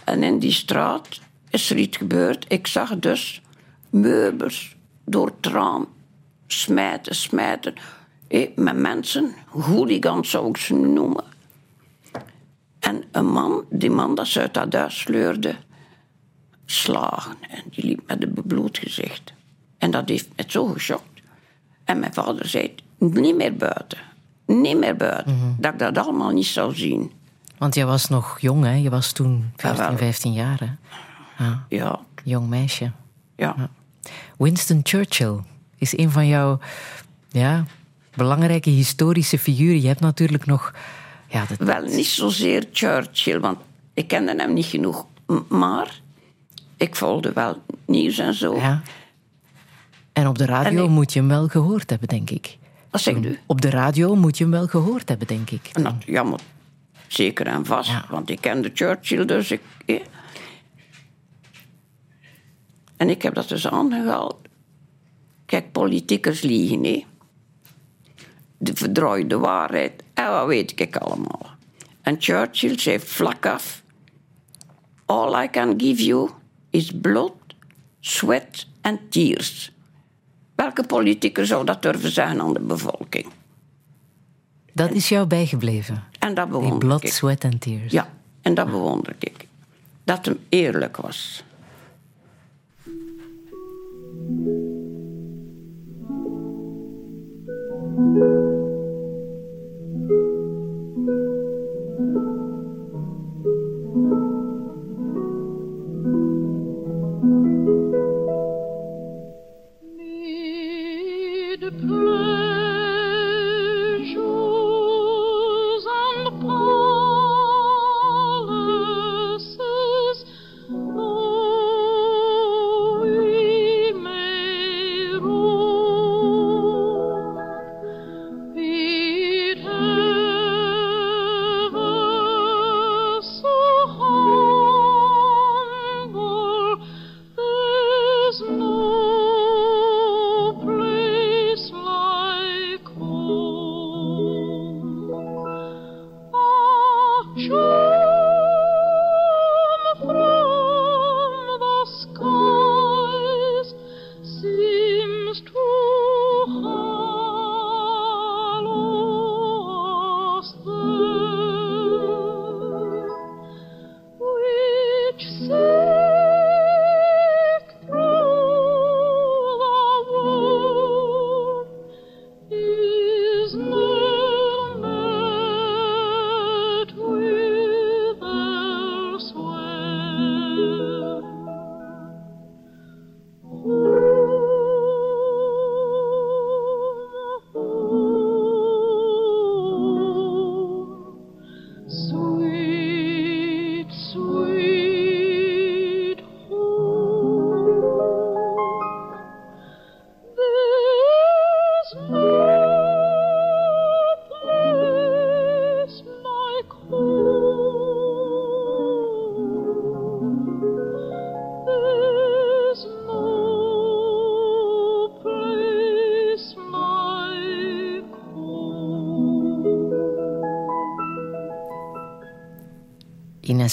En 0.04 0.24
in 0.24 0.40
die 0.40 0.52
straat 0.52 1.20
is 1.50 1.70
er 1.70 1.78
iets 1.78 1.98
gebeurd. 1.98 2.46
Ik 2.48 2.68
zag 2.68 3.00
dus 3.00 3.42
meubels 3.92 4.76
door 5.06 5.26
het 5.42 5.54
raam 5.54 5.88
smijten, 6.48 7.16
smijten. 7.16 7.74
Hé, 8.28 8.52
met 8.56 8.76
mensen, 8.78 9.34
hooligans 9.48 10.30
zou 10.30 10.50
ik 10.50 10.58
ze 10.58 10.74
noemen. 10.74 11.24
En 12.80 13.04
een 13.12 13.26
man, 13.32 13.64
die 13.70 13.90
man 13.92 14.16
dat 14.16 14.28
ze 14.28 14.40
uit 14.40 14.54
dat 14.54 14.74
huis 14.74 15.00
sleurde, 15.00 15.56
slagen. 16.66 17.36
En 17.50 17.64
die 17.70 17.86
liep 17.86 18.02
met 18.08 18.24
een 18.24 18.34
bebloed 18.34 18.78
gezicht. 18.78 19.34
En 19.78 19.92
dat 19.92 20.10
heeft 20.10 20.28
me 20.36 20.44
zo 20.48 20.66
geschokt. 20.66 21.22
En 21.84 22.00
mijn 22.00 22.14
vader 22.14 22.48
zei, 22.48 22.76
niet 22.98 23.36
meer 23.36 23.56
buiten. 23.56 23.98
Niet 24.46 24.78
meer 24.78 24.96
buiten. 24.96 25.36
Mhm. 25.38 25.52
Dat 25.62 25.74
ik 25.74 25.80
dat 25.80 25.98
allemaal 25.98 26.30
niet 26.32 26.46
zou 26.46 26.76
zien. 26.76 27.12
Want 27.58 27.76
jij 27.76 27.86
was 27.86 28.10
nog 28.10 28.40
jong, 28.40 28.64
hè? 28.64 28.74
Je 28.74 28.90
was 28.90 29.12
toen 29.12 29.52
14, 29.56 29.82
Jawel. 29.84 29.98
15 29.98 30.34
jaar, 30.34 30.60
hè? 30.60 30.70
Ja, 31.70 32.00
Jong 32.24 32.48
meisje. 32.50 32.92
ja. 33.36 33.70
Winston 34.38 34.80
Churchill 34.84 35.36
is 35.78 35.98
een 35.98 36.12
van 36.12 36.28
jouw 36.28 36.60
ja, 37.30 37.66
belangrijke 38.16 38.70
historische 38.70 39.40
figuren. 39.40 39.82
Je 39.82 39.88
hebt 39.88 40.00
natuurlijk 40.00 40.46
nog... 40.46 40.74
Ja, 41.28 41.46
dat, 41.46 41.58
Wel, 41.58 41.82
niet 41.82 42.06
zozeer 42.06 42.66
Churchill, 42.72 43.40
want 43.40 43.58
ik 43.94 44.08
kende 44.08 44.36
hem 44.38 44.54
niet 44.54 44.66
genoeg. 44.66 45.06
Maar 45.48 46.00
ik 46.78 46.96
volgde 46.96 47.32
wel 47.34 47.62
nieuws 47.86 48.18
en 48.18 48.34
zo. 48.34 48.56
ja. 48.56 48.82
En 50.14 50.28
op 50.28 50.38
de 50.38 50.46
radio 50.46 50.84
ik- 50.84 50.90
moet 50.90 51.14
je 51.14 51.20
hem 51.20 51.28
wel 51.28 51.48
gehoord 51.48 51.90
hebben, 51.90 52.08
denk 52.08 52.30
ik. 52.30 52.58
Wat 52.90 53.02
zegt 53.02 53.26
u? 53.26 53.40
Op 53.46 53.62
de 53.62 53.70
radio 53.70 54.16
moet 54.16 54.38
je 54.38 54.44
hem 54.44 54.54
wel 54.54 54.68
gehoord 54.68 55.10
hebben, 55.10 55.28
denk 55.28 55.50
ik. 55.50 55.70
En 55.74 55.84
dat, 55.84 55.94
ja, 56.06 56.24
maar 56.24 56.40
zeker 57.08 57.48
en 57.48 57.66
vast. 57.66 57.90
Ja. 57.90 58.06
Want 58.10 58.30
ik 58.30 58.42
kende 58.42 58.72
Churchill, 58.74 59.26
dus 59.26 59.52
ik... 59.52 59.62
En 63.02 63.10
ik 63.10 63.22
heb 63.22 63.34
dat 63.34 63.48
dus 63.50 63.68
aangehaald. 63.68 64.38
Kijk, 65.46 65.72
politiekers 65.72 66.42
liegen, 66.42 66.84
hè. 66.84 67.06
De 68.58 68.74
verdrooide 68.76 69.38
waarheid. 69.38 70.04
En 70.14 70.30
wat 70.32 70.48
weet 70.48 70.80
ik 70.80 70.96
allemaal. 70.96 71.46
En 72.02 72.16
Churchill 72.20 72.80
zei 72.80 73.00
vlak 73.00 73.46
af... 73.46 73.84
All 75.06 75.44
I 75.44 75.50
can 75.50 75.80
give 75.80 76.04
you 76.04 76.30
is 76.70 76.92
blood, 77.02 77.34
sweat 78.00 78.68
and 78.82 79.00
tears. 79.10 79.72
Welke 80.56 80.84
politicus 80.84 81.48
zou 81.48 81.66
dat 81.66 81.82
durven 81.82 82.12
zeggen 82.12 82.42
aan 82.42 82.54
de 82.54 82.60
bevolking? 82.60 83.28
Dat 84.74 84.92
is 84.92 85.10
jou 85.10 85.28
bijgebleven. 85.28 86.04
En 86.20 86.34
dat 86.34 86.46
Die 86.50 86.54
bewonder 86.54 86.88
blood, 86.88 87.04
ik. 87.04 87.12
sweat 87.12 87.44
and 87.44 87.62
tears. 87.62 87.92
Ja, 87.92 88.14
en 88.42 88.54
dat 88.54 88.66
bewonder 88.66 89.16
ik. 89.20 89.48
Dat 90.04 90.26
hem 90.26 90.40
eerlijk 90.50 90.98
was. 90.98 91.44
thank 94.38 94.48
you. 98.16 98.51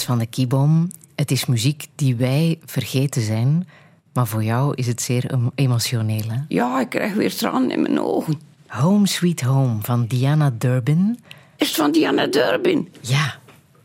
Van 0.09 0.17
de 0.17 0.25
Kieboom, 0.25 0.91
het 1.15 1.31
is 1.31 1.45
muziek 1.45 1.87
die 1.95 2.15
wij 2.15 2.59
vergeten 2.65 3.21
zijn, 3.21 3.67
maar 4.13 4.27
voor 4.27 4.43
jou 4.43 4.73
is 4.75 4.87
het 4.87 5.01
zeer 5.01 5.25
em- 5.25 5.51
emotioneel. 5.55 6.23
Hè? 6.27 6.37
Ja, 6.47 6.79
ik 6.79 6.89
krijg 6.89 7.13
weer 7.13 7.35
tranen 7.35 7.71
in 7.71 7.81
mijn 7.81 7.99
ogen. 7.99 8.39
Home 8.67 9.07
Sweet 9.07 9.41
Home 9.41 9.77
van 9.81 10.05
Diana 10.05 10.51
Durbin. 10.57 11.19
Is 11.55 11.67
het 11.67 11.75
van 11.75 11.91
Diana 11.91 12.27
Durbin? 12.27 12.89
Ja, 13.01 13.35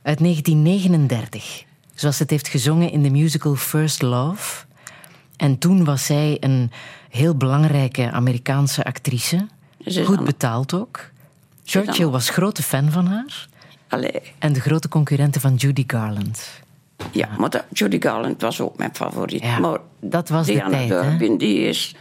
uit 0.03 0.18
1939. 0.18 1.64
Zoals 1.95 2.18
het 2.18 2.31
heeft 2.31 2.49
gezongen 2.49 2.91
in 2.91 3.03
de 3.03 3.11
musical 3.11 3.55
First 3.55 4.03
Love. 4.03 4.64
En 5.37 5.59
toen 5.59 5.85
was 5.85 6.05
zij 6.05 6.37
een 6.41 6.70
heel 7.11 7.37
belangrijke 7.37 8.11
Amerikaanse 8.11 8.85
actrice. 8.85 9.47
Goed 10.05 10.25
betaald 10.25 10.75
ook. 10.75 11.11
Churchill 11.64 12.09
was 12.09 12.29
grote 12.29 12.62
fan 12.62 12.91
van 12.91 13.07
haar. 13.07 13.53
Allee, 13.89 14.22
En 14.39 14.53
de 14.53 14.61
grote 14.61 14.89
concurrente 14.89 15.41
van 15.41 15.55
Judy 15.55 15.85
Garland. 15.87 16.49
ja, 17.12 17.28
maar 17.39 17.51
dat, 17.51 17.64
Judy 17.72 18.01
Garland 18.01 18.41
was 18.43 18.61
ook 18.61 18.76
mijn 18.78 18.95
favoriet. 18.95 19.43
Ja, 19.43 19.59
maar 19.59 19.78
dat 20.01 20.28
was 20.28 20.47
de 20.47 20.53
tijd, 20.70 20.89
hè? 20.89 21.01
Durbin, 21.11 21.39
die 21.39 21.59
is 21.59 21.95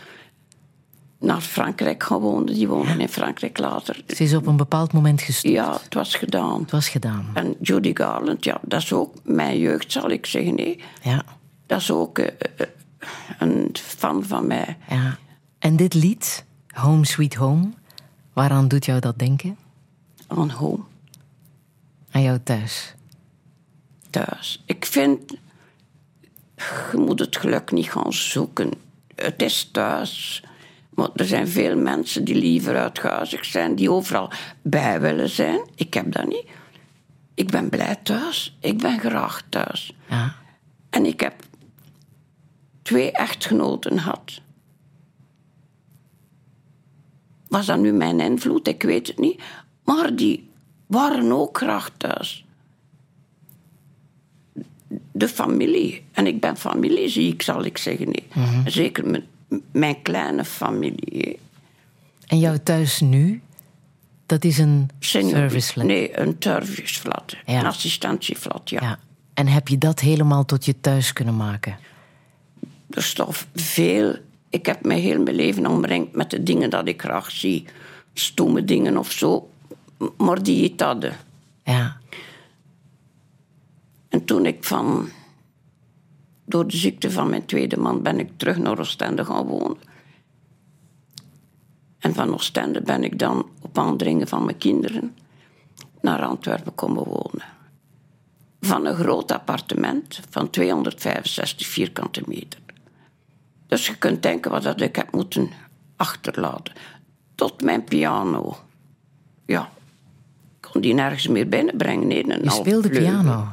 naar 1.19 1.41
Frankrijk 1.41 2.03
gewoond. 2.03 2.47
Die 2.47 2.67
woonde 2.67 2.97
in 2.97 3.09
Frankrijk 3.09 3.57
later. 3.57 4.03
Ze 4.07 4.23
is 4.23 4.33
op 4.35 4.45
een 4.47 4.55
bepaald 4.57 4.93
moment 4.93 5.21
gestopt. 5.21 5.53
Ja, 5.53 5.71
het 5.83 5.93
was 5.93 6.15
gedaan. 6.15 6.61
Het 6.61 6.71
was 6.71 6.89
gedaan. 6.89 7.25
En 7.33 7.55
Judy 7.61 7.91
Garland, 7.93 8.43
ja, 8.43 8.57
dat 8.61 8.81
is 8.81 8.93
ook 8.93 9.13
mijn 9.23 9.59
jeugd, 9.59 9.91
zal 9.91 10.09
ik 10.09 10.25
zeggen. 10.25 10.55
Nee. 10.55 10.79
Ja, 11.01 11.23
Dat 11.65 11.79
is 11.79 11.91
ook 11.91 12.17
eh, 12.19 12.27
eh, 12.57 12.67
een 13.39 13.69
fan 13.73 14.23
van 14.23 14.47
mij. 14.47 14.77
ja. 14.89 15.17
En 15.59 15.75
dit 15.75 15.93
lied, 15.93 16.45
Home 16.73 17.05
Sweet 17.05 17.35
Home, 17.35 17.69
waaraan 18.33 18.67
doet 18.67 18.85
jou 18.85 18.99
dat 18.99 19.19
denken? 19.19 19.57
Aan 20.27 20.49
home, 20.49 20.79
Aan 22.13 22.21
jou 22.21 22.39
thuis. 22.43 22.93
thuis. 24.09 24.63
Ik 24.65 24.85
vind, 24.85 25.33
je 26.91 26.97
moet 26.97 27.19
het 27.19 27.37
geluk 27.37 27.71
niet 27.71 27.91
gaan 27.91 28.13
zoeken. 28.13 28.71
Het 29.15 29.41
is 29.41 29.69
thuis. 29.71 30.43
Maar 30.89 31.09
er 31.15 31.25
zijn 31.25 31.47
veel 31.47 31.77
mensen 31.77 32.23
die 32.23 32.35
liever 32.35 32.77
uithuizig 32.77 33.45
zijn, 33.45 33.75
die 33.75 33.91
overal 33.91 34.31
bij 34.61 35.01
willen 35.01 35.29
zijn. 35.29 35.67
Ik 35.75 35.93
heb 35.93 36.11
dat 36.11 36.27
niet. 36.27 36.45
Ik 37.33 37.51
ben 37.51 37.69
blij 37.69 37.95
thuis. 37.95 38.57
Ik 38.59 38.77
ben 38.77 38.99
graag 38.99 39.43
thuis. 39.49 39.95
Ja. 40.09 40.35
En 40.89 41.05
ik 41.05 41.19
heb 41.19 41.33
twee 42.81 43.11
echtgenoten 43.11 43.99
gehad. 43.99 44.41
Was 47.47 47.65
dat 47.65 47.79
nu 47.79 47.91
mijn 47.91 48.19
invloed? 48.19 48.67
Ik 48.67 48.83
weet 48.83 49.07
het 49.07 49.17
niet. 49.19 49.41
Maar 49.83 50.15
die 50.15 50.51
waren 50.93 51.31
ook 51.31 51.57
graag 51.57 51.91
thuis. 51.97 52.45
De 55.11 55.27
familie. 55.27 56.03
En 56.11 56.27
ik 56.27 56.39
ben 56.39 56.57
familieziek, 56.57 57.41
zal 57.41 57.63
ik 57.63 57.77
zeggen. 57.77 58.05
nee. 58.05 58.27
Zeker 58.65 59.07
mijn, 59.09 59.23
mijn 59.71 60.01
kleine 60.01 60.45
familie. 60.45 61.39
En 62.27 62.39
jouw 62.39 62.57
thuis 62.63 62.99
nu, 62.99 63.41
dat 64.25 64.43
is 64.43 64.57
een 64.57 64.89
serviceflat. 64.99 65.85
Nee, 65.85 66.19
een 66.19 66.35
serviceflat. 66.39 67.35
Ja. 67.45 67.59
Een 67.59 67.65
assistentieflat, 67.65 68.69
ja. 68.69 68.81
Ja. 68.81 68.99
En 69.33 69.47
heb 69.47 69.67
je 69.67 69.77
dat 69.77 69.99
helemaal 69.99 70.45
tot 70.45 70.65
je 70.65 70.79
thuis 70.81 71.13
kunnen 71.13 71.35
maken? 71.35 71.77
Er 72.89 72.97
is 72.97 73.13
toch 73.13 73.45
veel... 73.55 74.15
Ik 74.49 74.65
heb 74.65 74.85
mij 74.85 74.99
heel 74.99 75.21
mijn 75.21 75.35
leven 75.35 75.67
omringd 75.67 76.15
met 76.15 76.29
de 76.29 76.43
dingen 76.43 76.69
dat 76.69 76.87
ik 76.87 77.01
graag 77.01 77.31
zie. 77.31 77.65
Stomme 78.13 78.63
dingen 78.63 78.97
of 78.97 79.11
zo. 79.11 79.49
Maar 80.17 80.43
die 80.43 80.69
het 80.69 80.81
hadden. 80.81 81.15
Ja. 81.63 81.97
En 84.09 84.25
toen 84.25 84.45
ik 84.45 84.63
van... 84.63 85.09
Door 86.45 86.67
de 86.67 86.77
ziekte 86.77 87.11
van 87.11 87.29
mijn 87.29 87.45
tweede 87.45 87.77
man 87.77 88.01
ben 88.01 88.19
ik 88.19 88.29
terug 88.37 88.57
naar 88.57 88.79
Oostende 88.79 89.25
gaan 89.25 89.45
wonen. 89.45 89.77
En 91.99 92.13
van 92.13 92.33
Oostende 92.33 92.81
ben 92.81 93.03
ik 93.03 93.19
dan 93.19 93.49
op 93.61 93.77
aandringen 93.77 94.27
van 94.27 94.45
mijn 94.45 94.57
kinderen 94.57 95.15
naar 96.01 96.21
Antwerpen 96.21 96.75
komen 96.75 97.03
wonen. 97.03 97.43
Van 98.61 98.85
een 98.85 98.95
groot 98.95 99.31
appartement 99.31 100.19
van 100.29 100.49
265 100.49 101.67
vierkante 101.67 102.23
meter. 102.25 102.59
Dus 103.67 103.87
je 103.87 103.97
kunt 103.97 104.23
denken 104.23 104.51
wat 104.51 104.63
dat 104.63 104.81
ik 104.81 104.95
heb 104.95 105.11
moeten 105.11 105.49
achterlaten. 105.95 106.73
Tot 107.35 107.61
mijn 107.61 107.83
piano. 107.83 108.57
Ja, 109.45 109.71
kon 110.73 110.81
die 110.81 110.93
nergens 110.93 111.27
meer 111.27 111.47
binnenbrengen. 111.49 112.07
Nee, 112.07 112.31
een 112.31 112.43
Je 112.43 112.49
speelde 112.49 112.87
vleugel. 112.87 113.11
piano. 113.11 113.47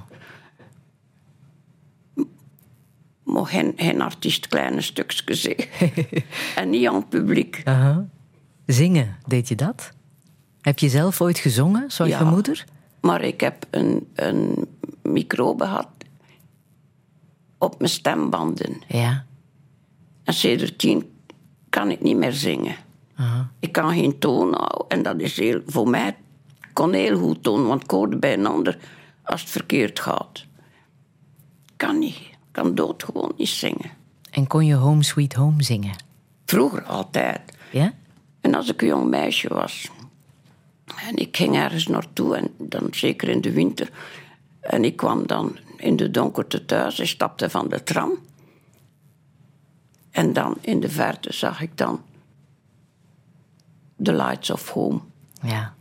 Maar 3.23 3.47
geen, 3.47 3.73
geen 3.77 4.01
artiest 4.01 4.47
kleine 4.49 4.81
stukjes. 4.81 5.49
en 6.57 6.71
niet 6.71 6.87
aan 6.89 6.95
het 6.95 7.09
publiek. 7.09 7.63
Zingen, 8.67 9.17
deed 9.27 9.49
je 9.49 9.55
dat? 9.55 9.91
Heb 10.61 10.79
je 10.79 10.89
zelf 10.89 11.21
ooit 11.21 11.39
gezongen, 11.39 11.91
zoals 11.91 12.11
Ja. 12.11 12.19
je 12.19 12.25
moeder? 12.25 12.65
Maar 13.01 13.23
ik 13.23 13.41
heb 13.41 13.67
een, 13.71 14.09
een 14.15 14.67
microbe 15.03 15.65
gehad 15.65 15.89
op 17.59 17.79
mijn 17.79 17.91
stembanden. 17.91 18.83
Ja. 18.89 19.25
En 20.25 20.35
sindsdien 20.35 21.11
kan 21.69 21.91
ik 21.91 22.01
niet 22.03 22.17
meer 22.17 22.33
zingen. 22.33 22.75
Ik 23.59 23.73
kan 23.73 23.91
geen 23.95 24.19
toon 24.19 24.55
houden. 24.55 24.89
En 24.89 25.03
dat 25.03 25.21
is 25.21 25.37
heel, 25.37 25.61
voor 25.67 25.89
mij, 25.89 26.17
kon 26.81 26.93
heel 26.93 27.19
goed 27.19 27.43
toon, 27.43 27.67
want 27.67 27.83
ik 27.83 27.91
hoorde 27.91 28.17
bij 28.17 28.33
een 28.33 28.47
ander 28.47 28.79
als 29.23 29.41
het 29.41 29.51
verkeerd 29.51 30.01
gaat. 30.01 30.45
Kan 31.77 31.99
niet. 31.99 32.17
Ik 32.17 32.39
kan 32.51 32.75
dood 32.75 33.03
gewoon 33.05 33.33
niet 33.37 33.49
zingen. 33.49 33.91
En 34.31 34.47
kon 34.47 34.67
je 34.67 34.75
Home 34.75 35.03
Sweet 35.03 35.35
Home 35.35 35.63
zingen? 35.63 35.95
Vroeger 36.45 36.83
altijd. 36.83 37.41
Ja? 37.73 37.93
En 38.41 38.55
als 38.55 38.69
ik 38.69 38.83
een 38.83 38.89
jong 38.89 39.09
meisje 39.11 39.49
was 39.49 39.91
en 41.09 41.17
ik 41.17 41.37
ging 41.37 41.57
ergens 41.57 41.87
naartoe, 41.87 42.37
en 42.37 42.55
dan 42.59 42.89
zeker 42.91 43.29
in 43.29 43.41
de 43.41 43.53
winter, 43.53 43.91
en 44.61 44.85
ik 44.85 44.97
kwam 44.97 45.27
dan 45.27 45.59
in 45.77 45.97
de 45.97 46.11
donkerte 46.11 46.65
thuis, 46.65 46.99
ik 46.99 47.07
stapte 47.07 47.51
van 47.51 47.69
de 47.69 47.83
tram. 47.83 48.19
En 50.11 50.33
dan 50.33 50.57
in 50.61 50.81
de 50.81 50.89
verte 50.89 51.33
zag 51.33 51.61
ik 51.61 51.77
dan 51.77 52.03
The 54.03 54.13
Lights 54.13 54.51
of 54.51 54.69
Home. 54.69 55.01
Ja. 55.43 55.75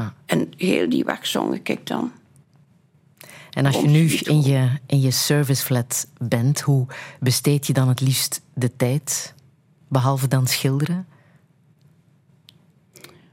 Ah. 0.00 0.06
En 0.26 0.52
heel 0.56 0.88
die 0.88 1.04
weg 1.04 1.26
zong 1.26 1.60
ik 1.62 1.86
dan. 1.86 2.12
En 3.50 3.66
als 3.66 3.80
je 3.80 3.88
nu 3.88 4.10
in 4.10 4.42
je, 4.42 4.68
in 4.86 5.00
je 5.00 5.10
serviceflat 5.10 6.06
bent, 6.18 6.60
hoe 6.60 6.86
besteed 7.20 7.66
je 7.66 7.72
dan 7.72 7.88
het 7.88 8.00
liefst 8.00 8.40
de 8.54 8.76
tijd? 8.76 9.34
Behalve 9.88 10.28
dan 10.28 10.46
schilderen? 10.46 11.06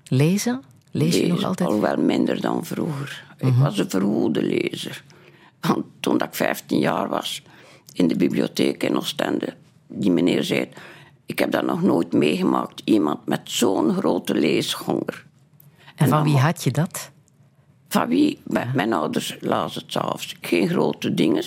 Lezen? 0.03 0.63
Lees 0.91 1.15
je 1.15 1.21
nog 1.21 1.31
Lezen, 1.31 1.47
altijd? 1.47 1.69
Al 1.69 1.81
wel 1.81 1.97
minder 1.97 2.41
dan 2.41 2.65
vroeger. 2.65 3.25
Ik 3.37 3.53
was 3.53 3.77
een 3.77 3.89
verwoede 3.89 4.43
lezer. 4.43 5.03
Want 5.59 5.85
toen 5.99 6.21
ik 6.21 6.35
15 6.35 6.79
jaar 6.79 7.09
was, 7.09 7.41
in 7.93 8.07
de 8.07 8.15
bibliotheek 8.15 8.83
in 8.83 8.97
Oostende, 8.97 9.55
die 9.87 10.11
meneer 10.11 10.43
zei... 10.43 10.69
Ik 11.25 11.39
heb 11.39 11.51
dat 11.51 11.65
nog 11.65 11.81
nooit 11.81 12.13
meegemaakt. 12.13 12.81
Iemand 12.85 13.25
met 13.25 13.41
zo'n 13.43 13.93
grote 13.93 14.35
leeshonger. 14.35 15.25
En 15.97 16.09
van 16.09 16.23
wie 16.23 16.37
had 16.37 16.63
je 16.63 16.71
dat? 16.71 17.11
Van 17.87 18.07
wie? 18.07 18.39
Mijn, 18.43 18.71
mijn 18.75 18.93
ouders 18.93 19.37
lazen 19.39 19.81
het 19.81 19.91
s'avonds. 19.91 20.35
Geen 20.41 20.69
grote 20.69 21.13
dingen. 21.13 21.43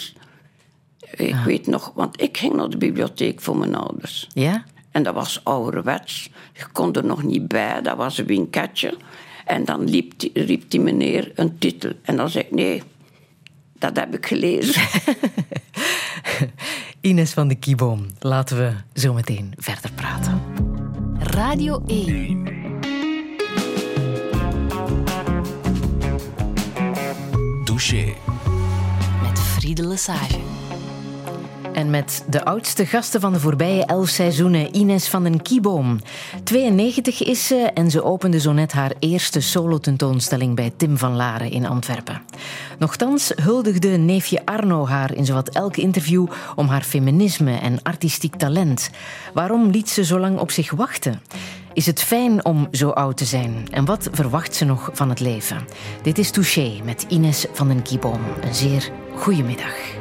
Ik 1.11 1.37
weet 1.45 1.67
nog, 1.67 1.93
want 1.95 2.21
ik 2.21 2.37
ging 2.37 2.55
naar 2.55 2.71
de 2.71 2.77
bibliotheek 2.77 3.41
voor 3.41 3.57
mijn 3.57 3.75
ouders. 3.75 4.29
Ja? 4.33 4.65
En 4.91 5.03
dat 5.03 5.15
was 5.15 5.45
ouderwets. 5.45 6.31
Je 6.53 6.65
kon 6.73 6.93
er 6.93 7.05
nog 7.05 7.23
niet 7.23 7.49
bij, 7.49 7.83
dat 7.83 7.97
was 7.97 8.19
een 8.19 8.27
winketje. 8.27 8.97
En 9.45 9.65
dan 9.65 9.85
liep 9.85 10.13
die, 10.17 10.31
riep 10.35 10.71
die 10.71 10.81
meneer 10.81 11.33
een 11.35 11.59
titel. 11.59 11.93
En 12.03 12.17
dan 12.17 12.31
zei 12.31 12.45
ik, 12.45 12.51
nee, 12.51 12.83
dat 13.79 13.97
heb 13.97 14.15
ik 14.15 14.27
gelezen. 14.27 14.83
Ines 17.01 17.33
van 17.33 17.49
de 17.49 17.55
Kieboom. 17.55 18.07
Laten 18.19 18.57
we 18.57 19.01
zo 19.01 19.13
meteen 19.13 19.53
verder 19.57 19.93
praten. 19.93 20.43
Radio 21.19 21.83
1. 21.87 22.80
Met 29.23 29.39
Friede 29.39 29.87
Lesage. 29.87 30.39
En 31.73 31.91
met 31.91 32.25
de 32.29 32.45
oudste 32.45 32.87
gasten 32.87 33.21
van 33.21 33.33
de 33.33 33.41
voorbije 33.41 33.85
elf 33.85 34.09
seizoenen, 34.09 34.77
Ines 34.77 35.09
van 35.09 35.23
den 35.23 35.43
Kieboom. 35.43 36.01
92 36.45 37.23
is 37.23 37.47
ze 37.47 37.57
en 37.57 37.91
ze 37.91 38.03
opende 38.03 38.41
zo 38.41 38.53
net 38.53 38.73
haar 38.73 38.93
eerste 38.99 39.41
solotentoonstelling 39.41 40.55
bij 40.57 40.73
Tim 40.77 40.99
van 40.99 41.17
Laren 41.17 41.51
in 41.51 41.67
Antwerpen. 41.67 42.23
Nochtans 42.79 43.33
huldigde 43.43 43.89
neefje 43.89 44.43
Arno 44.45 44.87
haar 44.87 45.15
in 45.15 45.25
zowat 45.25 45.49
elk 45.49 45.77
interview 45.77 46.27
om 46.57 46.69
haar 46.69 46.83
feminisme 46.83 47.59
en 47.59 47.83
artistiek 47.83 48.35
talent. 48.35 48.91
Waarom 49.35 49.71
liet 49.71 49.89
ze 49.89 50.05
zo 50.05 50.19
lang 50.19 50.39
op 50.39 50.51
zich 50.51 50.71
wachten? 50.71 51.21
Is 51.73 51.87
het 51.87 52.03
fijn 52.03 52.45
om 52.45 52.69
zo 52.71 52.91
oud 52.91 53.17
te 53.17 53.25
zijn? 53.25 53.67
En 53.71 53.85
wat 53.85 54.09
verwacht 54.13 54.55
ze 54.55 54.65
nog 54.65 54.91
van 54.93 55.09
het 55.09 55.21
leven? 55.21 55.67
Dit 56.03 56.19
is 56.19 56.31
Touché 56.31 56.81
met 56.85 57.07
Ines 57.09 57.47
van 57.53 57.69
den 57.69 57.83
Kieboom. 57.83 58.21
Een 58.41 58.55
zeer 58.55 58.91
goede 59.17 59.43
middag. 59.43 60.00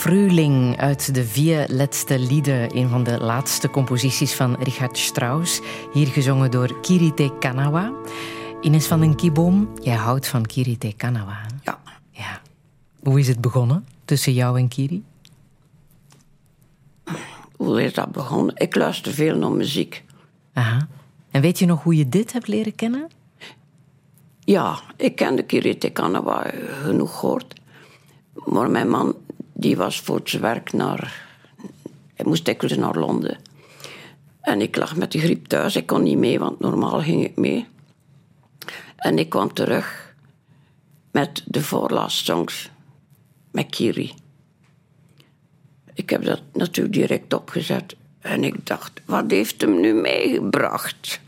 Frühling 0.00 0.78
uit 0.78 1.14
de 1.14 1.24
Vier 1.24 1.64
Letzte 1.68 2.18
Lieden, 2.18 2.76
een 2.76 2.88
van 2.88 3.04
de 3.04 3.18
laatste 3.18 3.70
composities 3.70 4.34
van 4.34 4.56
Richard 4.60 4.98
Strauss, 4.98 5.60
hier 5.92 6.06
gezongen 6.06 6.50
door 6.50 6.80
Kirite 6.80 7.32
Kanawa. 7.38 7.92
Ines 8.60 8.86
van 8.86 9.00
den 9.00 9.16
Kieboom, 9.16 9.68
jij 9.82 9.94
houdt 9.94 10.28
van 10.28 10.46
Kirite 10.46 10.92
Kanawa. 10.96 11.46
Ja. 11.64 11.80
Ja. 12.10 12.40
Hoe 13.02 13.18
is 13.18 13.28
het 13.28 13.40
begonnen 13.40 13.86
tussen 14.04 14.32
jou 14.32 14.58
en 14.58 14.68
Kiri? 14.68 15.04
Hoe 17.56 17.82
is 17.82 17.94
dat 17.94 18.12
begonnen? 18.12 18.56
Ik 18.56 18.74
luister 18.74 19.12
veel 19.12 19.36
naar 19.36 19.52
muziek. 19.52 20.04
Aha. 20.52 20.88
En 21.30 21.40
weet 21.40 21.58
je 21.58 21.66
nog 21.66 21.82
hoe 21.82 21.96
je 21.96 22.08
dit 22.08 22.32
hebt 22.32 22.48
leren 22.48 22.74
kennen? 22.74 23.08
Ja, 24.44 24.80
ik 24.96 25.16
kende 25.16 25.42
Kirite 25.42 25.90
Kanawa 25.90 26.50
genoeg 26.82 27.18
gehoord. 27.18 27.60
Maar 28.44 28.70
mijn 28.70 28.88
man, 28.88 29.14
die 29.60 29.76
was 29.76 30.00
voor 30.00 30.20
zijn 30.24 30.42
werk 30.42 30.72
naar... 30.72 31.28
Hij 32.14 32.24
moest 32.24 32.44
dikwijls 32.44 32.76
naar 32.76 32.98
Londen. 32.98 33.38
En 34.40 34.60
ik 34.60 34.76
lag 34.76 34.96
met 34.96 35.12
de 35.12 35.18
griep 35.18 35.46
thuis. 35.46 35.76
Ik 35.76 35.86
kon 35.86 36.02
niet 36.02 36.18
mee, 36.18 36.38
want 36.38 36.60
normaal 36.60 37.00
ging 37.00 37.24
ik 37.24 37.36
mee. 37.36 37.66
En 38.96 39.18
ik 39.18 39.28
kwam 39.28 39.52
terug 39.52 40.14
met 41.10 41.42
de 41.46 41.62
voorlaatste 41.62 42.24
songs 42.24 42.70
met 43.50 43.70
Kiri. 43.70 44.14
Ik 45.94 46.10
heb 46.10 46.24
dat 46.24 46.42
natuurlijk 46.52 46.94
direct 46.94 47.32
opgezet. 47.32 47.96
En 48.20 48.44
ik 48.44 48.66
dacht, 48.66 49.00
wat 49.04 49.30
heeft 49.30 49.60
hem 49.60 49.80
nu 49.80 49.94
meegebracht? 49.94 51.20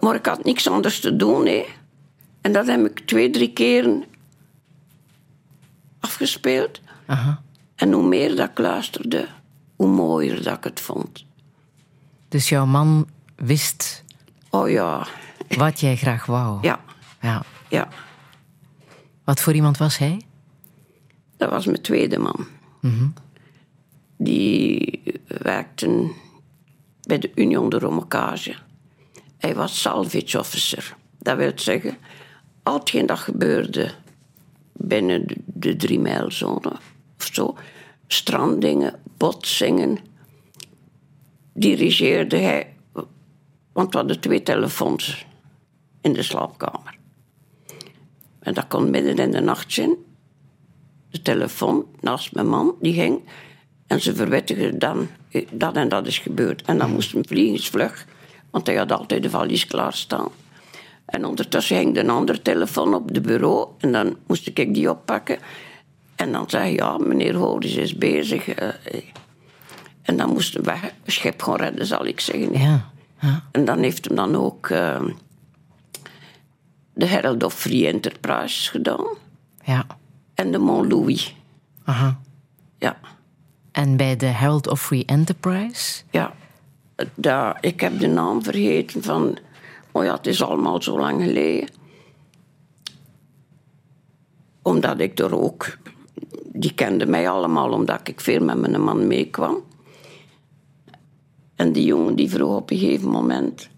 Maar 0.00 0.14
ik 0.14 0.26
had 0.26 0.44
niks 0.44 0.68
anders 0.68 1.00
te 1.00 1.16
doen, 1.16 1.46
hè. 1.46 1.64
En 2.40 2.52
dat 2.52 2.66
heb 2.66 2.86
ik 2.86 2.98
twee, 2.98 3.30
drie 3.30 3.52
keren 3.52 4.04
afgespeeld. 6.04 6.80
Aha. 7.06 7.42
En 7.74 7.92
hoe 7.92 8.06
meer 8.06 8.36
dat 8.36 8.50
ik 8.50 8.58
luisterde, 8.58 9.28
hoe 9.76 9.88
mooier 9.88 10.42
dat 10.42 10.56
ik 10.56 10.64
het 10.64 10.80
vond. 10.80 11.24
Dus 12.28 12.48
jouw 12.48 12.66
man 12.66 13.08
wist 13.36 14.04
Oh 14.50 14.70
ja, 14.70 15.06
wat 15.48 15.80
jij 15.80 15.96
graag 15.96 16.26
wou. 16.26 16.58
ja, 16.62 16.80
ja. 17.20 17.42
ja. 17.68 17.88
Wat 19.24 19.40
voor 19.40 19.52
iemand 19.52 19.76
was 19.76 19.98
hij? 19.98 20.20
Dat 21.36 21.50
was 21.50 21.66
mijn 21.66 21.82
tweede 21.82 22.18
man. 22.18 22.46
Die 24.16 25.02
werkte 25.26 26.12
bij 27.02 27.18
de 27.18 27.32
Union 27.34 27.68
de 27.68 27.78
Romocage. 27.78 28.54
Hij 29.38 29.54
was 29.54 29.80
salvage 29.80 30.38
officer. 30.38 30.96
Dat 31.18 31.36
wil 31.36 31.52
zeggen, 31.54 31.96
al 32.62 32.78
hetgeen 32.78 33.06
dat 33.06 33.18
gebeurde 33.18 33.94
binnen 34.74 35.26
de, 35.26 35.36
de 35.44 35.76
drie 35.76 35.98
mijlzone 35.98 36.72
of 37.18 37.28
zo, 37.32 37.56
strandingen, 38.06 39.00
botsingen, 39.16 39.98
dirigeerde 41.52 42.36
hij. 42.36 42.74
Want 43.72 43.92
we 43.92 43.98
hadden 43.98 44.20
twee 44.20 44.42
telefoons 44.42 45.26
in 46.00 46.12
de 46.12 46.22
slaapkamer. 46.22 46.98
En 48.38 48.54
dat 48.54 48.66
kon 48.68 48.90
midden 48.90 49.16
in 49.16 49.30
de 49.30 49.40
nacht 49.40 49.72
zijn 49.72 49.96
de 51.14 51.22
telefoon 51.22 51.86
naast 52.00 52.34
mijn 52.34 52.48
man, 52.48 52.74
die 52.80 52.92
ging. 52.92 53.22
En 53.86 54.00
ze 54.00 54.14
verwittigden 54.14 54.78
dan, 54.78 55.08
eh, 55.30 55.46
dat 55.50 55.76
en 55.76 55.88
dat 55.88 56.06
is 56.06 56.18
gebeurd. 56.18 56.62
En 56.62 56.78
dan 56.78 56.92
moest 56.92 57.14
een 57.14 57.26
vliegensvlug, 57.26 58.06
want 58.50 58.66
hij 58.66 58.76
had 58.76 58.92
altijd 58.92 59.22
de 59.22 59.30
valies 59.30 59.66
klaarstaan. 59.66 60.28
En 61.06 61.24
ondertussen 61.24 61.76
hing 61.76 61.96
een 61.96 62.10
andere 62.10 62.42
telefoon 62.42 62.94
op 62.94 63.14
de 63.14 63.20
bureau. 63.20 63.68
En 63.78 63.92
dan 63.92 64.16
moest 64.26 64.46
ik 64.46 64.74
die 64.74 64.90
oppakken. 64.90 65.38
En 66.16 66.32
dan 66.32 66.50
zei 66.50 66.62
hij, 66.62 66.72
ja, 66.72 66.98
meneer 66.98 67.34
Horis 67.34 67.74
is 67.74 67.94
bezig. 67.96 68.48
eh, 68.48 68.68
eh. 68.68 69.02
En 70.02 70.16
dan 70.16 70.28
moesten 70.32 70.64
we 70.64 70.74
schip 71.06 71.42
gaan 71.42 71.56
redden, 71.56 71.86
zal 71.86 72.06
ik 72.06 72.20
zeggen. 72.20 72.58
Ja. 72.58 72.90
ja. 73.20 73.42
En 73.52 73.64
dan 73.64 73.78
heeft 73.78 74.04
hem 74.04 74.16
dan 74.16 74.36
ook 74.36 74.68
eh, 74.68 75.02
de 76.94 77.06
Herald 77.06 77.42
of 77.42 77.54
Free 77.54 77.86
Enterprise 77.86 78.70
gedaan. 78.70 79.06
ja. 79.64 79.86
En 80.34 80.52
de 80.52 80.58
Mont 80.58 80.92
Louis. 80.92 81.36
Aha. 81.84 82.20
Ja. 82.78 82.96
En 83.72 83.96
bij 83.96 84.16
de 84.16 84.26
Herald 84.26 84.68
of 84.68 84.82
Free 84.82 85.04
Enterprise? 85.04 86.02
Ja, 86.10 86.32
daar, 87.14 87.58
ik 87.60 87.80
heb 87.80 87.98
de 87.98 88.06
naam 88.06 88.42
vergeten 88.42 89.02
van. 89.02 89.38
Oh 89.96 90.04
ja, 90.04 90.14
het 90.14 90.26
is 90.26 90.42
allemaal 90.42 90.82
zo 90.82 90.98
lang 90.98 91.22
geleden. 91.22 91.68
Omdat 94.62 95.00
ik 95.00 95.18
er 95.18 95.38
ook. 95.38 95.78
Die 96.52 96.74
kenden 96.74 97.10
mij 97.10 97.28
allemaal 97.28 97.72
omdat 97.72 98.08
ik 98.08 98.20
veel 98.20 98.44
met 98.44 98.58
mijn 98.58 98.80
man 98.80 99.06
meekwam. 99.06 99.64
En 101.54 101.72
die 101.72 101.84
jongen 101.84 102.14
die 102.14 102.30
vroeg 102.30 102.56
op 102.56 102.70
een 102.70 102.78
gegeven 102.78 103.08
moment. 103.08 103.68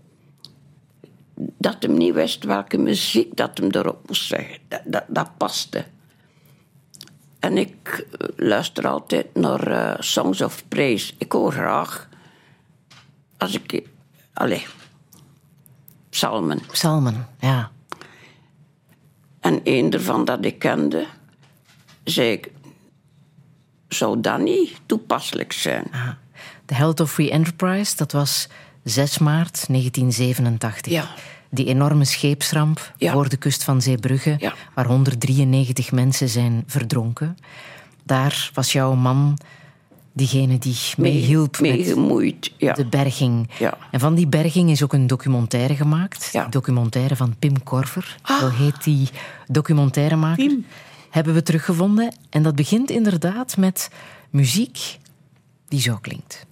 dat 1.59 1.77
hem 1.83 1.97
niet 1.97 2.15
wist 2.15 2.45
welke 2.45 2.79
muziek 2.79 3.37
dat 3.37 3.59
hem 3.59 3.71
erop 3.71 4.09
moest 4.09 4.27
zeggen. 4.27 4.59
Dat, 4.85 5.05
dat, 5.09 5.37
paste. 5.37 5.85
En 7.39 7.57
ik 7.59 8.07
eh, 8.19 8.29
luister 8.37 8.89
altijd 8.89 9.35
naar 9.35 9.67
eh, 9.67 10.01
Songs 10.01 10.41
of 10.41 10.69
Praise. 10.69 11.15
Ik 11.19 11.33
hoor 11.33 11.53
graag 11.53 12.09
als 13.37 13.55
ik. 13.55 13.89
Allee. 14.33 14.67
Psalmen. 16.17 16.61
Psalmen, 16.73 17.27
ja. 17.41 17.71
En 19.41 19.61
een 19.65 19.93
ervan 19.93 20.25
dat 20.25 20.45
ik 20.45 20.59
kende, 20.59 21.07
zei 22.05 22.33
ik. 22.33 22.51
Zou 23.89 24.21
dat 24.21 24.39
niet 24.41 24.81
toepasselijk 24.87 25.53
zijn? 25.53 25.91
De 26.67 26.75
Herald 26.75 27.01
of 27.01 27.13
Free 27.13 27.31
Enterprise, 27.31 27.97
dat 27.97 28.13
was 28.13 28.49
6 28.85 29.19
maart 29.19 29.65
1987. 29.69 30.93
Ja. 30.93 31.09
Die 31.51 31.67
enorme 31.67 32.05
scheepsramp 32.05 32.93
Ja. 32.97 33.13
voor 33.13 33.29
de 33.29 33.37
kust 33.37 33.65
van 33.65 33.83
Zeebrugge, 33.83 34.35
Ja. 34.39 34.55
waar 34.75 34.87
193 34.87 35.93
mensen 35.93 36.29
zijn 36.29 36.65
verdronken. 36.67 37.37
Daar 38.05 38.51
was 38.55 38.73
jouw 38.73 38.95
man 38.95 39.39
diegene 40.17 40.59
die 40.59 40.77
meehielp 40.97 41.61
mee 41.61 41.77
met 41.77 41.87
gemoeid. 41.87 42.53
Ja. 42.57 42.73
de 42.73 42.87
berging. 42.87 43.51
Ja. 43.59 43.79
En 43.91 44.01
van 44.01 44.15
die 44.15 44.27
berging 44.27 44.71
is 44.71 44.83
ook 44.83 44.93
een 44.93 45.07
documentaire 45.07 45.75
gemaakt. 45.75 46.29
Ja. 46.33 46.47
Documentaire 46.47 47.17
van 47.17 47.37
Pim 47.39 47.63
Korver. 47.63 48.17
Zo 48.25 48.49
heet 48.49 48.85
die 48.85 49.09
documentairemaker. 49.47 50.47
Pim. 50.47 50.67
Hebben 51.11 51.35
we 51.35 51.43
teruggevonden. 51.43 52.15
En 52.31 52.43
dat 52.43 52.55
begint 52.55 52.91
inderdaad 52.91 53.57
met 53.57 53.91
muziek 54.31 54.99
die 55.69 55.81
zo 55.81 55.99
klinkt. 56.01 56.47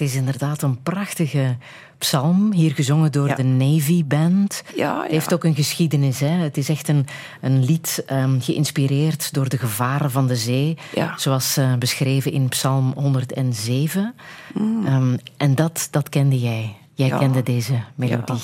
Het 0.00 0.08
is 0.08 0.14
inderdaad 0.14 0.62
een 0.62 0.82
prachtige 0.82 1.56
psalm, 1.98 2.52
hier 2.52 2.74
gezongen 2.74 3.12
door 3.12 3.28
Ja. 3.28 3.34
de 3.34 3.42
Navy 3.42 4.04
Band. 4.04 4.62
Ja, 4.76 5.04
ja. 5.04 5.10
Heeft 5.10 5.32
ook 5.34 5.44
een 5.44 5.54
geschiedenis. 5.54 6.20
Hè? 6.20 6.26
Het 6.28 6.56
is 6.56 6.68
echt 6.68 6.88
een, 6.88 7.06
een 7.40 7.64
lied 7.64 8.02
ehm, 8.06 8.40
geïnspireerd 8.40 9.32
door 9.34 9.48
de 9.48 9.58
gevaren 9.58 10.10
van 10.10 10.26
de 10.26 10.36
zee, 10.36 10.76
zoals 11.16 11.56
eh, 11.56 11.74
beschreven 11.74 12.32
in 12.32 12.48
Psalm 12.48 12.92
107. 12.96 14.14
Mm. 14.54 14.86
Ehm, 14.86 15.16
en 15.36 15.54
dat, 15.54 15.88
dat 15.90 16.08
kende 16.08 16.38
jij. 16.40 16.76
Jij 16.94 17.08
kende 17.18 17.42
deze 17.42 17.80
melodie. 17.94 18.40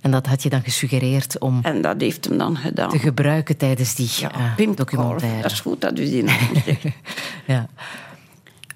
En 0.00 0.10
dat 0.10 0.26
had 0.26 0.42
je 0.42 0.48
dan 0.48 0.62
gesuggereerd 0.62 1.38
om 1.38 1.58
En 1.62 1.82
dat 1.82 2.00
heeft 2.00 2.24
hem 2.24 2.38
dan 2.38 2.56
gedaan. 2.56 2.88
te 2.90 2.98
gebruiken 2.98 3.56
tijdens 3.56 3.94
die 3.94 4.10
Korf, 4.56 4.76
documentaire. 4.76 5.42
dat 5.42 5.50
is 5.50 5.60
goed 5.60 5.80
dat 5.80 5.98
u 5.98 6.04
die 6.04 6.22
naam 6.22 6.38
zegt. 6.64 6.84
Ja. 7.46 7.66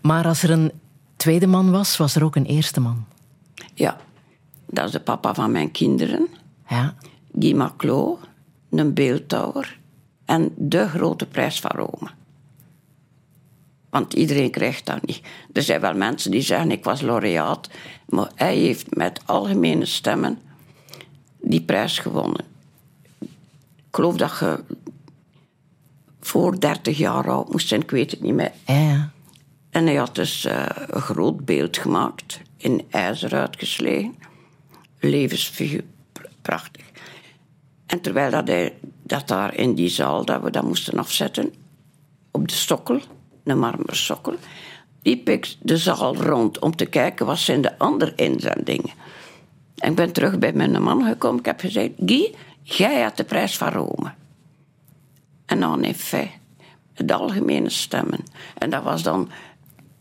Maar 0.00 0.24
als 0.26 0.42
er 0.42 0.50
een 0.50 0.72
tweede 1.18 1.46
man 1.46 1.70
was, 1.70 1.96
was 1.96 2.14
er 2.14 2.24
ook 2.24 2.36
een 2.36 2.46
eerste 2.46 2.80
man. 2.80 3.04
Ja, 3.74 3.96
dat 4.66 4.84
is 4.84 4.92
de 4.92 5.00
papa 5.00 5.34
van 5.34 5.52
mijn 5.52 5.70
kinderen. 5.70 6.28
Ja. 6.68 6.94
Guy 7.38 7.54
Maclot, 7.54 8.18
een 8.70 8.94
beeldhouwer 8.94 9.78
en 10.24 10.52
de 10.56 10.88
grote 10.88 11.26
prijs 11.26 11.60
van 11.60 11.70
Rome. 11.70 12.10
Want 13.90 14.14
iedereen 14.14 14.50
krijgt 14.50 14.86
dat 14.86 15.06
niet. 15.06 15.20
Er 15.52 15.62
zijn 15.62 15.80
wel 15.80 15.94
mensen 15.94 16.30
die 16.30 16.40
zeggen 16.40 16.70
ik 16.70 16.84
was 16.84 17.00
laureaat, 17.00 17.68
maar 18.08 18.30
hij 18.34 18.56
heeft 18.56 18.96
met 18.96 19.20
algemene 19.24 19.84
stemmen 19.84 20.38
die 21.40 21.62
prijs 21.62 21.98
gewonnen. 21.98 22.44
Ik 23.18 23.94
geloof 23.94 24.16
dat 24.16 24.38
je 24.38 24.64
voor 26.20 26.60
30 26.60 26.98
jaar 26.98 27.30
oud 27.30 27.52
moest 27.52 27.68
zijn, 27.68 27.80
ik 27.80 27.90
weet 27.90 28.10
het 28.10 28.20
niet 28.20 28.34
meer. 28.34 28.52
Ja. 28.66 29.10
En 29.70 29.86
hij 29.86 29.94
had 29.94 30.14
dus 30.14 30.44
eh, 30.44 30.66
een 30.86 31.00
groot 31.00 31.44
beeld 31.44 31.76
gemaakt, 31.76 32.40
in 32.56 32.86
ijzer 32.90 33.34
uitgeslagen. 33.34 34.16
Levensfiguur, 35.00 35.84
pr- 36.12 36.26
prachtig. 36.42 36.84
En 37.86 38.00
terwijl 38.00 38.30
dat, 38.30 38.48
hij, 38.48 38.74
dat 39.02 39.28
daar 39.28 39.54
in 39.54 39.74
die 39.74 39.88
zaal, 39.88 40.24
dat 40.24 40.42
we 40.42 40.50
dat 40.50 40.64
moesten 40.64 40.98
afzetten, 40.98 41.54
op 42.30 42.48
de 42.48 42.54
sokkel, 42.54 43.00
een 43.44 43.58
marmeren 43.58 43.96
sokkel, 43.96 44.34
liep 45.02 45.28
ik 45.28 45.56
de 45.62 45.76
zaal 45.76 46.16
rond 46.16 46.58
om 46.58 46.76
te 46.76 46.86
kijken 46.86 47.26
wat 47.26 47.38
zijn 47.38 47.60
de 47.60 47.78
andere 47.78 48.12
inzendingen. 48.14 48.92
En 49.74 49.90
ik 49.90 49.96
ben 49.96 50.12
terug 50.12 50.38
bij 50.38 50.52
mijn 50.52 50.82
man 50.82 51.04
gekomen. 51.04 51.38
Ik 51.38 51.46
heb 51.46 51.60
gezegd, 51.60 51.90
Guy, 52.06 52.34
jij 52.62 53.02
had 53.02 53.16
de 53.16 53.24
prijs 53.24 53.56
van 53.56 53.68
Rome. 53.68 54.12
En 55.46 55.60
dan 55.60 55.84
in 55.84 55.94
feite 55.94 56.36
de 56.94 57.14
algemene 57.14 57.70
stemmen. 57.70 58.24
En 58.58 58.70
dat 58.70 58.82
was 58.82 59.02
dan 59.02 59.30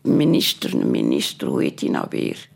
minister, 0.02 0.74
een 0.74 0.90
minister, 0.90 1.48
hoe 1.48 1.62
heet 1.62 1.78
die 1.78 1.90
nou 1.90 2.06
weer? 2.10 2.48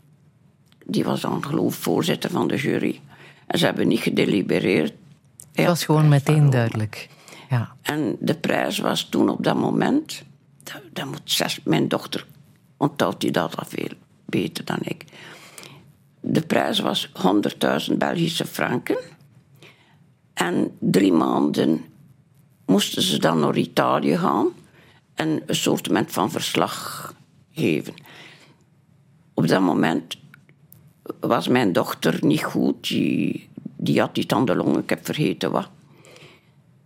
Die 0.85 1.03
was 1.03 1.21
dan 1.21 1.45
geloof 1.45 1.75
voorzitter 1.75 2.29
van 2.29 2.47
de 2.47 2.55
jury. 2.55 3.01
En 3.47 3.59
ze 3.59 3.65
hebben 3.65 3.87
niet 3.87 3.99
gedelibereerd. 3.99 4.93
Het 5.53 5.65
was 5.65 5.85
gewoon 5.85 6.09
meteen 6.09 6.49
duidelijk. 6.49 7.09
Ja. 7.49 7.75
En 7.81 8.15
de 8.19 8.35
prijs 8.35 8.77
was 8.77 9.09
toen 9.09 9.29
op 9.29 9.43
dat 9.43 9.55
moment... 9.55 10.23
Dat, 10.63 10.81
dat 10.93 11.05
moet 11.05 11.21
zes, 11.23 11.59
mijn 11.63 11.87
dochter 11.87 12.25
onthoudt 12.77 13.21
die 13.21 13.31
dat 13.31 13.57
al 13.57 13.65
veel 13.67 13.91
beter 14.25 14.65
dan 14.65 14.79
ik. 14.81 15.05
De 16.19 16.41
prijs 16.41 16.79
was 16.79 17.09
100.000 17.89 17.97
Belgische 17.97 18.45
franken. 18.45 18.97
En 20.33 20.71
drie 20.79 21.11
maanden 21.11 21.85
moesten 22.65 23.01
ze 23.01 23.19
dan 23.19 23.39
naar 23.39 23.57
Italië 23.57 24.17
gaan 24.17 24.47
en 25.13 25.43
een 25.45 25.55
soort 25.55 25.89
van 26.05 26.31
verslag 26.31 27.13
Op 29.33 29.47
dat 29.47 29.61
moment 29.61 30.17
was 31.19 31.47
mijn 31.47 31.73
dochter 31.73 32.17
niet 32.21 32.43
goed. 32.43 32.87
Die, 32.87 33.49
die 33.75 33.99
had 33.99 34.17
iets 34.17 34.33
aan 34.33 34.55
longen, 34.55 34.81
ik 34.81 34.89
heb 34.89 35.05
vergeten 35.05 35.51
wat. 35.51 35.69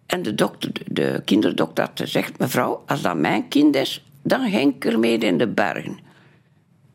En 0.05 0.21
de, 0.21 0.35
dokter, 0.35 0.71
de 0.85 1.21
kinderdokter 1.25 1.89
gezegd... 1.93 2.39
mevrouw, 2.39 2.83
als 2.85 3.01
dat 3.01 3.17
mijn 3.17 3.47
kind 3.47 3.75
is, 3.75 4.05
dan 4.21 4.49
ging 4.49 4.75
ik 4.75 4.85
ermee 4.85 5.17
in 5.17 5.37
de 5.37 5.47
bergen. 5.47 5.97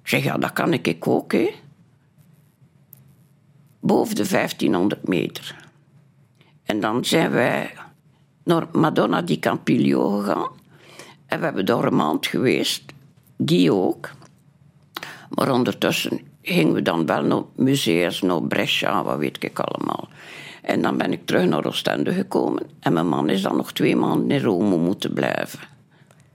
Ik 0.03 0.09
zeg, 0.09 0.25
ja, 0.25 0.39
dat 0.39 0.53
kan 0.53 0.73
ik 0.73 1.07
ook, 1.07 1.33
hè. 1.33 1.51
Boven 3.81 4.15
de 4.15 4.29
1500 4.29 5.09
meter. 5.09 5.57
En 6.63 6.81
dan 6.81 7.05
zijn 7.05 7.31
wij 7.31 7.71
naar 8.45 8.67
Madonna 8.73 9.23
di 9.23 9.39
Campiglio 9.39 10.19
gegaan. 10.19 10.51
En 11.27 11.39
we 11.39 11.45
hebben 11.45 11.67
daar 11.67 11.85
een 11.85 11.97
maand 11.97 12.27
geweest. 12.27 12.92
Guy 13.47 13.69
ook. 13.69 14.11
Maar 15.29 15.53
ondertussen 15.53 16.21
gingen 16.43 16.75
we 16.75 16.83
dan 16.83 17.07
wel 17.07 17.23
naar 17.23 17.43
musea's, 17.57 18.23
naar 18.23 18.43
Brescia, 18.43 19.05
wat 19.05 19.19
weet 19.19 19.45
ik 19.45 19.59
allemaal. 19.59 20.09
En 20.63 20.83
dan 20.83 20.97
ben 20.97 21.13
ik 21.13 21.27
terug 21.27 21.49
naar 21.49 21.65
Oostende 21.65 22.13
gekomen. 22.13 22.67
En 22.81 22.93
mijn 22.93 23.09
man 23.09 23.29
is 23.29 23.43
dan 23.43 23.57
nog 23.57 23.73
twee 23.73 23.97
maanden 23.97 24.31
in 24.31 24.43
Rome 24.43 24.77
moeten 24.77 25.13
blijven. 25.13 25.59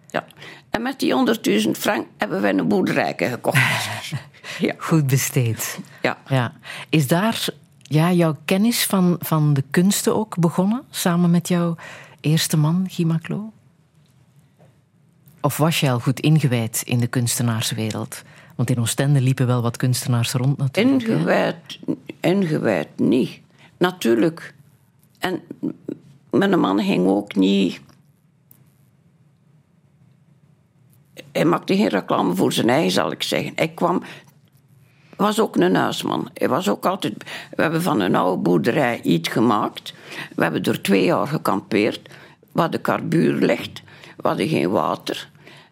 Ja. 0.10 0.26
En 0.70 0.82
met 0.82 0.99
die 0.99 1.14
100.000 1.66 1.70
frank 1.72 2.08
hebben 2.18 2.41
we 2.41 2.47
een 2.47 2.68
boerderijke 2.68 3.26
gekocht. 3.26 3.58
ja. 4.60 4.74
Goed 4.78 5.08
besteed. 5.08 5.80
ja. 6.01 6.18
Ja. 6.28 6.53
Is 6.89 7.08
daar 7.08 7.47
ja, 7.82 8.12
jouw 8.12 8.36
kennis 8.45 8.86
van, 8.86 9.16
van 9.20 9.53
de 9.53 9.64
kunsten 9.72 10.16
ook 10.16 10.38
begonnen, 10.39 10.84
samen 10.89 11.32
met 11.32 11.47
jouw 11.47 11.76
eerste 12.22 12.58
man, 12.58 12.86
Guy 12.89 13.05
Maclot? 13.05 13.51
Of 15.42 15.58
was 15.58 15.80
je 15.80 15.90
al 15.90 16.00
goed 16.00 16.20
ingewijd 16.20 16.82
in 16.86 17.00
de 17.00 17.08
kunstenaarswereld? 17.08 18.24
Want 18.56 18.70
in 18.70 18.80
Oostende 18.80 19.22
liepen 19.22 19.48
wel 19.48 19.62
wat 19.62 19.78
kunstenaars 19.78 20.32
rond 20.32 20.58
natuurlijk. 20.58 21.08
Ingewijd, 21.08 21.80
ingewijd 22.20 22.88
niet. 22.96 23.40
Natuurlijk. 23.78 24.54
En 25.20 25.42
mijn 26.30 26.60
man 26.60 26.80
ging 26.80 27.08
ook 27.08 27.36
niet. 27.36 27.82
Hij 31.32 31.46
maakte 31.46 31.76
geen 31.76 31.88
reclame 31.88 32.36
voor 32.36 32.54
zijn 32.54 32.70
eigen, 32.70 32.92
zal 32.92 33.12
ik 33.12 33.24
zeggen. 33.24 33.52
Hij 33.56 33.68
kwam. 33.68 34.04
was 35.16 35.40
ook 35.40 35.56
een 35.56 35.76
huisman. 35.76 36.30
Hij 36.34 36.50
was 36.50 36.70
ook 36.70 36.86
altijd. 36.86 37.24
We 37.56 37.62
hebben 37.62 37.82
van 37.82 38.00
een 38.00 38.16
oude 38.16 38.42
boerderij 38.42 39.02
iets 39.02 39.30
gemaakt. 39.30 39.94
We 40.36 40.44
hebben 40.44 40.64
er 40.64 40.82
twee 40.82 41.04
jaar 41.04 41.28
gekampeerd. 41.28 42.10
We 42.52 42.62
hadden 42.62 42.82
karbuur 42.82 43.34
licht. 43.34 43.82
We 44.18 44.28
hadden 44.28 44.47
geen 44.47 44.70
water. 44.70 45.30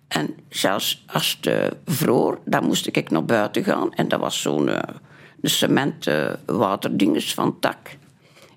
En 0.07 0.35
zelfs 0.49 1.03
als 1.07 1.37
het 1.41 1.47
eh, 1.53 1.67
vroor, 1.85 2.39
dan 2.45 2.65
moest 2.65 2.87
ik 2.87 3.09
naar 3.09 3.25
buiten 3.25 3.63
gaan. 3.63 3.93
En 3.93 4.07
dat 4.07 4.19
was 4.19 4.41
zo'n 4.41 4.69
eh, 4.69 4.95
cement 5.41 6.07
eh, 6.07 6.29
waterdinges 6.45 7.33
van 7.33 7.59
tak. 7.59 7.77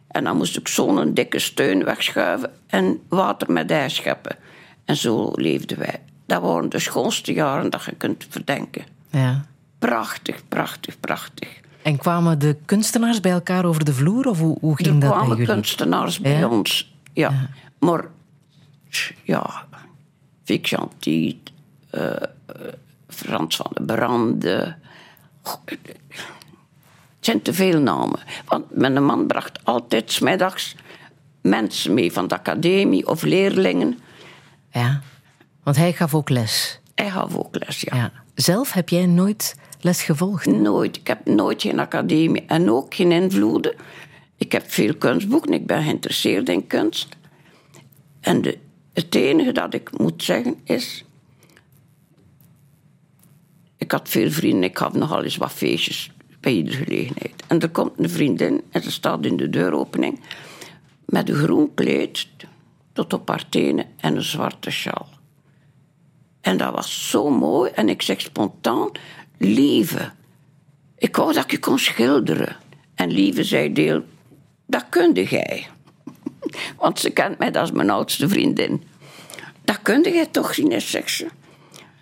En 0.08 0.24
dan 0.24 0.36
moest 0.36 0.56
ik 0.56 0.68
zo'n 0.68 1.14
dikke 1.14 1.38
steun 1.38 1.84
wegschuiven 1.84 2.50
en 2.66 3.00
water 3.08 3.52
met 3.52 3.70
ijs 3.70 3.94
scheppen. 3.94 4.36
En 4.84 4.96
zo 4.96 5.30
leefden 5.34 5.78
wij. 5.78 6.00
Dat 6.26 6.42
waren 6.42 6.68
de 6.70 6.78
schoonste 6.78 7.32
jaren 7.32 7.70
dat 7.70 7.84
je 7.84 7.94
kunt 7.94 8.26
verdenken. 8.28 8.84
Ja. 9.10 9.44
Prachtig, 9.78 10.42
prachtig, 10.48 11.00
prachtig. 11.00 11.48
En 11.82 11.96
kwamen 11.96 12.38
de 12.38 12.56
kunstenaars 12.64 13.20
bij 13.20 13.32
elkaar 13.32 13.64
over 13.64 13.84
de 13.84 13.92
vloer? 13.94 14.26
Of 14.26 14.38
hoe, 14.38 14.56
hoe 14.60 14.76
ging 14.76 14.88
er 14.88 14.92
dat 14.92 15.00
bij 15.00 15.10
kwamen 15.10 15.36
jullie? 15.36 15.52
kunstenaars 15.52 16.20
bij 16.20 16.38
Ja? 16.38 16.48
ons. 16.48 16.94
Ja. 17.12 17.48
Maar, 17.78 18.04
ja, 19.24 19.66
Vic 20.48 20.68
Gentil, 20.68 21.34
eh, 21.90 22.10
eh, 22.10 22.22
Frans 23.08 23.56
van 23.56 23.70
de 23.74 23.82
Brande. 23.82 24.76
Goh, 25.42 25.60
Het 25.66 27.26
zijn 27.26 27.42
te 27.42 27.52
veel 27.52 27.80
namen. 27.80 28.20
Want 28.46 28.76
mijn 28.76 29.04
man 29.04 29.26
bracht 29.26 29.64
altijd 29.64 30.12
's 30.12 30.18
middags 30.18 30.76
mensen 31.40 31.94
mee 31.94 32.12
van 32.12 32.28
de 32.28 32.34
academie 32.34 33.06
of 33.06 33.22
leerlingen. 33.22 33.98
Ja. 34.72 35.02
Want 35.62 35.76
hij 35.76 35.92
gaf 35.92 36.14
ook 36.14 36.28
les. 36.28 36.80
Hij 36.94 37.10
gaf 37.10 37.36
ook 37.36 37.56
les, 37.66 37.80
ja. 37.80 37.96
Ja. 37.96 38.12
Zelf 38.34 38.72
heb 38.72 38.88
jij 38.88 39.06
nooit 39.06 39.56
les 39.80 40.02
gevolgd? 40.02 40.46
Nooit. 40.46 40.96
Ik 40.96 41.06
heb 41.06 41.26
nooit 41.26 41.62
geen 41.62 41.78
academie 41.78 42.44
en 42.46 42.70
ook 42.70 42.94
geen 42.94 43.12
invloeden. 43.12 43.74
Ik 44.36 44.52
heb 44.52 44.70
veel 44.70 44.94
kunstboeken, 44.94 45.52
ik 45.52 45.66
ben 45.66 45.82
geïnteresseerd 45.82 46.48
in 46.48 46.66
kunst. 46.66 47.16
En 48.20 48.42
de, 48.42 48.58
het 49.02 49.14
enige 49.14 49.52
dat 49.52 49.74
ik 49.74 49.98
moet 49.98 50.22
zeggen 50.22 50.60
is. 50.64 51.04
Ik 53.76 53.92
had 53.92 54.08
veel 54.08 54.30
vrienden, 54.30 54.70
ik 54.70 54.76
had 54.76 54.94
nogal 54.94 55.24
eens 55.24 55.36
wat 55.36 55.52
feestjes 55.52 56.10
bij 56.40 56.52
iedere 56.52 56.76
gelegenheid. 56.76 57.44
En 57.46 57.60
er 57.60 57.70
komt 57.70 57.92
een 57.96 58.10
vriendin 58.10 58.62
en 58.70 58.82
ze 58.82 58.90
staat 58.90 59.24
in 59.24 59.36
de 59.36 59.50
deuropening 59.50 60.20
met 61.04 61.28
een 61.28 61.34
groen 61.34 61.74
kleed 61.74 62.28
tot 62.92 63.12
op 63.12 63.28
haar 63.28 63.48
tenen 63.48 63.86
en 63.96 64.16
een 64.16 64.22
zwarte 64.22 64.70
sjaal. 64.70 65.08
En 66.40 66.56
dat 66.56 66.74
was 66.74 67.10
zo 67.10 67.30
mooi. 67.30 67.70
En 67.70 67.88
ik 67.88 68.02
zeg 68.02 68.20
spontaan, 68.20 68.90
lieve, 69.36 70.10
ik 70.96 71.16
wou 71.16 71.32
dat 71.32 71.44
ik 71.44 71.50
je 71.50 71.58
kon 71.58 71.78
schilderen. 71.78 72.56
En 72.94 73.10
lieve 73.10 73.44
zei 73.44 73.72
deel, 73.72 74.02
dat 74.66 74.86
kunde 74.88 75.24
jij. 75.24 75.66
Want 76.76 76.98
ze 76.98 77.10
kent 77.10 77.38
mij 77.38 77.52
als 77.52 77.72
mijn 77.72 77.90
oudste 77.90 78.28
vriendin. 78.28 78.82
Dat 79.64 79.82
kunde 79.82 80.10
jij 80.10 80.26
toch 80.26 80.54
zien, 80.54 80.80
ze. 80.80 81.26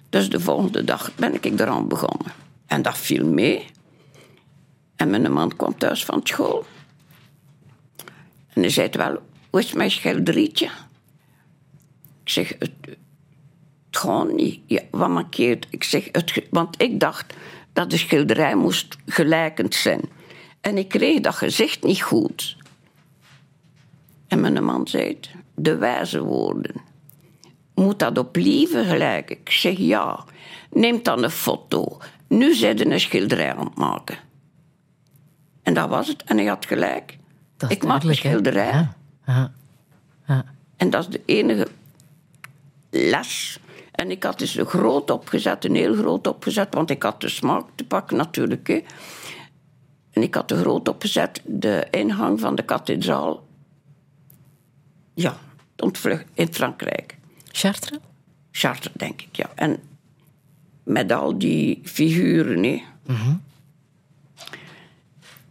Dus 0.08 0.30
de 0.30 0.40
volgende 0.40 0.84
dag 0.84 1.14
ben 1.14 1.34
ik 1.34 1.44
eraan 1.44 1.88
begonnen. 1.88 2.32
En 2.66 2.82
dat 2.82 2.98
viel 2.98 3.26
mee. 3.26 3.66
En 4.96 5.10
mijn 5.10 5.32
man 5.32 5.56
kwam 5.56 5.78
thuis 5.78 6.04
van 6.04 6.20
school. 6.22 6.64
En 8.52 8.60
hij 8.60 8.70
zei 8.70 8.88
wel, 8.92 9.18
hoe 9.50 9.60
is 9.60 9.72
mijn 9.72 9.90
schilderietje? 9.90 10.66
Ik 12.22 12.32
zeg, 12.32 12.54
het, 12.58 12.70
gaat 13.90 14.32
niet. 14.32 14.60
Ja, 14.66 14.80
wat 14.90 15.08
mankeert? 15.08 15.66
Ik 15.70 15.84
zeg, 15.84 16.08
het, 16.12 16.42
want 16.50 16.82
ik 16.82 17.00
dacht 17.00 17.34
dat 17.72 17.90
de 17.90 17.96
schilderij 17.96 18.54
moest 18.54 18.96
gelijkend 19.06 19.74
zijn. 19.74 20.00
En 20.60 20.78
ik 20.78 20.88
kreeg 20.88 21.20
dat 21.20 21.34
gezicht 21.34 21.82
niet 21.82 22.02
goed. 22.02 22.56
En 24.36 24.52
mijn 24.52 24.64
man 24.64 24.88
zei 24.88 25.18
de 25.54 25.76
wijze 25.76 26.22
woorden. 26.22 26.74
moet 27.74 27.98
dat 27.98 28.18
op 28.18 28.36
lieven 28.36 28.84
gelijk? 28.84 29.30
Ik 29.30 29.50
zeg 29.50 29.76
ja. 29.78 30.24
Neem 30.70 31.02
dan 31.02 31.22
een 31.22 31.30
foto. 31.30 31.98
Nu 32.28 32.54
ze 32.54 32.90
een 32.90 33.00
schilderij 33.00 33.54
aan 33.54 33.64
het 33.64 33.74
maken. 33.74 34.18
En 35.62 35.74
dat 35.74 35.88
was 35.88 36.08
het. 36.08 36.22
En 36.24 36.36
hij 36.36 36.46
had 36.46 36.66
gelijk. 36.66 37.18
Dat 37.56 37.70
ik 37.70 37.84
maak 37.84 38.02
een 38.02 38.14
schilderij. 38.14 38.72
Ja. 38.72 38.96
Ja. 39.26 39.52
Ja. 40.26 40.44
En 40.76 40.90
dat 40.90 41.00
is 41.00 41.08
de 41.08 41.22
enige 41.24 41.68
les. 42.90 43.60
En 43.92 44.10
ik 44.10 44.22
had 44.22 44.38
dus 44.38 44.56
een 44.56 44.66
groot 44.66 45.10
opgezet, 45.10 45.64
een 45.64 45.74
heel 45.74 45.94
groot 45.94 46.26
opgezet, 46.26 46.74
want 46.74 46.90
ik 46.90 47.02
had 47.02 47.20
de 47.20 47.28
smaak 47.28 47.64
te 47.74 47.84
pakken 47.84 48.16
natuurlijk. 48.16 48.66
Hè. 48.66 48.82
En 50.10 50.22
ik 50.22 50.34
had 50.34 50.48
de 50.48 50.56
groot 50.56 50.88
opgezet, 50.88 51.40
de 51.44 51.86
ingang 51.90 52.40
van 52.40 52.54
de 52.54 52.62
kathedraal. 52.62 53.45
Ja, 55.16 55.36
ontvlucht 55.76 56.24
in 56.34 56.52
Frankrijk. 56.54 57.16
Chartres? 57.52 57.98
Chartres, 58.50 58.92
denk 58.96 59.22
ik, 59.22 59.36
ja. 59.36 59.50
En 59.54 59.78
met 60.82 61.12
al 61.12 61.38
die 61.38 61.80
figuren, 61.84 62.62
hè. 62.62 62.82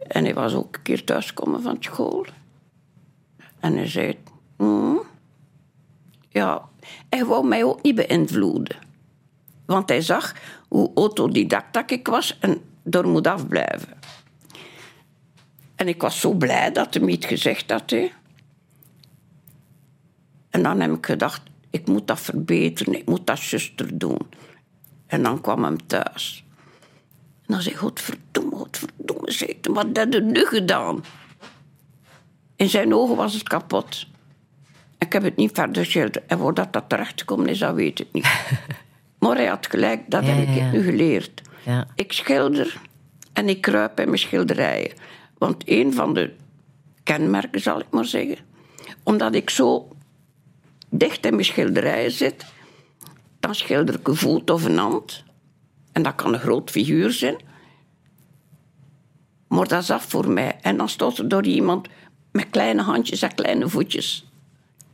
En 0.07 0.23
hij 0.23 0.33
was 0.33 0.53
ook 0.53 0.75
een 0.75 0.81
keer 0.81 1.03
thuiskomen 1.03 1.61
van 1.61 1.77
school. 1.79 2.25
En 3.59 3.75
hij 3.75 3.87
zei... 3.87 4.17
"Mm, 4.57 5.01
ja, 6.29 6.69
hij 7.09 7.25
wou 7.25 7.47
mij 7.47 7.63
ook 7.63 7.81
niet 7.81 7.95
beïnvloeden. 7.95 8.77
Want 9.65 9.89
hij 9.89 10.01
zag 10.01 10.33
hoe 10.67 10.91
autodidact 10.95 11.91
ik 11.91 12.07
was 12.07 12.37
en 12.39 12.61
door 12.83 13.07
moet 13.07 13.27
afblijven. 13.27 13.97
En 15.75 15.87
ik 15.87 16.01
was 16.01 16.19
zo 16.19 16.33
blij 16.33 16.71
dat 16.71 16.93
hij 16.93 17.03
me 17.03 17.11
iets 17.11 17.25
gezegd 17.25 17.71
had. 17.71 17.89
Hè. 17.89 18.11
En 20.55 20.63
dan 20.63 20.79
heb 20.79 20.91
ik 20.91 21.05
gedacht, 21.05 21.41
ik 21.69 21.87
moet 21.87 22.07
dat 22.07 22.19
verbeteren, 22.19 22.93
ik 22.93 23.05
moet 23.05 23.27
dat 23.27 23.39
zuster 23.39 23.97
doen. 23.97 24.19
En 25.07 25.23
dan 25.23 25.41
kwam 25.41 25.63
hem 25.63 25.87
thuis. 25.87 26.45
En 27.45 27.53
dan 27.53 27.61
zei 27.61 27.73
hij, 27.75 27.83
godverdomme, 27.83 28.55
godverdomme, 28.55 29.31
zei 29.31 29.57
wat 29.61 29.87
heb 29.93 30.13
je 30.13 30.21
nu 30.21 30.45
gedaan? 30.45 31.03
In 32.55 32.69
zijn 32.69 32.93
ogen 32.93 33.15
was 33.15 33.33
het 33.33 33.43
kapot. 33.43 34.07
Ik 34.97 35.13
heb 35.13 35.23
het 35.23 35.35
niet 35.35 35.51
verder 35.53 35.83
geschilderd. 35.83 36.25
En 36.25 36.37
voordat 36.37 36.73
dat 36.73 36.89
terecht 36.89 37.19
gekomen 37.19 37.47
is, 37.47 37.59
dat 37.59 37.75
weet 37.75 37.99
ik 37.99 38.07
niet. 38.11 38.27
maar 39.19 39.35
hij 39.35 39.47
had 39.47 39.67
gelijk, 39.67 40.01
dat 40.07 40.25
Ja, 40.25 40.31
heb 40.31 40.47
ik 40.47 40.55
ja. 40.55 40.71
nu 40.71 40.83
geleerd. 40.83 41.41
Ja. 41.65 41.87
Ik 41.95 42.11
schilder 42.11 42.81
en 43.33 43.49
ik 43.49 43.61
kruip 43.61 43.99
in 43.99 44.07
mijn 44.07 44.19
schilderijen. 44.19 44.91
Want 45.37 45.63
een 45.65 45.93
van 45.93 46.13
de 46.13 46.33
kenmerken, 47.03 47.61
zal 47.61 47.79
ik 47.79 47.89
maar 47.89 48.05
zeggen... 48.05 48.37
omdat 49.03 49.35
ik 49.35 49.49
zo 49.49 49.89
dicht 50.89 51.25
in 51.25 51.33
mijn 51.33 51.45
schilderijen 51.45 52.11
zit... 52.11 52.45
dan 53.39 53.55
schilder 53.55 53.95
ik 53.95 54.07
een 54.07 54.15
voet 54.15 54.49
of 54.49 54.63
een 54.63 54.77
hand. 54.77 55.23
En 55.91 56.03
dat 56.03 56.15
kan 56.15 56.33
een 56.33 56.39
groot 56.39 56.69
figuur 56.69 57.11
zijn. 57.11 57.35
Maar 59.47 59.67
dat 59.67 59.81
is 59.81 59.91
af 59.91 60.05
voor 60.09 60.29
mij. 60.29 60.57
En 60.61 60.77
dan 60.77 60.89
staat 60.89 61.17
er 61.17 61.27
door 61.27 61.45
iemand 61.45 61.87
met 62.31 62.49
kleine 62.49 62.81
handjes 62.81 63.21
en 63.21 63.35
kleine 63.35 63.69
voetjes. 63.69 64.25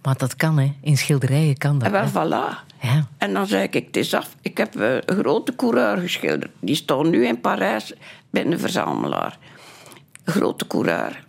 Maar 0.01 0.17
dat 0.17 0.35
kan, 0.35 0.57
hè. 0.57 0.73
In 0.81 0.97
schilderijen 0.97 1.57
kan 1.57 1.79
dat. 1.79 1.91
En 1.93 2.11
wel, 2.13 2.27
voilà. 2.27 2.69
Ja. 2.81 3.07
En 3.17 3.33
dan 3.33 3.47
zei 3.47 3.63
ik, 3.63 3.73
het 3.73 3.97
is 3.97 4.13
af. 4.13 4.35
Ik 4.41 4.57
heb 4.57 4.75
eh, 4.75 4.93
een 5.05 5.17
grote 5.17 5.55
coureur 5.55 5.97
geschilderd. 5.97 6.51
Die 6.59 6.75
staat 6.75 7.05
nu 7.05 7.25
in 7.25 7.41
Parijs 7.41 7.93
bij 8.29 8.45
een 8.45 8.59
verzamelaar. 8.59 9.37
Een 10.23 10.33
grote 10.33 10.67
coureur. 10.67 11.25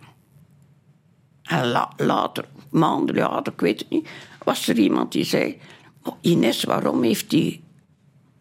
En 1.43 1.67
la- 1.67 1.93
later, 1.97 2.45
maanden 2.69 3.15
later, 3.15 3.53
ik 3.53 3.59
weet 3.59 3.79
het 3.79 3.89
niet, 3.89 4.09
was 4.43 4.67
er 4.67 4.77
iemand 4.77 5.11
die 5.11 5.23
zei... 5.23 5.57
"Oh, 6.03 6.15
Ines, 6.21 6.63
waarom 6.63 7.03
heeft 7.03 7.29
die 7.29 7.63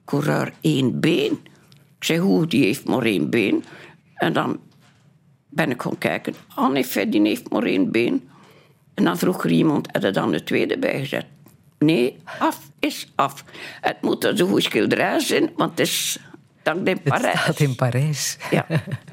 coureur 0.04 0.52
één 0.60 1.00
been? 1.00 1.32
Ik 1.98 2.04
zei, 2.04 2.18
hoe, 2.18 2.46
die 2.46 2.64
heeft 2.64 2.84
maar 2.88 3.02
één 3.02 3.30
been. 3.30 3.64
En 4.14 4.32
dan 4.32 4.60
ben 5.48 5.70
ik 5.70 5.82
gaan 5.82 5.98
kijken. 5.98 6.34
Ah, 6.54 6.70
nee, 6.70 7.08
die 7.08 7.20
heeft 7.26 7.50
maar 7.50 7.62
één 7.62 7.90
been. 7.90 8.28
En 8.94 9.04
dan 9.04 9.18
vroeg 9.18 9.44
er 9.44 9.50
iemand, 9.50 9.88
heb 9.92 10.02
je 10.02 10.10
dan 10.10 10.32
een 10.32 10.44
tweede 10.44 10.78
bijgezet? 10.78 11.26
Nee, 11.78 12.16
af 12.38 12.70
is 12.78 13.12
af. 13.14 13.44
Het 13.80 14.02
moet 14.02 14.20
dus 14.20 14.40
een 14.40 14.48
goed 14.48 14.62
schilderij 14.62 15.20
zijn, 15.20 15.50
want 15.56 15.70
het 15.70 15.80
is 15.80 16.18
dank 16.62 16.78
in 16.78 16.86
Het 16.86 17.02
Parijs. 17.02 17.40
staat 17.40 17.60
in 17.60 17.74
Parijs. 17.74 18.36
Ja. 18.50 18.66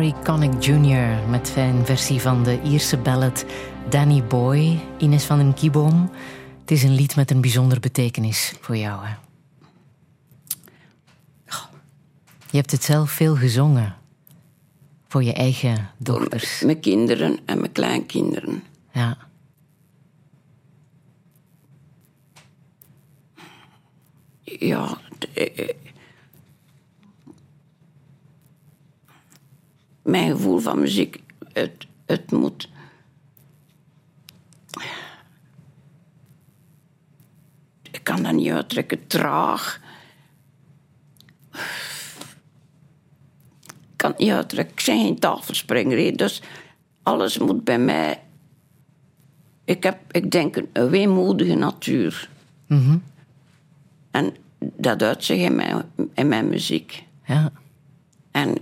Harry 0.00 0.14
Connick 0.24 0.62
Jr. 0.64 1.28
met 1.28 1.52
een 1.56 1.86
versie 1.86 2.20
van 2.20 2.44
de 2.44 2.62
Ierse 2.62 2.96
ballad 2.96 3.44
Danny 3.88 4.24
Boy, 4.24 4.80
Ines 4.98 5.24
van 5.24 5.38
den 5.38 5.54
Kieboom. 5.54 6.10
Het 6.60 6.70
is 6.70 6.82
een 6.82 6.94
lied 6.94 7.16
met 7.16 7.30
een 7.30 7.40
bijzondere 7.40 7.80
betekenis 7.80 8.54
voor 8.60 8.76
jou. 8.76 9.06
Hè? 9.06 9.14
Je 12.50 12.56
hebt 12.56 12.70
het 12.70 12.82
zelf 12.82 13.10
veel 13.10 13.36
gezongen. 13.36 13.96
Voor 15.08 15.22
je 15.22 15.32
eigen 15.32 15.90
dochters. 15.96 16.60
Mijn 16.60 16.80
kinderen 16.80 17.38
en 17.44 17.58
mijn 17.58 17.72
kleinkinderen. 17.72 18.62
Ja. 18.92 19.16
Ja, 24.44 24.98
d- 25.18 25.32
eh, 25.34 25.58
eh. 25.58 25.68
mijn 30.10 30.30
gevoel 30.30 30.58
van 30.58 30.80
muziek, 30.80 31.22
het, 31.52 31.86
het 32.06 32.30
moet. 32.30 32.68
Ik 37.90 38.04
kan 38.04 38.22
uittrekken, 38.90 39.06
traag. 39.06 39.80
Ik 43.90 43.96
kan 43.96 44.14
uittrekken. 44.18 44.74
Ik 44.76 44.84
ben 44.86 45.00
geen 45.00 45.18
tafelsprenger, 45.18 45.98
hè, 45.98 46.12
dus 46.12 46.42
alles 47.02 47.38
moet 47.38 47.64
bij 47.64 47.78
mij. 47.78 48.22
Ik 49.64 49.82
heb, 49.82 49.98
ik 50.10 50.30
denk, 50.30 50.56
een 50.72 50.88
weemoedige 50.88 51.54
natuur. 51.54 52.28
En 54.10 54.34
dat 54.58 55.02
uitzicht 55.02 55.40
in 55.40 55.54
mijn, 55.54 55.82
in 56.14 56.28
mijn 56.28 56.48
muziek. 56.48 57.04
ja. 57.24 57.52
En 58.30 58.56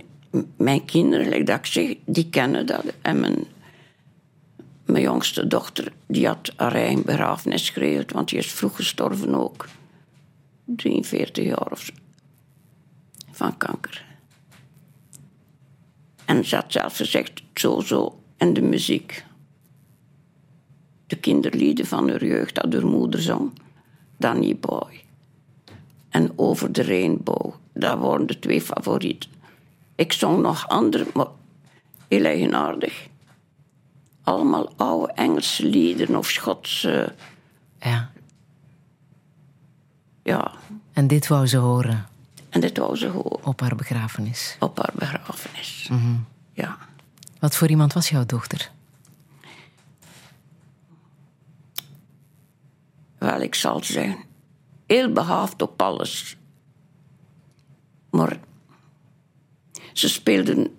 mijn 0.57 0.85
kinderen, 0.85 1.29
like 1.29 1.43
dat 1.43 1.57
ik 1.57 1.65
zeg, 1.65 1.95
die 2.05 2.29
kennen 2.29 2.65
dat. 2.65 2.83
En 3.01 3.19
mijn, 3.19 3.45
mijn 4.85 5.03
jongste 5.03 5.47
dochter, 5.47 5.91
die 6.07 6.27
had 6.27 6.53
haar 6.55 6.75
eigen 6.75 7.05
begrafenis 7.05 7.69
geregeld, 7.69 8.11
want 8.11 8.29
die 8.29 8.37
is 8.37 8.51
vroeg 8.51 8.75
gestorven 8.75 9.35
ook. 9.35 9.67
43 10.75 11.45
jaar 11.45 11.71
of 11.71 11.81
zo. 11.81 11.93
Van 13.31 13.57
kanker. 13.57 14.05
En 16.25 16.45
ze 16.45 16.55
had 16.55 16.71
zelf 16.71 16.95
gezegd, 16.95 17.41
zo, 17.53 17.79
zo. 17.79 18.21
En 18.37 18.53
de 18.53 18.61
muziek. 18.61 19.25
De 21.07 21.15
kinderlieden 21.15 21.85
van 21.85 22.09
haar 22.09 22.25
jeugd, 22.25 22.55
dat 22.55 22.73
haar 22.73 22.85
moeder 22.85 23.21
zong. 23.21 23.51
Danny 24.17 24.57
Boy. 24.57 25.03
En 26.09 26.31
Over 26.35 26.71
de 26.71 26.83
Rainbow. 26.83 27.53
Dat 27.73 27.99
waren 27.99 28.27
de 28.27 28.39
twee 28.39 28.61
favorieten. 28.61 29.29
Ik 29.95 30.13
zong 30.13 30.41
nog 30.41 30.67
andere, 30.67 31.05
maar 31.13 31.27
heel 32.07 32.25
eigenaardig. 32.25 33.07
Allemaal 34.23 34.73
oude 34.75 35.13
Engelse 35.13 35.65
liederen 35.65 36.15
of 36.15 36.29
Schotse. 36.29 37.15
ja. 37.79 38.11
Ja, 40.23 40.51
En 40.93 41.07
dit 41.07 41.27
wou 41.27 41.47
ze 41.47 41.57
horen 41.57 42.07
en 42.49 42.61
dit 42.61 42.77
wou 42.77 42.97
ze 42.97 43.05
gewoon 43.09 43.39
op 43.43 43.59
haar 43.59 43.75
begrafenis. 43.75 44.55
op 44.59 44.77
haar 44.77 44.91
begrafenis. 44.95 45.89
Ja. 46.53 46.77
Wat 47.39 47.55
voor 47.55 47.67
iemand 47.69 47.93
was 47.93 48.09
jouw 48.09 48.25
dochter? 48.25 48.71
Wel, 53.17 53.41
ik 53.41 53.55
zal 53.55 53.83
zeggen, 53.83 54.17
heel 54.85 55.11
behaafd 55.13 55.61
op 55.61 55.81
alles. 55.81 56.37
Maar 58.09 58.39
ze 59.93 60.09
speelden... 60.09 60.77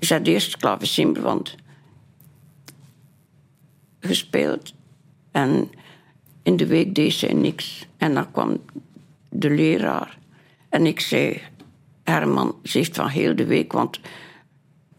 Ze 0.00 0.14
had 0.14 0.26
eerst 0.26 0.56
klavecimband 0.56 1.54
gespeeld. 4.00 4.74
En 5.30 5.70
in 6.48 6.56
de 6.56 6.66
week 6.66 6.94
deed 6.94 7.12
zij 7.12 7.32
niks. 7.32 7.86
En 7.96 8.14
dan 8.14 8.30
kwam 8.30 8.58
de 9.28 9.50
leraar. 9.50 10.18
En 10.68 10.86
ik 10.86 11.00
zei... 11.00 11.40
Herman, 12.02 12.54
ze 12.62 12.78
heeft 12.78 12.96
van 12.96 13.08
heel 13.08 13.36
de 13.36 13.46
week... 13.46 13.72
Want 13.72 14.00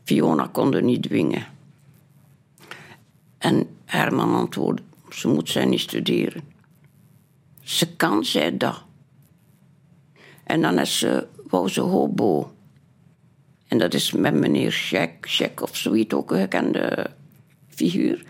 Fiona 0.03 0.49
kon 0.51 0.85
niet 0.85 1.03
dwingen. 1.03 1.45
En 3.37 3.67
Herman 3.85 4.35
antwoordde, 4.35 4.83
ze 5.09 5.27
moet 5.27 5.49
zij 5.49 5.65
niet 5.65 5.79
studeren. 5.79 6.41
Ze 7.61 7.95
kan, 7.95 8.25
zij 8.25 8.57
dat. 8.57 8.83
En 10.43 10.61
dan 10.61 10.79
is 10.79 10.99
ze, 10.99 11.27
wou 11.47 11.69
ze 11.69 11.81
hobo. 11.81 12.51
En 13.67 13.77
dat 13.77 13.93
is 13.93 14.11
met 14.11 14.33
meneer 14.33 14.71
Scheck, 14.71 15.25
Scheck 15.25 15.61
of 15.61 15.77
zoiets 15.77 16.13
ook 16.13 16.31
een 16.31 16.39
gekende 16.39 17.09
figuur. 17.67 18.23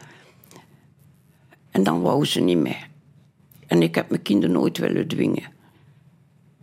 En 1.72 1.84
dan 1.84 2.02
wou 2.02 2.26
ze 2.26 2.40
niet 2.40 2.58
meer. 2.58 2.88
En 3.70 3.82
ik 3.82 3.96
heb 3.96 4.10
mijn 4.10 4.22
kinderen 4.22 4.56
nooit 4.56 4.78
willen 4.78 5.08
dwingen. 5.08 5.44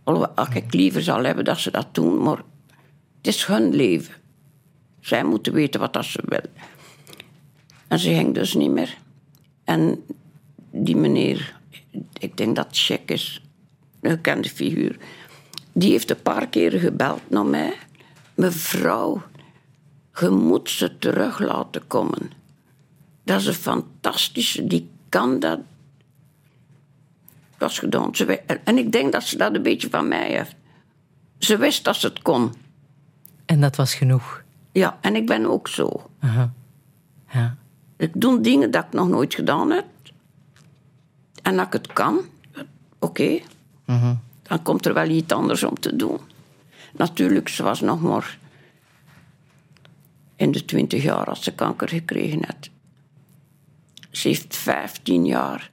Alhoewel 0.03 0.47
ik 0.53 0.73
liever 0.73 1.01
zal 1.01 1.23
hebben 1.23 1.45
dat 1.45 1.59
ze 1.59 1.71
dat 1.71 1.95
doen, 1.95 2.23
maar 2.23 2.37
het 3.17 3.27
is 3.27 3.45
hun 3.45 3.75
leven. 3.75 4.13
Zij 4.99 5.23
moeten 5.23 5.53
weten 5.53 5.79
wat 5.79 5.93
dat 5.93 6.05
ze 6.05 6.23
willen. 6.25 6.51
En 7.87 7.99
ze 7.99 8.13
ging 8.13 8.33
dus 8.33 8.53
niet 8.53 8.71
meer. 8.71 8.97
En 9.63 10.03
die 10.71 10.95
meneer, 10.95 11.59
ik 12.19 12.37
denk 12.37 12.55
dat 12.55 12.67
Check 12.71 13.11
is, 13.11 13.41
een 14.01 14.11
gekende 14.11 14.49
figuur, 14.49 14.97
die 15.73 15.91
heeft 15.91 16.09
een 16.09 16.21
paar 16.21 16.47
keren 16.47 16.79
gebeld 16.79 17.21
naar 17.29 17.45
mij. 17.45 17.73
Mevrouw, 18.35 19.21
je 20.19 20.29
moet 20.29 20.69
ze 20.69 20.97
terug 20.97 21.39
laten 21.39 21.87
komen. 21.87 22.31
Dat 23.23 23.39
is 23.39 23.47
een 23.47 23.53
fantastische, 23.53 24.67
die 24.67 24.89
kan 25.09 25.39
dat. 25.39 25.59
Is 27.59 27.79
gedaan. 27.79 28.15
Ze 28.15 28.39
en- 28.63 28.77
ik 28.77 28.91
denk 28.91 29.11
dat 29.11 29.23
ze 29.23 29.37
dat 29.37 29.55
een 29.55 29.63
beetje 29.63 29.89
van 29.89 30.07
mij 30.07 30.31
heeft. 30.31 30.55
Ze 31.37 31.57
wist 31.57 31.83
dat 31.83 31.95
ze 31.95 32.07
het 32.07 32.21
kon. 32.21 32.53
En 33.45 33.61
dat 33.61 33.75
was 33.75 33.93
genoeg. 33.93 34.43
Ja, 34.71 34.97
en 35.01 35.15
ik 35.15 35.25
ben 35.25 35.45
ook 35.45 35.67
zo. 35.67 36.09
Aha. 36.19 36.53
Ja. 37.33 37.55
Ik 37.97 38.11
doe 38.13 38.41
dingen 38.41 38.71
dat 38.71 38.85
ik 38.85 38.93
nog 38.93 39.07
nooit 39.07 39.33
gedaan 39.35 39.71
heb. 39.71 39.85
En 41.41 41.55
dat 41.55 41.65
ik 41.65 41.73
het 41.73 41.93
kan, 41.93 42.19
oké. 42.99 43.39
Dan 44.43 44.63
komt 44.63 44.85
er 44.85 44.93
wel 44.93 45.09
iets 45.09 45.33
anders 45.33 45.63
om 45.63 45.79
te 45.79 45.95
doen. 45.95 46.19
Natuurlijk, 46.93 47.47
ze 47.49 47.63
was 47.63 47.81
nog 47.81 48.01
maar 48.01 48.37
in 50.35 50.51
de 50.51 50.65
twintig 50.65 51.03
jaar 51.03 51.25
als 51.25 51.43
ze 51.43 51.53
kanker 51.55 51.89
gekregen 51.89 52.45
had. 52.45 52.69
Ze 54.11 54.27
heeft 54.27 54.55
15 54.55 55.25
jaar. 55.25 55.71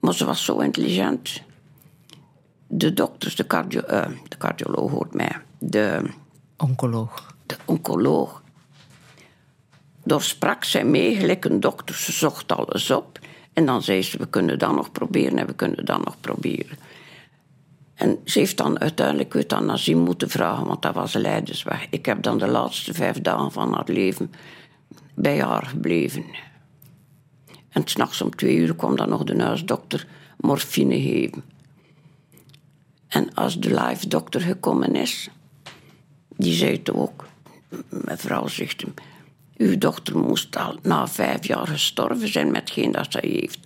Maar 0.00 0.14
ze 0.14 0.24
was 0.24 0.44
zo 0.44 0.58
intelligent. 0.58 1.42
De 2.66 2.94
dokters, 2.94 3.36
de, 3.36 3.46
cardio, 3.46 3.80
eh, 3.80 4.10
de 4.28 4.36
cardioloog 4.36 4.90
hoort 4.90 5.14
mij, 5.14 5.36
de, 5.58 6.02
Oncoloog. 6.56 7.34
de 7.46 7.56
oncoloog. 7.64 8.42
Daar 10.04 10.22
sprak 10.22 10.64
zij 10.64 10.84
mee, 10.84 11.16
gelijk 11.16 11.44
een 11.44 11.60
dokter. 11.60 11.94
Ze 11.94 12.12
zocht 12.12 12.52
alles 12.52 12.90
op. 12.90 13.18
En 13.52 13.66
dan 13.66 13.82
zei 13.82 14.02
ze, 14.02 14.18
we 14.18 14.28
kunnen 14.28 14.58
dat 14.58 14.74
nog 14.74 14.92
proberen 14.92 15.38
en 15.38 15.46
we 15.46 15.54
kunnen 15.54 15.84
dat 15.84 16.04
nog 16.04 16.20
proberen. 16.20 16.78
En 17.94 18.18
ze 18.24 18.38
heeft 18.38 18.56
dan 18.56 18.80
uiteindelijk 18.80 19.34
euthanasie 19.34 19.96
moeten 19.96 20.30
vragen, 20.30 20.66
want 20.66 20.82
dat 20.82 20.94
was 20.94 21.12
leidersweg. 21.12 21.86
Ik 21.90 22.06
heb 22.06 22.22
dan 22.22 22.38
de 22.38 22.46
laatste 22.46 22.94
vijf 22.94 23.20
dagen 23.20 23.52
van 23.52 23.72
haar 23.74 23.84
leven 23.86 24.32
bij 25.14 25.42
haar 25.42 25.66
gebleven. 25.66 26.24
En 27.78 27.86
s'nachts 27.86 28.20
om 28.22 28.30
twee 28.36 28.56
uur 28.56 28.74
kwam 28.74 28.96
dan 28.96 29.08
nog 29.08 29.24
de 29.24 29.42
huisdokter 29.42 30.06
morfine 30.36 31.00
geven. 31.00 31.44
En 33.08 33.34
als 33.34 33.60
de 33.60 33.74
live 33.82 34.08
dokter 34.08 34.40
gekomen 34.40 34.94
is, 34.94 35.28
die 36.36 36.52
zei 36.54 36.72
het 36.72 36.92
ook. 36.92 37.26
Mevrouw 37.88 38.46
zegt 38.46 38.80
hem, 38.80 38.94
uw 39.56 39.78
dochter 39.78 40.18
moest 40.18 40.56
al 40.56 40.78
na 40.82 41.08
vijf 41.08 41.46
jaar 41.46 41.66
gestorven 41.66 42.28
zijn 42.32 42.50
met 42.50 42.70
geen 42.70 42.92
dat 42.92 43.06
zij 43.12 43.28
heeft. 43.28 43.58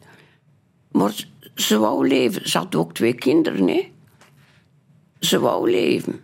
Maar 0.90 1.12
ze- 1.12 1.26
ze 1.54 1.78
wou 1.78 2.08
leven. 2.08 2.48
Ze 2.48 2.58
had 2.58 2.74
ook 2.74 2.94
twee 2.94 3.14
kinderen, 3.14 3.68
hè. 3.68 3.92
Ze 5.20 5.38
wou 5.40 5.70
leven. 5.70 6.20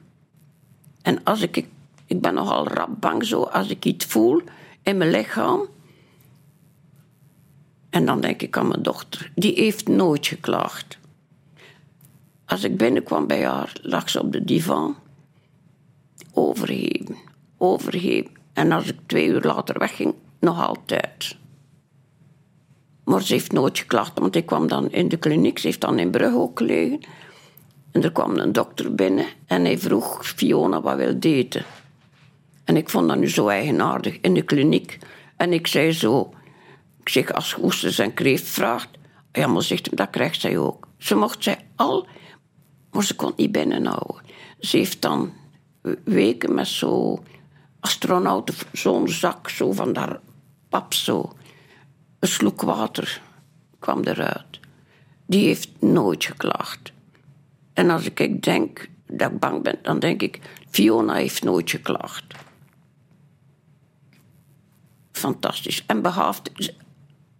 En 1.02 1.24
als 1.24 1.40
ik... 1.40 1.66
Ik 2.06 2.20
ben 2.20 2.34
nogal 2.34 2.68
rap 2.68 3.00
bang 3.00 3.24
zo, 3.24 3.42
als 3.42 3.68
ik 3.68 3.84
iets 3.84 4.04
voel 4.04 4.42
in 4.82 4.96
mijn 4.96 5.10
lichaam... 5.10 5.66
En 7.90 8.06
dan 8.06 8.20
denk 8.20 8.42
ik 8.42 8.56
aan 8.56 8.68
mijn 8.68 8.82
dochter. 8.82 9.30
Die 9.34 9.54
heeft 9.54 9.88
nooit 9.88 10.26
geklaagd. 10.26 10.98
Als 12.44 12.64
ik 12.64 12.76
binnenkwam 12.76 13.26
bij 13.26 13.46
haar, 13.46 13.72
lag 13.82 14.10
ze 14.10 14.20
op 14.20 14.32
de 14.32 14.44
divan 14.44 14.96
overgeven, 16.32 17.16
overgeven. 17.56 18.30
En 18.52 18.72
als 18.72 18.86
ik 18.86 18.96
twee 19.06 19.26
uur 19.26 19.42
later 19.42 19.78
wegging, 19.78 20.14
nog 20.40 20.66
altijd. 20.66 21.36
Maar 23.04 23.22
ze 23.22 23.32
heeft 23.32 23.52
nooit 23.52 23.78
geklaagd, 23.78 24.18
want 24.18 24.36
ik 24.36 24.46
kwam 24.46 24.68
dan 24.68 24.90
in 24.90 25.08
de 25.08 25.16
kliniek. 25.16 25.58
Ze 25.58 25.66
heeft 25.66 25.80
dan 25.80 25.98
in 25.98 26.10
Brugge 26.10 26.38
ook 26.38 26.58
gelegen. 26.58 27.00
En 27.90 28.02
er 28.02 28.12
kwam 28.12 28.36
een 28.36 28.52
dokter 28.52 28.94
binnen 28.94 29.26
en 29.46 29.64
hij 29.64 29.78
vroeg 29.78 30.26
Fiona 30.26 30.80
wat 30.80 30.96
wil 30.96 31.16
eten. 31.20 31.64
En 32.64 32.76
ik 32.76 32.88
vond 32.88 33.08
dat 33.08 33.18
nu 33.18 33.28
zo 33.28 33.48
eigenaardig 33.48 34.20
in 34.20 34.34
de 34.34 34.42
kliniek. 34.42 34.98
En 35.36 35.52
ik 35.52 35.66
zei 35.66 35.92
zo, 35.92 36.32
zeg, 37.08 37.32
als 37.32 37.50
je 37.50 37.64
oesters 37.64 37.98
en 37.98 38.14
kreeft 38.14 38.46
vraagt, 38.46 38.88
ja, 39.32 39.60
zegt 39.60 39.86
hem, 39.86 39.96
dat 39.96 40.10
krijgt 40.10 40.40
zij 40.40 40.58
ook. 40.58 40.88
Ze 40.98 41.14
mocht 41.14 41.42
zij 41.42 41.66
al, 41.76 42.06
maar 42.90 43.04
ze 43.04 43.16
kon 43.16 43.28
het 43.28 43.36
niet 43.36 43.52
binnenhouden. 43.52 44.22
Ze 44.60 44.76
heeft 44.76 45.02
dan 45.02 45.32
weken 46.04 46.54
met 46.54 46.66
zo 46.66 47.22
astronauten, 47.80 48.54
zo'n 48.72 49.08
zak 49.08 49.48
zo 49.48 49.72
van 49.72 49.92
daar 49.92 50.20
pap 50.68 50.94
zo. 50.94 51.32
Een 52.18 52.28
sloek 52.28 52.62
water 52.62 53.22
kwam 53.78 54.02
eruit. 54.04 54.60
Die 55.26 55.46
heeft 55.46 55.68
nooit 55.80 56.24
geklaagd. 56.24 56.92
En 57.72 57.90
als 57.90 58.04
ik 58.04 58.42
denk 58.42 58.88
dat 59.06 59.30
ik 59.30 59.38
bang 59.38 59.62
ben, 59.62 59.78
dan 59.82 59.98
denk 59.98 60.22
ik, 60.22 60.40
Fiona 60.70 61.14
heeft 61.14 61.44
nooit 61.44 61.70
geklaagd. 61.70 62.24
Fantastisch. 65.12 65.84
En 65.86 66.02
behaafd, 66.02 66.72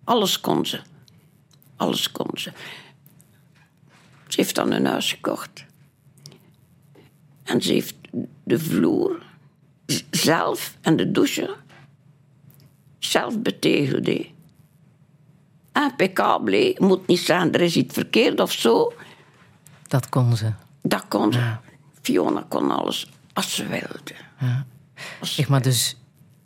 alles 0.09 0.41
kon 0.41 0.67
ze. 0.67 0.81
Alles 1.77 2.13
kon 2.13 2.31
ze. 2.35 2.53
Ze 4.29 4.41
heeft 4.41 4.55
dan 4.55 4.73
een 4.73 4.87
huis 4.87 5.13
gekocht. 5.13 5.65
En 7.43 7.63
ze 7.63 7.73
heeft 7.73 7.95
de 8.45 8.59
vloer 8.59 9.23
zelf 10.11 10.77
en 10.81 10.97
de 10.97 11.11
douche 11.11 11.57
zelf 12.99 13.41
betegeld. 13.41 14.27
Impeccabel. 15.73 16.55
Je 16.55 16.77
moet 16.79 17.07
niet 17.07 17.21
zeggen, 17.21 17.53
er 17.53 17.61
is 17.61 17.77
iets 17.77 17.95
verkeerd 17.95 18.41
of 18.41 18.53
zo. 18.53 18.93
Dat 19.87 20.09
kon 20.09 20.37
ze. 20.37 20.53
Dat 20.83 21.05
kon 21.09 21.33
ze. 21.33 21.57
Fiona 22.01 22.47
kon 22.49 22.71
alles 22.71 23.11
als 23.33 23.55
ze 23.55 23.67
wilde. 23.67 24.15
Zeg 25.21 25.49
maar, 25.49 25.63
dus 25.63 25.97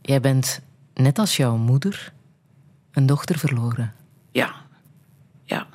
jij 0.01 0.21
bent 0.21 0.61
net 0.95 1.19
als 1.19 1.37
jouw 1.37 1.57
moeder 1.57 2.13
een 2.93 3.07
dochter 3.07 3.39
verloren. 3.39 3.95
Ja. 4.31 4.55
Ja. 5.45 5.67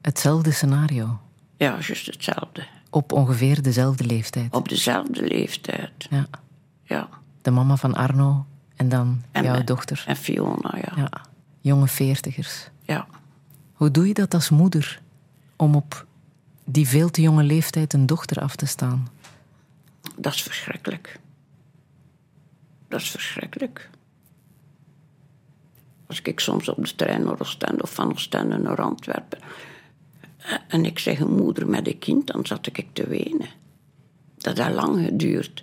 Hetzelfde 0.00 0.50
scenario. 0.50 1.20
Ja, 1.56 1.70
juist 1.80 2.06
hetzelfde. 2.06 2.66
Op 2.90 3.12
ongeveer 3.12 3.62
dezelfde 3.62 4.04
leeftijd. 4.04 4.54
Op 4.54 4.68
dezelfde 4.68 5.22
leeftijd. 5.26 6.06
Ja. 6.10 6.26
Ja. 6.82 7.08
De 7.42 7.50
mama 7.50 7.76
van 7.76 7.94
Arno 7.94 8.46
en 8.76 8.88
dan 8.88 9.22
En 9.32 9.42
jouw 9.44 9.64
dochter. 9.64 10.04
En 10.06 10.16
Fiona, 10.16 10.74
ja. 10.76 10.92
Ja. 10.96 11.10
Jonge 11.60 11.88
veertigers. 11.88 12.68
ja. 12.82 13.06
Hoe 13.72 13.90
doe 13.90 14.06
je 14.06 14.14
dat 14.14 14.34
als 14.34 14.50
moeder? 14.50 15.00
Om 15.56 15.74
op 15.74 16.06
die 16.64 16.88
veel 16.88 17.10
te 17.10 17.20
jonge 17.20 17.42
leeftijd 17.42 17.92
een 17.92 18.06
dochter 18.06 18.40
af 18.42 18.56
te 18.56 18.66
staan? 18.66 19.08
Dat 20.16 20.34
is 20.34 20.42
verschrikkelijk. 20.42 21.18
Dat 22.88 23.00
is 23.00 23.10
verschrikkelijk. 23.10 23.90
Als 26.06 26.20
ik 26.22 26.40
soms 26.40 26.68
op 26.68 26.84
de 26.84 26.94
trein 26.94 27.24
naar 27.24 27.40
Oostende 27.40 27.82
of 27.82 27.94
van 27.94 28.12
Oostende 28.12 28.58
naar 28.58 28.82
Antwerpen... 28.82 29.38
eh, 30.36 30.52
en 30.68 30.84
ik 30.84 30.98
zeg 30.98 31.20
een 31.20 31.36
moeder 31.36 31.68
met 31.68 31.86
een 31.86 31.98
kind, 31.98 32.26
dan 32.26 32.46
zat 32.46 32.66
ik 32.66 32.86
te 32.92 33.06
wenen. 33.06 33.48
Dat 34.36 34.58
heeft 34.58 34.74
lang 34.74 35.04
geduurd. 35.04 35.62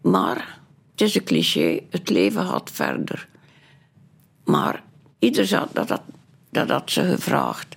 Maar, 0.00 0.60
het 0.90 1.00
is 1.00 1.14
een 1.14 1.24
cliché, 1.24 1.80
het 1.90 2.08
leven 2.08 2.46
gaat 2.46 2.70
verder. 2.70 3.28
Maar 4.44 4.82
ieder 5.18 5.46
zat, 5.46 5.68
dat, 5.72 5.88
dat, 5.88 6.02
dat 6.50 6.68
had 6.68 6.90
ze 6.90 7.02
gevraagd 7.02 7.76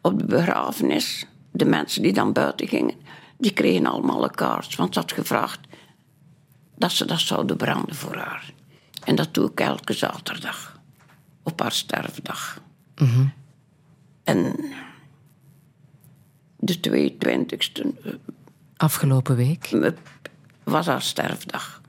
op 0.00 0.18
de 0.18 0.24
begrafenis, 0.24 1.26
de 1.50 1.64
mensen 1.64 2.02
die 2.02 2.12
dan 2.12 2.32
buiten 2.32 2.68
gingen, 2.68 2.94
die 3.38 3.52
kregen 3.52 3.86
allemaal 3.86 4.24
een 4.24 4.34
kaart. 4.34 4.76
Want 4.76 4.94
ze 4.94 5.00
had 5.00 5.12
gevraagd 5.12 5.60
dat 6.76 6.92
ze 6.92 7.04
dat 7.04 7.20
zouden 7.20 7.56
branden 7.56 7.94
voor 7.94 8.16
haar. 8.16 8.52
En 9.04 9.14
dat 9.14 9.34
doe 9.34 9.50
ik 9.50 9.60
elke 9.60 9.92
zaterdag. 9.92 10.80
Op 11.42 11.60
haar 11.60 11.72
sterfdag. 11.72 12.60
En 14.24 14.56
de 16.56 16.80
22e 16.80 17.86
Afgelopen 18.76 19.36
week, 19.36 19.64
eh, 19.64 19.90
was 20.62 20.86
haar 20.86 21.02
sterfdag. 21.02 21.80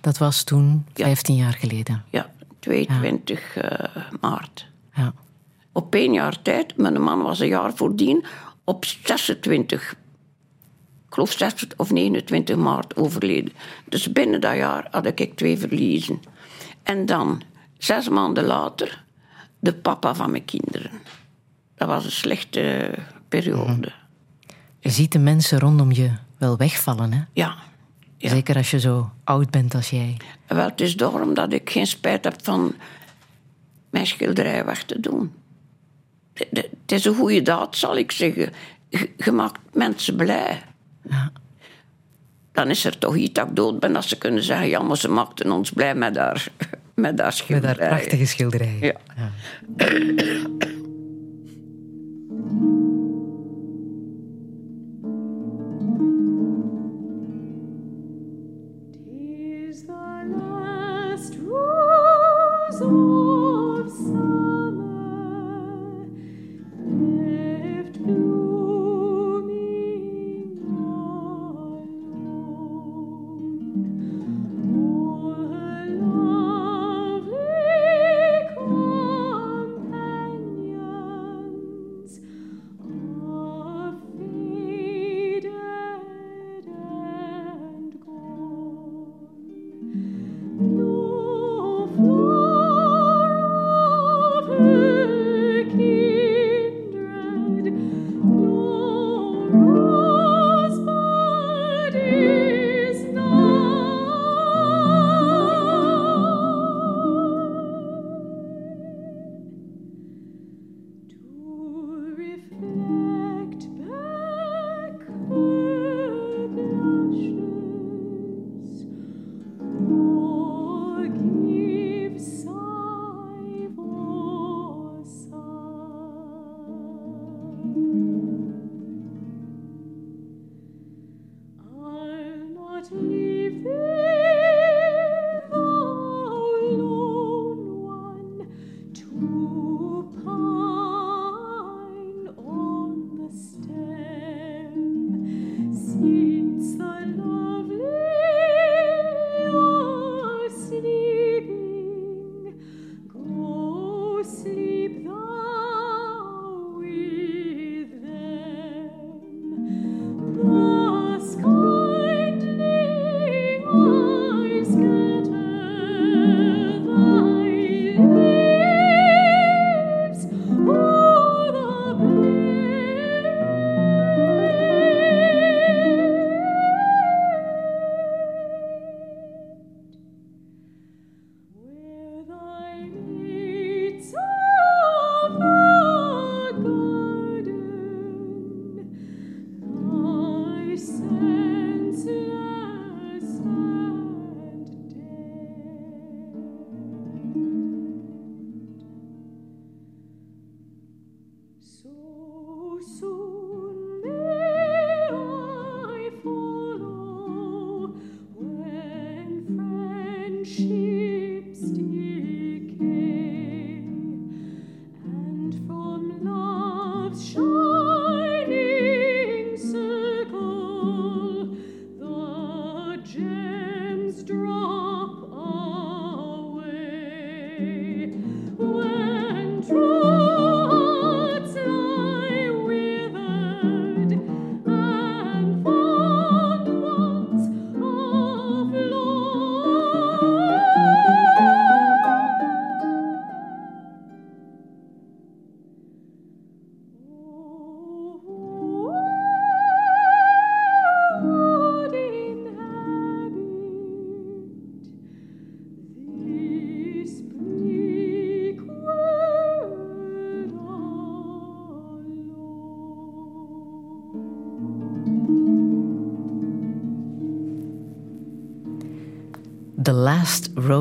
dat 0.00 0.18
was 0.18 0.44
toen 0.44 0.86
15 0.94 1.36
jaar 1.36 1.52
geleden. 1.52 2.04
Ja, 2.10 2.30
22 2.58 3.56
eh, 3.56 4.02
maart. 4.20 4.66
Ja. 4.94 5.12
Op 5.72 5.94
één 5.94 6.12
jaar 6.12 6.42
tijd, 6.42 6.76
mijn 6.76 7.02
man 7.02 7.22
was 7.22 7.38
een 7.40 7.48
jaar 7.48 7.74
voordien, 7.74 8.24
op 8.64 8.84
26 8.84 9.94
ik 11.10 11.16
geloof 11.16 11.32
6 11.32 11.66
of 11.76 11.90
29 11.90 12.56
maart 12.56 12.96
overleden. 12.96 13.52
Dus 13.88 14.12
binnen 14.12 14.40
dat 14.40 14.56
jaar 14.56 14.88
had 14.90 15.06
ik 15.06 15.36
twee 15.36 15.58
verliezen. 15.58 16.20
En 16.82 17.06
dan, 17.06 17.42
zes 17.78 18.08
maanden 18.08 18.44
later, 18.44 19.04
de 19.58 19.74
papa 19.74 20.14
van 20.14 20.30
mijn 20.30 20.44
kinderen. 20.44 20.90
Dat 21.74 21.88
was 21.88 22.04
een 22.04 22.10
slechte 22.10 22.94
periode. 23.28 23.92
Je 24.78 24.90
ziet 24.90 25.12
de 25.12 25.18
mensen 25.18 25.58
rondom 25.58 25.92
je 25.92 26.10
wel 26.38 26.56
wegvallen, 26.56 27.12
hè? 27.12 27.22
Ja. 27.32 27.54
ja. 28.16 28.28
Zeker 28.28 28.56
als 28.56 28.70
je 28.70 28.80
zo 28.80 29.10
oud 29.24 29.50
bent 29.50 29.74
als 29.74 29.90
jij. 29.90 30.16
Wel, 30.46 30.64
het 30.64 30.80
is 30.80 30.96
daarom 30.96 31.34
dat 31.34 31.52
ik 31.52 31.70
geen 31.70 31.86
spijt 31.86 32.24
heb 32.24 32.34
van 32.42 32.74
mijn 33.90 34.06
schilderij 34.06 34.64
weg 34.64 34.84
te 34.84 35.00
doen. 35.00 35.32
Het 36.32 36.68
is 36.86 37.04
een 37.04 37.14
goede 37.14 37.42
daad, 37.42 37.76
zal 37.76 37.96
ik 37.96 38.12
zeggen. 38.12 38.52
Je 39.24 39.32
maakt 39.32 39.60
mensen 39.72 40.16
blij. 40.16 40.62
Ja. 41.08 41.32
Dan 42.52 42.70
is 42.70 42.84
er 42.84 42.98
toch 42.98 43.16
iets 43.16 43.32
dat 43.32 43.48
ik 43.48 43.56
dood 43.56 43.80
ben, 43.80 43.92
dat 43.92 44.04
ze 44.04 44.18
kunnen 44.18 44.42
zeggen... 44.42 44.68
ja, 44.68 44.82
maar 44.82 44.96
ze 44.96 45.08
maakten 45.08 45.50
ons 45.52 45.70
blij 45.70 45.94
met 45.94 46.16
haar, 46.16 46.46
met 46.94 47.18
haar 47.18 47.26
Met 47.26 47.34
schilderij. 47.36 47.88
haar 47.88 47.96
prachtige 47.98 48.26
schilderijen. 48.26 48.80
Ja. 48.80 48.96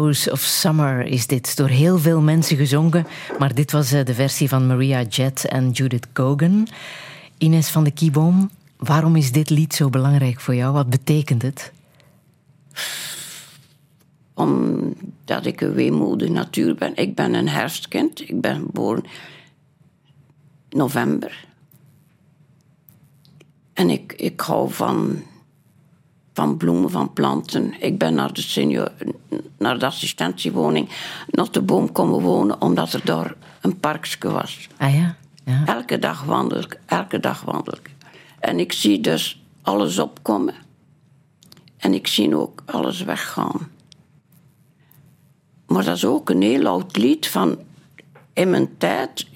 Of 0.09 0.39
Summer 0.39 1.05
is 1.05 1.27
dit. 1.27 1.57
Door 1.57 1.67
heel 1.67 1.97
veel 1.97 2.21
mensen 2.21 2.57
gezongen. 2.57 3.07
Maar 3.39 3.53
dit 3.53 3.71
was 3.71 3.91
eh, 3.91 4.05
de 4.05 4.13
versie 4.13 4.49
van 4.49 4.67
Maria 4.67 5.01
Jett 5.01 5.45
en 5.45 5.71
Judith 5.71 6.07
Cogan. 6.13 6.67
Ines 7.37 7.69
van 7.69 7.83
de 7.83 7.91
Kieboom, 7.91 8.49
waarom 8.77 9.15
is 9.15 9.31
dit 9.31 9.49
lied 9.49 9.73
zo 9.73 9.89
belangrijk 9.89 10.39
voor 10.39 10.55
jou? 10.55 10.73
Wat 10.73 10.89
betekent 10.89 11.41
het? 11.41 11.71
Omdat 14.33 15.45
ik 15.45 15.61
een 15.61 15.73
weemoedige 15.73 16.31
natuur 16.31 16.75
ben. 16.75 16.95
Ik 16.95 17.15
ben 17.15 17.33
een 17.33 17.49
herfstkind. 17.49 18.21
Ik 18.21 18.41
ben 18.41 18.55
geboren 18.55 19.03
november. 20.69 21.47
En 23.73 23.89
ik, 23.89 24.13
ik 24.13 24.39
hou 24.39 24.71
van, 24.71 25.23
van 26.39 26.57
bloemen, 26.57 26.89
van 26.89 27.13
planten. 27.13 27.81
Ik 27.81 27.97
ben 27.97 28.13
naar 28.13 28.33
de, 28.33 28.41
senior, 28.41 28.91
naar 29.57 29.79
de 29.79 29.85
assistentiewoning, 29.85 30.89
naar 31.29 31.51
de 31.51 31.61
boom 31.61 31.91
komen 31.91 32.21
wonen, 32.21 32.61
omdat 32.61 32.93
er 32.93 33.05
daar 33.05 33.35
een 33.61 33.79
parkje 33.79 34.29
was. 34.29 34.67
Ah 34.77 34.95
ja? 34.95 35.15
ja. 35.45 35.65
Elke 35.65 35.99
dag 35.99 36.23
wandel 36.23 36.59
ik, 36.59 36.79
elke 36.85 37.19
dag 37.19 37.41
wandel 37.41 37.73
ik. 37.73 37.91
En 38.39 38.59
ik 38.59 38.71
zie 38.71 39.01
dus 39.01 39.43
alles 39.61 39.99
opkomen. 39.99 40.53
En 41.77 41.93
ik 41.93 42.07
zie 42.07 42.37
ook 42.37 42.63
alles 42.65 43.03
weggaan. 43.03 43.69
Maar 45.67 45.83
dat 45.83 45.95
is 45.95 46.05
ook 46.05 46.29
een 46.29 46.41
heel 46.41 46.67
oud 46.67 46.97
lied 46.97 47.27
van 47.27 47.57
in 48.33 48.49
mijn 48.49 48.77
tijd, 48.77 49.27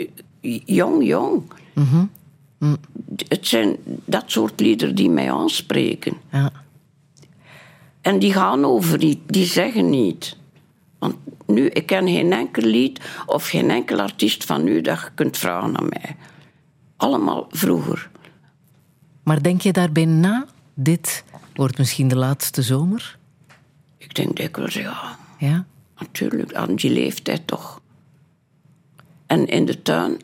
jong, 0.66 1.06
jong. 1.06 1.44
Het 3.28 3.48
zijn 3.48 3.78
dat 4.06 4.24
soort 4.26 4.60
liederen 4.60 4.96
die 4.96 5.10
mij 5.10 5.32
aanspreken. 5.32 6.14
Ja. 6.32 6.63
En 8.04 8.20
die 8.20 8.34
gaan 8.34 8.66
over 8.66 8.98
niet, 8.98 9.20
die 9.26 9.46
zeggen 9.46 9.90
niet. 9.90 10.38
Want 11.00 11.16
nu, 11.46 11.68
ik 11.68 11.86
ken 11.86 12.08
geen 12.08 12.34
enkel 12.34 12.64
lied 12.64 13.02
of 13.26 13.48
geen 13.48 13.70
enkel 13.70 14.00
artiest 14.00 14.44
van 14.46 14.64
nu 14.64 14.82
dat 14.82 15.00
je 15.00 15.10
kunt 15.16 15.38
vragen 15.38 15.78
aan 15.78 15.90
mij. 15.90 16.16
Allemaal 16.98 17.46
vroeger. 17.50 18.10
Maar 19.24 19.42
denk 19.42 19.62
je 19.62 19.72
daarbij 19.72 20.06
na? 20.06 20.46
Dit 20.74 21.24
wordt 21.54 21.78
misschien 21.78 22.08
de 22.08 22.16
laatste 22.16 22.62
zomer? 22.62 23.18
Ik 23.98 24.16
denk 24.16 24.36
dikwijls, 24.36 24.74
ja, 24.74 25.18
Ja? 25.38 25.66
natuurlijk, 25.98 26.54
aan 26.54 26.76
die 26.76 26.92
leeftijd 26.92 27.48
toch. 27.48 27.82
En 29.26 29.48
in 29.48 29.66
de 29.66 29.82
tuin, 29.82 30.18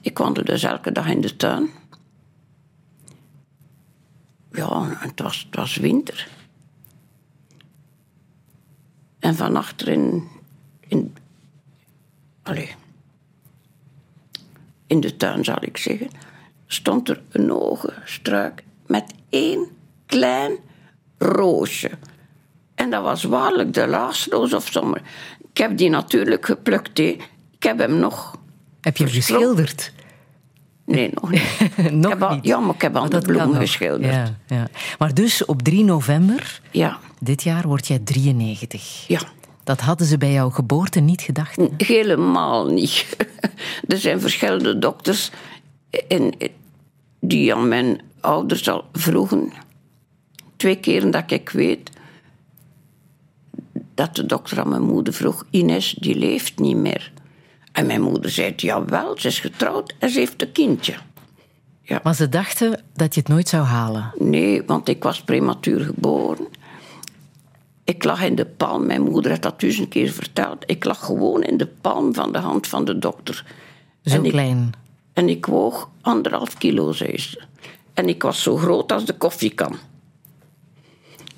ik 0.00 0.18
wandelde 0.18 0.52
dus 0.52 0.62
elke 0.62 0.92
dag 0.92 1.06
in 1.06 1.20
de 1.20 1.36
tuin. 1.36 1.68
Ja, 4.52 4.96
het 4.98 5.20
was, 5.20 5.46
het 5.46 5.56
was 5.56 5.76
winter. 5.76 6.28
En 9.24 9.34
van 9.34 9.56
achter 9.56 9.88
in, 9.88 11.14
allee, 12.42 12.74
in 14.86 15.00
de 15.00 15.16
tuin, 15.16 15.44
zal 15.44 15.56
ik 15.60 15.76
zeggen, 15.76 16.08
stond 16.66 17.08
er 17.08 17.22
een 17.30 17.52
ogenstruik 17.52 18.62
met 18.86 19.14
één 19.28 19.68
klein 20.06 20.56
roosje. 21.18 21.90
En 22.74 22.90
dat 22.90 23.02
was 23.02 23.22
waarlijk 23.22 23.74
de 23.74 23.86
laasroos 23.86 24.52
of 24.52 24.70
zomer. 24.72 25.02
Ik 25.50 25.58
heb 25.58 25.76
die 25.76 25.90
natuurlijk 25.90 26.46
geplukt. 26.46 26.98
Ik 26.98 27.28
heb 27.58 27.78
hem 27.78 27.96
nog. 27.98 28.38
Heb 28.80 28.96
je 28.96 29.04
hem 29.04 29.12
geschilderd? 29.12 29.92
Nee, 30.86 31.10
nog 31.14 31.30
niet. 31.30 31.42
Nog 31.92 32.04
ik 32.04 32.08
heb 32.18 32.22
al- 32.22 32.34
niet. 32.34 32.44
ja, 32.44 32.58
maar 32.58 32.74
ik 32.74 32.82
heb 32.82 32.96
al 32.96 33.04
de 33.04 33.08
dat 33.10 33.24
kan 33.24 33.34
bloemen 33.34 33.60
geschilderd. 33.60 34.12
Ja, 34.14 34.36
ja. 34.46 34.68
Maar 34.98 35.14
dus 35.14 35.44
op 35.44 35.62
3 35.62 35.84
november 35.84 36.60
Ja, 36.70 36.98
dit 37.20 37.42
jaar 37.42 37.66
word 37.66 37.86
jij 37.86 37.98
93. 37.98 39.04
ja. 39.08 39.20
Dat 39.64 39.80
hadden 39.80 40.06
ze 40.06 40.18
bij 40.18 40.32
jouw 40.32 40.50
geboorte 40.50 41.00
niet 41.00 41.20
gedacht. 41.20 41.56
hè? 41.56 41.66
Helemaal 41.76 42.66
niet. 42.66 43.16
Er 43.88 43.98
zijn 43.98 44.20
verschillende 44.20 44.78
dokters 44.78 45.30
in, 46.08 46.34
die 47.20 47.54
aan 47.54 47.68
mijn 47.68 48.00
ouders 48.20 48.68
al 48.68 48.84
vroegen. 48.92 49.52
Twee 50.56 50.76
keren 50.76 51.10
dat 51.10 51.30
ik 51.30 51.50
weet 51.50 51.90
dat 53.94 54.16
de 54.16 54.26
dokter 54.26 54.60
aan 54.60 54.68
mijn 54.68 54.82
moeder 54.82 55.12
vroeg: 55.14 55.46
Ines, 55.50 55.92
die 55.98 56.14
leeft 56.14 56.58
niet 56.58 56.76
meer. 56.76 57.12
En 57.74 57.86
mijn 57.86 58.02
moeder 58.02 58.30
zei: 58.30 58.52
Jawel, 58.56 59.14
ze 59.18 59.28
is 59.28 59.40
getrouwd 59.40 59.94
en 59.98 60.10
ze 60.10 60.18
heeft 60.18 60.42
een 60.42 60.52
kindje. 60.52 60.94
Maar 62.02 62.14
ze 62.14 62.28
dachten 62.28 62.82
dat 62.94 63.14
je 63.14 63.20
het 63.20 63.28
nooit 63.28 63.48
zou 63.48 63.64
halen. 63.64 64.12
Nee, 64.18 64.62
want 64.66 64.88
ik 64.88 65.02
was 65.02 65.22
prematuur 65.22 65.80
geboren. 65.80 66.46
Ik 67.84 68.04
lag 68.04 68.22
in 68.22 68.34
de 68.34 68.46
palm, 68.46 68.86
mijn 68.86 69.02
moeder 69.02 69.30
heeft 69.30 69.42
dat 69.42 69.60
duizend 69.60 69.88
keer 69.88 70.10
verteld. 70.10 70.62
Ik 70.66 70.84
lag 70.84 71.04
gewoon 71.04 71.42
in 71.42 71.56
de 71.56 71.66
palm 71.66 72.14
van 72.14 72.32
de 72.32 72.38
hand 72.38 72.66
van 72.66 72.84
de 72.84 72.98
dokter. 72.98 73.44
Zo 74.04 74.14
En 74.14 74.24
ik- 74.24 74.30
klein. 74.30 74.72
En 75.12 75.28
ik 75.28 75.46
woog 75.46 75.90
anderhalf 76.00 76.58
kilo, 76.58 76.92
zei 76.92 77.18
ze. 77.18 77.42
En 77.94 78.08
ik 78.08 78.22
was 78.22 78.42
zo 78.42 78.56
groot 78.56 78.92
als 78.92 79.04
de 79.04 79.16
koffiekan. 79.16 79.76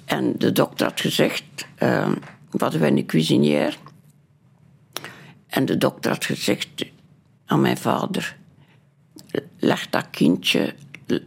En 0.04 0.34
de 0.38 0.52
dokter 0.52 0.86
had 0.86 1.00
gezegd, 1.00 1.42
uh, 1.82 2.08
we 2.50 2.58
hadden 2.58 2.80
wij 2.80 2.90
een 2.90 3.06
cuisinière. 3.06 3.74
En 5.46 5.64
de 5.64 5.78
dokter 5.78 6.10
had 6.10 6.24
gezegd 6.24 6.84
aan 7.46 7.60
mijn 7.60 7.78
vader, 7.78 8.36
leg 9.58 9.90
dat 9.90 10.10
kindje, 10.10 10.74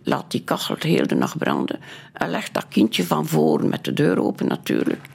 laat 0.03 0.31
die 0.31 0.43
kachel 0.43 0.75
de 0.79 0.87
hele 0.87 1.15
nacht 1.15 1.37
branden. 1.37 1.79
En 2.13 2.29
leg 2.29 2.51
dat 2.51 2.67
kindje 2.67 3.03
van 3.03 3.27
voren 3.27 3.69
met 3.69 3.83
de 3.83 3.93
deur 3.93 4.21
open 4.21 4.47
natuurlijk. 4.47 5.07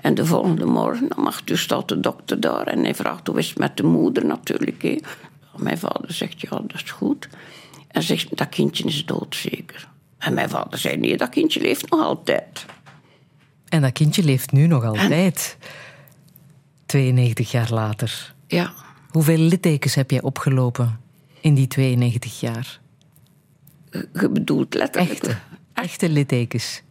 En 0.00 0.14
de 0.14 0.26
volgende 0.26 0.64
morgen, 0.64 1.16
om 1.16 1.26
acht 1.26 1.50
uur, 1.50 1.58
staat 1.58 1.88
de 1.88 2.00
dokter 2.00 2.40
daar 2.40 2.66
en 2.66 2.82
hij 2.84 2.94
vraagt 2.94 3.26
hoe 3.26 3.38
is 3.38 3.48
het 3.48 3.58
met 3.58 3.76
de 3.76 3.82
moeder 3.82 4.26
natuurlijk. 4.26 5.08
Mijn 5.56 5.78
vader 5.78 6.12
zegt, 6.12 6.40
ja, 6.40 6.48
dat 6.50 6.74
is 6.74 6.90
goed. 6.90 7.28
En 7.88 8.02
zegt, 8.02 8.36
dat 8.36 8.48
kindje 8.48 8.84
is 8.84 9.06
doodzeker. 9.06 9.88
En 10.18 10.34
mijn 10.34 10.48
vader 10.48 10.78
zei, 10.78 10.96
nee, 10.96 11.16
dat 11.16 11.28
kindje 11.28 11.60
leeft 11.60 11.90
nog 11.90 12.00
altijd. 12.00 12.64
En 13.68 13.82
dat 13.82 13.92
kindje 13.92 14.22
leeft 14.22 14.52
nu 14.52 14.66
nog 14.66 14.84
altijd. 14.84 15.56
92 16.90 17.50
jaar 17.50 17.72
later. 17.72 18.34
Ja, 18.46 18.72
Hoeveel 19.10 19.38
littekens 19.38 19.94
heb 19.94 20.10
jij 20.10 20.22
opgelopen 20.22 21.00
in 21.40 21.54
die 21.54 21.66
92 21.66 22.40
jaar? 22.40 22.80
je 24.12 24.28
bedoelt 24.28 24.74
letterlijk 24.74 25.12
Echte, 25.12 25.36
echte 25.72 26.08
littekens. 26.08 26.82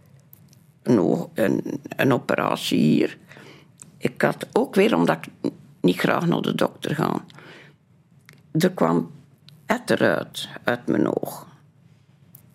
een, 0.83 1.79
een 1.95 2.13
operatie 2.13 2.79
hier. 2.79 3.17
Ik 3.97 4.21
had 4.21 4.47
ook 4.53 4.75
weer, 4.75 4.95
omdat 4.95 5.17
ik 5.17 5.51
niet 5.81 5.97
graag 5.97 6.25
naar 6.25 6.41
de 6.41 6.55
dokter 6.55 6.95
ga. 6.95 7.25
Er 8.51 8.71
kwam 8.71 9.11
etter 9.65 10.15
uit, 10.15 10.49
uit 10.63 10.87
mijn 10.87 11.07
oog. 11.21 11.47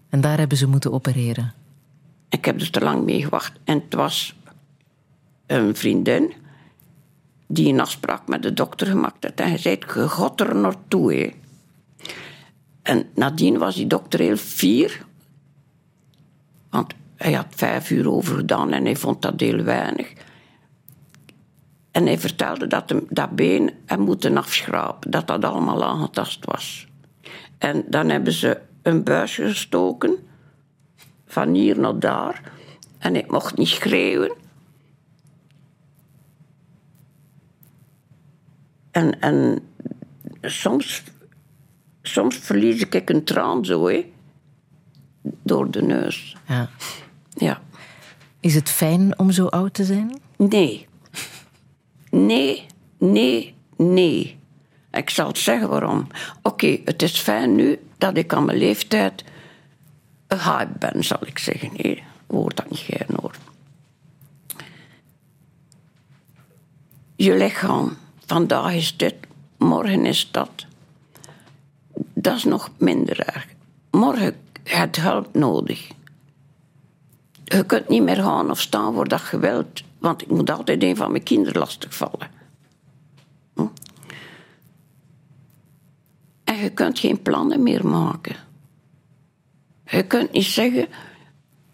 En 0.09 0.21
daar 0.21 0.39
hebben 0.39 0.59
ze 0.59 0.67
moeten 0.67 0.93
opereren. 0.93 1.53
Ik 2.29 2.45
heb 2.45 2.61
er 2.61 2.71
te 2.71 2.81
lang 2.81 3.05
mee 3.05 3.23
gewacht. 3.23 3.53
En 3.65 3.81
het 3.85 3.95
was 3.95 4.37
een 5.47 5.77
vriendin 5.77 6.33
die 7.55 7.73
een 7.73 7.81
afspraak 7.81 8.29
met 8.29 8.43
de 8.43 8.53
dokter 8.53 8.87
gemaakt 8.87 9.25
had. 9.25 9.33
En 9.35 9.49
hij 9.49 9.59
zei, 9.59 9.79
je 9.95 10.09
gaat 10.09 10.41
er 10.41 10.57
naartoe. 10.57 11.15
Hè. 11.15 11.31
En 12.83 13.07
nadien 13.15 13.59
was 13.59 13.75
die 13.75 13.87
dokter 13.87 14.21
heel 14.21 14.37
fier. 14.37 15.07
Want 16.71 16.95
hij 17.17 17.33
had 17.33 17.47
vijf 17.51 17.91
uur 17.91 18.11
over 18.11 18.37
gedaan 18.37 18.73
en 18.73 18.85
hij 18.85 18.97
vond 18.97 19.23
dat 19.23 19.41
heel 19.41 19.63
weinig. 19.63 20.13
En 21.91 22.07
hij 22.07 22.19
vertelde 22.19 22.67
dat 22.67 22.89
hem 22.89 23.07
dat 23.09 23.31
been 23.31 23.71
hij 23.87 23.99
moeten 23.99 24.37
afschrapen. 24.37 25.11
Dat 25.11 25.27
dat 25.27 25.45
allemaal 25.45 25.85
aangetast 25.85 26.45
was. 26.45 26.87
En 27.59 27.85
dan 27.89 28.09
hebben 28.09 28.33
ze 28.33 28.61
een 28.83 29.05
buisje 29.05 29.43
gestoken 29.43 30.17
van 31.27 31.55
hier 31.55 31.81
naar 31.81 31.99
daar. 31.99 32.53
En 32.99 33.17
ik 33.17 33.31
mocht 33.31 33.57
niet 33.57 33.69
schreeuwen. 33.69 34.33
En, 38.95 39.21
en 39.21 39.63
soms, 40.43 41.03
soms 42.03 42.37
verlies 42.37 42.81
ik 42.81 43.11
een 43.11 43.25
traan 43.25 43.65
zo, 43.65 43.89
hè. 43.89 44.13
Door 45.43 45.71
de 45.71 45.83
neus. 45.83 46.37
Ja. 46.47 46.69
Ja. 47.31 47.61
Is 48.41 48.55
het 48.55 48.71
fijn 48.71 49.19
om 49.19 49.31
zo 49.31 49.47
oud 49.47 49.75
te 49.75 49.85
zijn? 49.85 50.21
Nee. 50.37 50.87
Nee, 52.11 52.67
nee, 52.99 53.55
nee. 53.77 54.39
Ik 54.91 55.11
zal 55.11 55.27
het 55.27 55.39
zeggen 55.39 55.69
waarom. 55.69 56.07
Oké, 56.43 56.79
het 56.85 57.03
is 57.03 57.19
fijn 57.19 57.55
nu 57.55 57.79
dat 57.99 58.17
ik 58.17 58.33
aan 58.33 58.45
mijn 58.45 58.59
leeftijd 58.59 59.25
een 60.27 60.41
hype 60.41 60.79
ben, 60.79 61.05
zal 61.05 61.27
ik 61.27 61.39
zeggen. 61.39 61.71
Nee, 61.77 62.03
hoort 62.27 62.57
dat 62.57 62.71
niet 62.71 62.79
gern 62.79 63.17
hoor. 63.21 63.35
Je 67.17 67.37
lichaam, 67.37 67.97
vandaag 68.27 68.75
is 68.75 68.97
dit, 68.97 69.15
morgen 69.59 70.07
is 70.07 70.29
dat. 70.31 70.67
Dat 72.15 72.37
is 72.37 72.45
nog 72.45 72.71
minder 72.79 73.21
erg. 73.21 73.47
Morgen 73.91 74.37
heb 74.63 74.95
je 74.95 75.01
hulp 75.01 75.35
nodig. 75.35 75.91
Je 77.45 77.67
kunt 77.67 77.89
niet 77.89 78.03
meer 78.03 78.17
gaan 78.17 78.51
of 78.51 78.61
staan 78.61 78.95
voor 78.95 79.09
dat 79.09 79.23
je 79.31 79.39
wilt, 79.39 79.83
want 79.99 80.23
ik 80.23 80.29
moet 80.29 80.51
altijd 80.51 80.83
een 80.83 80.97
van 80.97 81.11
mijn 81.11 81.23
kinderen 81.23 81.59
lastigvallen. 81.59 82.31
Hm? 83.55 83.67
En 86.45 86.57
je 86.57 86.71
kunt 86.71 86.99
geen 86.99 87.23
plannen 87.23 87.63
meer 87.63 87.87
maken. 87.87 88.37
Je 89.87 90.03
kunt 90.07 90.33
niet 90.33 90.45
zeggen, 90.45 90.89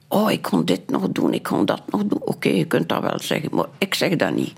oh, 0.09 0.31
ik 0.31 0.43
kon 0.43 0.65
dit 0.65 0.91
nog 0.91 1.09
doen, 1.09 1.35
ik 1.35 1.43
kon 1.43 1.65
dat 1.65 1.83
nog 1.91 2.05
doen. 2.05 2.23
Oké, 2.23 2.49
je 2.49 2.65
kunt 2.65 2.89
dat 2.89 3.03
wel 3.03 3.19
zeggen, 3.19 3.55
maar 3.55 3.69
ik 3.79 3.95
zeg 3.95 4.17
dat 4.17 4.35
niet. 4.35 4.53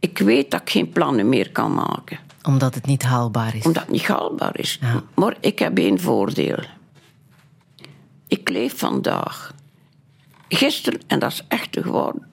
Ik 0.00 0.18
weet 0.18 0.50
dat 0.50 0.60
ik 0.60 0.70
geen 0.70 0.90
plannen 0.90 1.28
meer 1.28 1.50
kan 1.50 1.74
maken, 1.74 2.18
Omdat 2.42 2.74
het 2.74 2.86
niet 2.86 3.02
haalbaar 3.02 3.56
is. 3.56 3.64
omdat 3.64 3.82
het 3.82 3.90
niet 3.92 4.06
haalbaar 4.06 4.58
is. 4.58 4.78
Maar 5.14 5.36
ik 5.40 5.58
heb 5.58 5.78
één 5.78 6.00
voordeel. 6.00 6.58
Ik 8.26 8.48
leef 8.48 8.78
vandaag. 8.78 9.54
Gisteren, 10.48 11.00
en 11.06 11.18
dat 11.18 11.32
is 11.32 11.44
echt 11.48 11.76
geworden. 11.80 12.26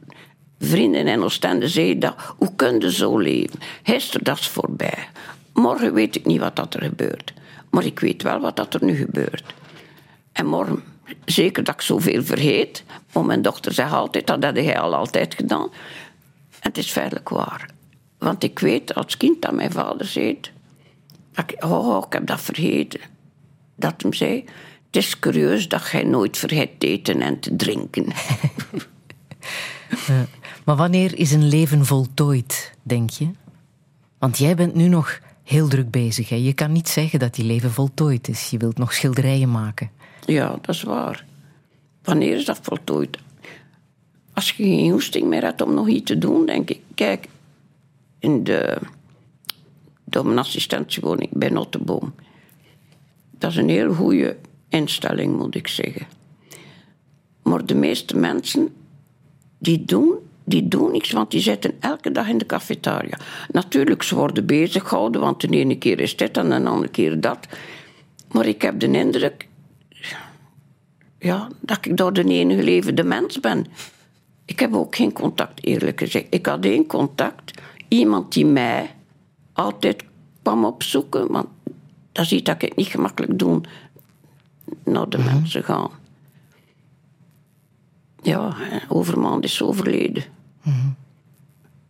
Vrienden 0.59 1.07
in 1.07 1.23
Oostende 1.23 1.67
zeiden 1.67 1.99
dat. 1.99 2.15
Hoe 2.37 2.55
kun 2.55 2.79
je 2.79 2.91
zo 2.91 3.17
leven? 3.17 3.59
Gisteren, 3.83 4.23
dat 4.23 4.39
is 4.39 4.47
voorbij. 4.47 5.07
Morgen 5.53 5.93
weet 5.93 6.15
ik 6.15 6.25
niet 6.25 6.39
wat 6.39 6.55
dat 6.55 6.73
er 6.73 6.83
gebeurt. 6.83 7.33
Maar 7.69 7.85
ik 7.85 7.99
weet 7.99 8.23
wel 8.23 8.39
wat 8.39 8.55
dat 8.55 8.73
er 8.73 8.83
nu 8.83 8.95
gebeurt. 8.95 9.43
En 10.31 10.45
morgen 10.45 10.83
zeker 11.25 11.63
dat 11.63 11.73
ik 11.73 11.81
zoveel 11.81 12.23
vergeet. 12.23 12.83
Maar 13.13 13.25
mijn 13.25 13.41
dochter 13.41 13.73
zegt 13.73 13.91
altijd, 13.91 14.27
dat 14.27 14.43
had 14.43 14.55
hij 14.55 14.79
al 14.79 14.95
altijd 14.95 15.33
gedaan. 15.35 15.69
En 16.67 16.73
het 16.73 16.85
is 16.85 16.91
feitelijk 16.91 17.29
waar. 17.29 17.69
Want 18.17 18.43
ik 18.43 18.59
weet 18.59 18.95
als 18.95 19.17
kind 19.17 19.41
dat 19.41 19.53
mijn 19.53 19.71
vader 19.71 20.05
zei... 20.05 20.39
dat 21.31 21.51
ik, 21.51 21.63
oh, 21.63 22.03
ik 22.05 22.13
heb 22.13 22.27
dat 22.27 22.41
vergeten. 22.41 22.99
Dat 23.75 24.01
hem 24.01 24.13
zei... 24.13 24.43
Het 24.85 24.95
is 24.95 25.19
curieus 25.19 25.67
dat 25.67 25.89
jij 25.91 26.03
nooit 26.03 26.37
vergeet 26.37 26.79
te 26.79 26.87
eten 26.87 27.21
en 27.21 27.39
te 27.39 27.55
drinken. 27.55 28.05
Maar 30.65 30.75
wanneer 30.75 31.17
is 31.17 31.31
een 31.31 31.47
leven 31.47 31.85
voltooid, 31.85 32.73
denk 32.83 33.09
je? 33.09 33.31
Want 34.17 34.37
jij 34.37 34.55
bent 34.55 34.73
nu 34.73 34.87
nog 34.87 35.19
heel 35.43 35.67
druk 35.67 35.91
bezig. 35.91 36.29
Hè? 36.29 36.35
Je 36.35 36.53
kan 36.53 36.71
niet 36.71 36.89
zeggen 36.89 37.19
dat 37.19 37.37
je 37.37 37.43
leven 37.43 37.71
voltooid 37.71 38.27
is. 38.27 38.49
Je 38.49 38.57
wilt 38.57 38.77
nog 38.77 38.93
schilderijen 38.93 39.51
maken. 39.51 39.91
Ja, 40.25 40.49
dat 40.61 40.75
is 40.75 40.83
waar. 40.83 41.25
Wanneer 42.03 42.35
is 42.35 42.45
dat 42.45 42.59
voltooid? 42.61 43.17
Als 44.37 44.49
je 44.49 44.63
geen 44.63 44.91
hoesting 44.91 45.27
meer 45.27 45.43
hebt 45.43 45.61
om 45.61 45.73
nog 45.73 45.87
iets 45.87 46.03
te 46.03 46.17
doen, 46.17 46.45
denk 46.45 46.69
ik... 46.69 46.79
Kijk, 46.95 47.27
in 48.19 48.43
de... 48.43 48.77
Door 50.03 50.25
mijn 50.25 50.37
assistentiewoning 50.37 51.29
bij 51.33 51.49
Notteboom. 51.49 52.13
Dat 53.31 53.51
is 53.51 53.57
een 53.57 53.69
heel 53.69 53.93
goede 53.93 54.37
instelling, 54.69 55.37
moet 55.37 55.55
ik 55.55 55.67
zeggen. 55.67 56.07
Maar 57.43 57.65
de 57.65 57.75
meeste 57.75 58.17
mensen 58.17 58.75
die 59.57 59.85
doen, 59.85 60.13
die 60.43 60.67
doen 60.67 60.91
niks, 60.91 61.11
want 61.11 61.31
die 61.31 61.41
zitten 61.41 61.71
elke 61.79 62.11
dag 62.11 62.27
in 62.27 62.37
de 62.37 62.45
cafetaria. 62.45 63.17
Natuurlijk, 63.51 64.03
ze 64.03 64.15
worden 64.15 64.45
bezig 64.45 64.87
gehouden, 64.87 65.21
want 65.21 65.41
de 65.41 65.47
ene 65.47 65.77
keer 65.77 65.99
is 65.99 66.15
dit 66.15 66.37
en 66.37 66.49
de 66.49 66.69
andere 66.69 66.91
keer 66.91 67.21
dat. 67.21 67.47
Maar 68.31 68.45
ik 68.45 68.61
heb 68.61 68.79
de 68.79 68.91
indruk 68.91 69.47
ja, 71.19 71.47
dat 71.59 71.85
ik 71.85 71.97
door 71.97 72.13
de 72.13 72.23
enige 72.23 72.63
levende 72.63 73.03
mens 73.03 73.39
ben. 73.39 73.65
Ik 74.47 74.59
heb 74.59 74.73
ook 74.73 74.95
geen 74.95 75.13
contact, 75.13 75.65
eerlijk 75.65 75.99
gezegd. 75.99 76.25
Ik 76.29 76.45
had 76.45 76.65
één 76.65 76.85
contact, 76.87 77.61
iemand 77.87 78.33
die 78.33 78.45
mij 78.45 78.95
altijd 79.53 80.03
kwam 80.41 80.65
opzoeken, 80.65 81.31
want 81.31 81.47
dat 82.11 82.25
ziet 82.27 82.45
dat 82.45 82.55
ik 82.55 82.61
het 82.61 82.75
niet 82.75 82.87
gemakkelijk 82.87 83.39
doe 83.39 83.61
naar 84.83 85.09
de 85.09 85.17
mensen 85.17 85.63
gaan. 85.63 85.89
Ja, 88.21 88.55
en 88.71 88.81
Overmaand 88.89 89.43
is 89.43 89.61
overleden. 89.61 90.23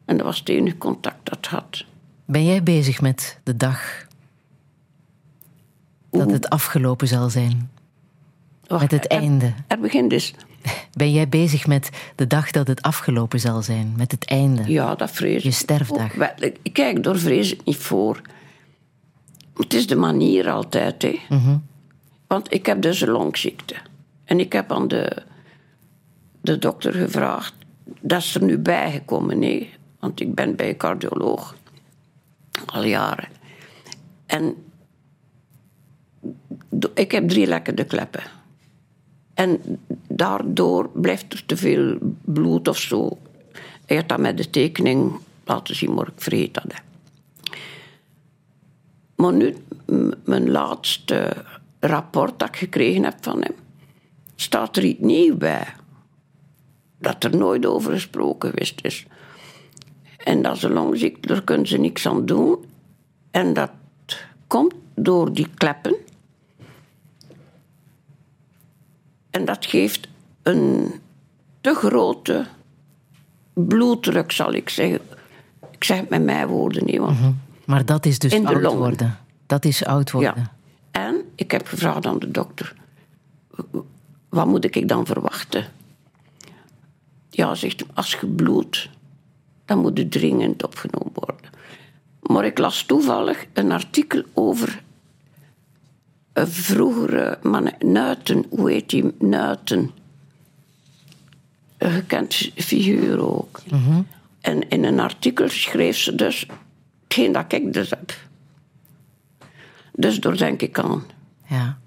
En 0.05 0.17
dat 0.17 0.21
was 0.25 0.39
het 0.39 0.49
enige 0.49 0.77
contact 0.77 1.25
dat 1.25 1.37
ik 1.37 1.45
had. 1.45 1.85
Ben 2.25 2.45
jij 2.45 2.63
bezig 2.63 3.01
met 3.01 3.39
de 3.43 3.57
dag 3.57 4.05
dat 6.09 6.31
het 6.31 6.49
afgelopen 6.49 7.07
zal 7.07 7.29
zijn? 7.29 7.71
Wacht, 8.67 8.81
Met 8.81 8.91
het 8.91 9.11
er- 9.11 9.17
einde. 9.19 9.53
Er 9.67 9.79
begint 9.79 10.09
dus. 10.09 10.33
Ben 10.93 11.11
jij 11.11 11.29
bezig 11.29 11.67
met 11.67 11.89
de 12.15 12.27
dag 12.27 12.51
dat 12.51 12.67
het 12.67 12.81
afgelopen 12.81 13.39
zal 13.39 13.61
zijn? 13.61 13.93
Met 13.97 14.11
het 14.11 14.25
einde? 14.25 14.63
Ja, 14.71 14.95
dat 14.95 15.11
vrees 15.11 15.43
Je 15.43 15.51
sterfdag. 15.51 16.13
Ik- 16.39 16.59
Kijk, 16.73 17.03
daar 17.03 17.17
vrees 17.17 17.53
ik 17.53 17.63
niet 17.65 17.75
voor. 17.77 18.21
Het 19.55 19.73
is 19.73 19.87
de 19.87 19.95
manier 19.95 20.49
altijd. 20.49 21.01
Hè. 21.01 21.19
Mhm. 21.29 21.57
Want 22.27 22.53
ik 22.53 22.65
heb 22.65 22.81
dus 22.81 23.01
een 23.01 23.09
longziekte. 23.09 23.75
En 24.25 24.39
ik 24.39 24.53
heb 24.53 24.71
aan 24.71 24.87
de, 24.87 25.23
de 26.41 26.57
dokter 26.57 26.93
gevraagd... 26.93 27.53
Dat 28.01 28.21
is 28.21 28.35
er 28.35 28.43
nu 28.43 28.57
bijgekomen, 28.57 29.39
nee. 29.39 29.73
Want 29.99 30.19
ik 30.19 30.35
ben 30.35 30.55
bij 30.55 30.69
een 30.69 30.77
cardioloog. 30.77 31.55
Al 32.65 32.83
jaren. 32.83 33.27
En 34.25 34.55
ik 36.93 37.11
heb 37.11 37.29
drie 37.29 37.47
lekkende 37.47 37.83
kleppen. 37.83 38.23
En 39.37 39.79
daardoor 40.07 40.89
blijft 40.89 41.33
er 41.33 41.45
te 41.45 41.57
veel 41.57 41.97
bloed 42.21 42.67
of 42.67 42.77
zo. 42.77 43.17
Hij 43.85 43.97
had 43.97 44.09
dat 44.09 44.19
met 44.19 44.37
de 44.37 44.49
tekening 44.49 45.19
laten 45.45 45.75
zien, 45.75 45.93
maar 45.93 46.07
ik 46.07 46.21
vergeet 46.21 46.53
dat. 46.53 46.65
Maar 49.15 49.33
nu, 49.33 49.55
mijn 50.23 50.51
laatste 50.51 51.45
rapport 51.79 52.39
dat 52.39 52.47
ik 52.47 52.55
gekregen 52.55 53.03
heb 53.03 53.15
van 53.21 53.41
hem, 53.41 53.55
staat 54.35 54.77
er 54.77 54.83
iets 54.83 55.01
nieuws 55.01 55.37
bij. 55.37 55.67
Dat 56.99 57.23
er 57.23 57.35
nooit 57.35 57.65
over 57.65 57.91
gesproken 57.91 58.49
geweest 58.49 58.79
is. 58.85 59.05
En 60.17 60.41
dat 60.41 60.61
een 60.61 60.73
longziekte, 60.73 61.27
daar 61.27 61.43
kunnen 61.43 61.67
ze 61.67 61.77
niks 61.77 62.07
aan 62.07 62.25
doen. 62.25 62.65
En 63.31 63.53
dat 63.53 63.71
komt 64.47 64.73
door 64.95 65.33
die 65.33 65.47
kleppen. 65.55 65.95
En 69.37 69.45
dat 69.45 69.65
geeft 69.65 70.07
een 70.43 70.93
te 71.61 71.73
grote 71.73 72.45
bloeddruk, 73.53 74.31
zal 74.31 74.53
ik 74.53 74.69
zeggen. 74.69 74.99
Ik 75.71 75.83
zeg 75.83 75.97
het 75.99 76.09
met 76.09 76.23
mijn 76.23 76.47
woorden 76.47 76.85
niet, 76.85 76.97
want 76.97 77.17
Maar 77.65 77.85
dat 77.85 78.05
is 78.05 78.19
dus 78.19 78.33
oud 78.33 78.61
longen. 78.61 78.77
worden. 78.77 79.17
Dat 79.45 79.65
is 79.65 79.85
oud 79.85 80.11
worden. 80.11 80.33
ja. 80.37 80.51
En 80.91 81.15
ik 81.35 81.51
heb 81.51 81.67
gevraagd 81.67 82.05
aan 82.05 82.19
de 82.19 82.31
dokter: 82.31 82.75
wat 84.29 84.47
moet 84.47 84.75
ik 84.75 84.87
dan 84.87 85.05
verwachten? 85.05 85.65
Ja, 87.29 87.55
zegt 87.55 87.79
hij, 87.79 87.89
als 87.93 88.11
je 88.11 88.27
bloedt, 88.27 88.89
dan 89.65 89.79
moet 89.79 89.97
het 89.97 90.11
dringend 90.11 90.63
opgenomen 90.63 91.11
worden. 91.13 91.49
Maar 92.21 92.45
ik 92.45 92.57
las 92.57 92.83
toevallig 92.83 93.45
een 93.53 93.71
artikel 93.71 94.23
over 94.33 94.83
een 96.37 96.47
vroegere 96.47 97.39
man, 97.43 97.71
Nuiten, 97.79 98.45
hoe 98.49 98.71
heet 98.71 98.89
die? 98.89 99.13
Nuiten. 99.19 99.91
Een 101.77 101.91
gekend 101.91 102.51
figuur 102.55 103.19
ook. 103.31 103.61
En 104.41 104.69
in 104.69 104.83
een 104.83 104.99
artikel 104.99 105.49
schreef 105.49 105.97
ze 105.97 106.15
dus 106.15 106.45
hetgeen 107.03 107.31
dat 107.31 107.53
ik 107.53 107.73
dus 107.73 107.89
heb. 107.89 108.13
Dus 109.93 110.19
daar 110.19 110.37
denk 110.37 110.61
ik 110.61 110.79
aan. 110.79 111.03
Ja. 111.47 111.77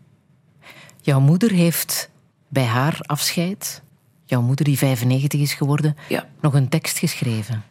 Jouw 1.01 1.21
moeder 1.21 1.51
heeft 1.51 2.11
bij 2.49 2.65
haar 2.65 2.99
afscheid, 3.01 3.83
jouw 4.25 4.43
moeder 4.43 4.65
die 4.65 4.79
95 4.79 5.41
is 5.41 5.55
geworden, 5.55 5.97
Ja. 6.09 6.29
nog 6.41 6.55
een 6.55 6.69
tekst 6.69 6.99
geschreven. 6.99 7.65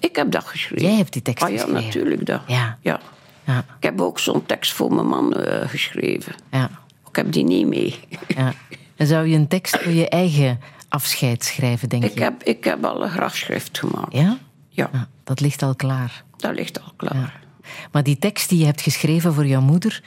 Ik 0.00 0.16
heb 0.16 0.30
dat 0.30 0.44
geschreven. 0.44 0.86
Jij 0.86 0.96
hebt 0.96 1.12
die 1.12 1.22
tekst 1.22 1.44
ah, 1.44 1.50
ja, 1.50 1.56
geschreven. 1.56 1.84
natuurlijk. 1.84 2.26
Dat. 2.26 2.42
Ja. 2.46 2.78
Ja. 2.80 3.00
Ja, 3.44 3.58
Ik 3.76 3.82
heb 3.82 4.00
ook 4.00 4.18
zo'n 4.18 4.46
tekst 4.46 4.72
voor 4.72 4.94
mijn 4.94 5.06
man 5.06 5.32
eh, 5.34 5.68
geschreven. 5.68 6.34
ja, 6.50 6.70
Ik 7.08 7.16
heb 7.16 7.32
die 7.32 7.44
niet 7.44 7.66
mee. 7.66 7.98
ja. 8.28 8.52
En 8.96 9.06
zou 9.06 9.26
je 9.26 9.36
een 9.36 9.48
tekst 9.48 9.78
voor 9.78 9.92
je 9.92 10.08
eigen 10.08 10.60
afscheid 10.88 11.44
schrijven, 11.44 11.88
denk 11.88 12.04
Ik 12.04 12.14
je? 12.14 12.22
heb, 12.22 12.42
ik 12.42 12.64
heb 12.64 12.84
al 12.84 13.02
een 13.02 13.10
grafschrift 13.10 13.78
gemaakt. 13.78 14.12
Ja? 14.12 14.38
Ja? 14.68 14.90
Dat 15.24 15.40
ligt 15.40 15.62
al 15.62 15.74
klaar. 15.74 16.24
dat 16.36 16.54
ligt 16.54 16.80
al 16.82 16.92
klaar. 16.96 17.40
Maar 17.92 18.02
die 18.02 18.18
tekst 18.18 18.48
die 18.48 18.58
je 18.58 18.64
hebt 18.64 18.80
geschreven 18.80 19.34
voor 19.34 19.46
jouw 19.46 19.60
moeder, 19.60 20.02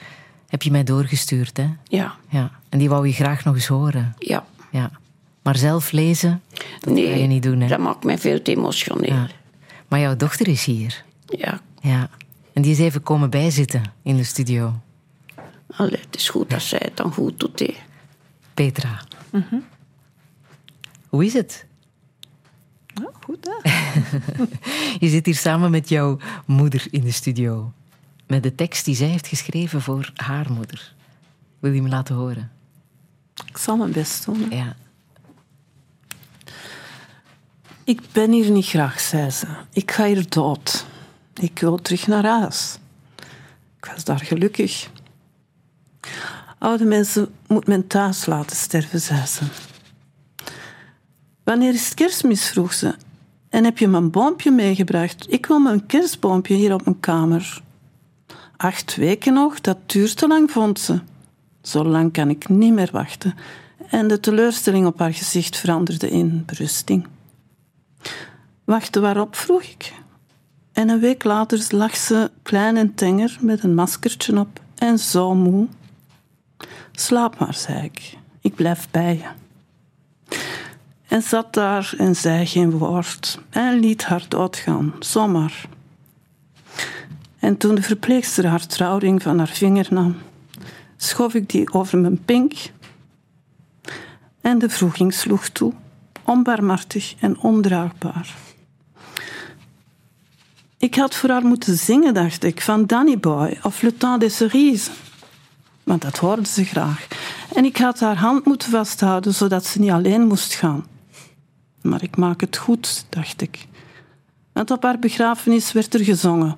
heb 0.48 0.62
je 0.62 0.70
mij 0.70 0.84
doorgestuurd, 0.84 1.56
hè? 1.56 1.66
Ja, 1.84 2.14
Ja. 2.28 2.50
En 2.68 2.78
die 2.78 2.88
wou 2.88 3.06
je 3.06 3.12
graag 3.12 3.44
nog 3.44 3.54
eens 3.54 3.66
horen. 3.66 4.14
ja. 4.18 4.44
Ja. 4.70 4.90
Maar 5.42 5.56
zelf 5.56 5.92
lezen, 5.92 6.42
dat 6.80 6.94
nee, 6.94 7.06
ga 7.08 7.14
je 7.16 7.26
niet 7.26 7.42
doen, 7.42 7.60
hè? 7.60 7.68
dat 7.68 7.78
maakt 7.78 8.04
mij 8.04 8.18
veel 8.18 8.42
te 8.42 8.50
emotioneel. 8.50 9.12
Ja. 9.14 9.26
Maar 9.88 10.00
jouw 10.00 10.16
dochter 10.16 10.48
is 10.48 10.64
hier. 10.64 11.04
Ja. 11.26 11.60
Ja. 11.80 12.08
En 12.56 12.62
die 12.62 12.70
is 12.72 12.78
even 12.78 13.02
komen 13.02 13.30
bijzitten 13.30 13.82
in 14.02 14.16
de 14.16 14.24
studio. 14.24 14.80
Allee, 15.76 16.00
het 16.00 16.16
is 16.16 16.28
goed 16.28 16.50
dat 16.50 16.62
zij 16.62 16.80
het 16.84 16.96
dan 16.96 17.12
goed 17.12 17.40
doet. 17.40 17.58
hè. 17.58 17.74
Petra. 18.54 19.04
Mhm. 19.30 19.54
Hoe 21.08 21.24
is 21.24 21.32
het? 21.32 21.66
Ja, 22.86 23.10
goed, 23.24 23.48
hè? 23.62 23.70
Je 25.06 25.08
zit 25.08 25.26
hier 25.26 25.34
samen 25.34 25.70
met 25.70 25.88
jouw 25.88 26.18
moeder 26.46 26.86
in 26.90 27.00
de 27.00 27.10
studio. 27.10 27.72
Met 28.26 28.42
de 28.42 28.54
tekst 28.54 28.84
die 28.84 28.94
zij 28.94 29.08
heeft 29.08 29.26
geschreven 29.26 29.82
voor 29.82 30.10
haar 30.14 30.52
moeder. 30.52 30.94
Wil 31.58 31.72
je 31.72 31.82
me 31.82 31.88
laten 31.88 32.14
horen? 32.14 32.50
Ik 33.46 33.56
zal 33.58 33.76
mijn 33.76 33.92
best 33.92 34.24
doen. 34.24 34.40
hè. 34.50 34.56
Ja. 34.56 34.76
Ik 37.84 38.00
ben 38.12 38.30
hier 38.32 38.50
niet 38.50 38.66
graag, 38.66 39.00
zei 39.00 39.30
ze. 39.30 39.46
Ik 39.72 39.90
ga 39.90 40.04
hier 40.06 40.28
dood. 40.28 40.86
Ik 41.40 41.58
wil 41.58 41.76
terug 41.76 42.06
naar 42.06 42.26
huis. 42.26 42.78
Ik 43.76 43.84
was 43.94 44.04
daar 44.04 44.20
gelukkig. 44.20 44.90
Oude 46.58 46.84
mensen 46.84 47.34
moet 47.46 47.66
men 47.66 47.86
thuis 47.86 48.26
laten 48.26 48.56
sterven, 48.56 49.00
zei 49.00 49.26
ze. 49.26 49.42
Wanneer 51.44 51.74
is 51.74 51.84
het 51.84 51.94
kerstmis, 51.94 52.48
vroeg 52.48 52.72
ze. 52.72 52.94
En 53.48 53.64
heb 53.64 53.78
je 53.78 53.88
mijn 53.88 54.10
boompje 54.10 54.50
meegebracht? 54.50 55.32
Ik 55.32 55.46
wil 55.46 55.58
mijn 55.58 55.86
kerstboompje 55.86 56.54
hier 56.54 56.74
op 56.74 56.84
mijn 56.84 57.00
kamer. 57.00 57.62
Acht 58.56 58.96
weken 58.96 59.32
nog, 59.32 59.60
dat 59.60 59.78
duurt 59.86 60.16
te 60.16 60.26
lang, 60.26 60.50
vond 60.50 60.80
ze. 60.80 61.00
Zo 61.62 61.84
lang 61.84 62.12
kan 62.12 62.28
ik 62.30 62.48
niet 62.48 62.72
meer 62.72 62.88
wachten. 62.92 63.34
En 63.90 64.08
de 64.08 64.20
teleurstelling 64.20 64.86
op 64.86 64.98
haar 64.98 65.14
gezicht 65.14 65.56
veranderde 65.56 66.10
in 66.10 66.42
berusting. 66.46 67.06
Wachten 68.64 69.02
waarop, 69.02 69.36
vroeg 69.36 69.62
ik. 69.62 69.92
En 70.76 70.88
een 70.88 71.00
week 71.00 71.24
later 71.24 71.66
lag 71.70 71.96
ze 71.96 72.30
klein 72.42 72.76
en 72.76 72.94
tenger 72.94 73.36
met 73.40 73.62
een 73.62 73.74
maskertje 73.74 74.38
op 74.38 74.60
en 74.74 74.98
zo 74.98 75.34
moe. 75.34 75.66
Slaap 76.92 77.38
maar, 77.38 77.54
zei 77.54 77.84
ik. 77.84 78.16
ik 78.40 78.54
blijf 78.54 78.88
bij 78.90 79.16
je. 79.16 79.28
En 81.08 81.22
zat 81.22 81.54
daar 81.54 81.94
en 81.98 82.16
zei 82.16 82.46
geen 82.46 82.70
woord 82.70 83.40
en 83.50 83.78
liet 83.78 84.04
haar 84.04 84.24
doodgaan, 84.28 84.94
zomaar. 84.98 85.68
En 87.38 87.56
toen 87.56 87.74
de 87.74 87.82
verpleegster 87.82 88.46
haar 88.46 88.66
trouwring 88.66 89.22
van 89.22 89.38
haar 89.38 89.48
vinger 89.48 89.86
nam, 89.90 90.16
schoof 90.96 91.34
ik 91.34 91.50
die 91.50 91.72
over 91.72 91.98
mijn 91.98 92.24
pink 92.24 92.52
en 94.40 94.58
de 94.58 94.68
vroeging 94.68 95.14
sloeg 95.14 95.48
toe, 95.48 95.72
onbarmhartig 96.24 97.14
en 97.20 97.38
ondraagbaar. 97.38 98.45
Ik 100.78 100.94
had 100.94 101.14
voor 101.14 101.30
haar 101.30 101.44
moeten 101.44 101.76
zingen, 101.76 102.14
dacht 102.14 102.44
ik, 102.44 102.60
van 102.60 102.86
Danny 102.86 103.18
Boy 103.18 103.58
of 103.62 103.82
Le 103.82 103.96
Temps 103.96 104.18
des 104.18 104.36
Cerises. 104.36 104.90
Want 105.84 106.02
dat 106.02 106.16
hoorde 106.16 106.46
ze 106.46 106.64
graag. 106.64 107.06
En 107.54 107.64
ik 107.64 107.76
had 107.76 108.00
haar 108.00 108.16
hand 108.16 108.44
moeten 108.44 108.70
vasthouden, 108.70 109.34
zodat 109.34 109.64
ze 109.64 109.80
niet 109.80 109.90
alleen 109.90 110.26
moest 110.26 110.54
gaan. 110.54 110.86
Maar 111.82 112.02
ik 112.02 112.16
maak 112.16 112.40
het 112.40 112.56
goed, 112.56 113.06
dacht 113.08 113.40
ik. 113.40 113.66
Want 114.52 114.70
op 114.70 114.82
haar 114.82 114.98
begrafenis 114.98 115.72
werd 115.72 115.94
er 115.94 116.04
gezongen. 116.04 116.56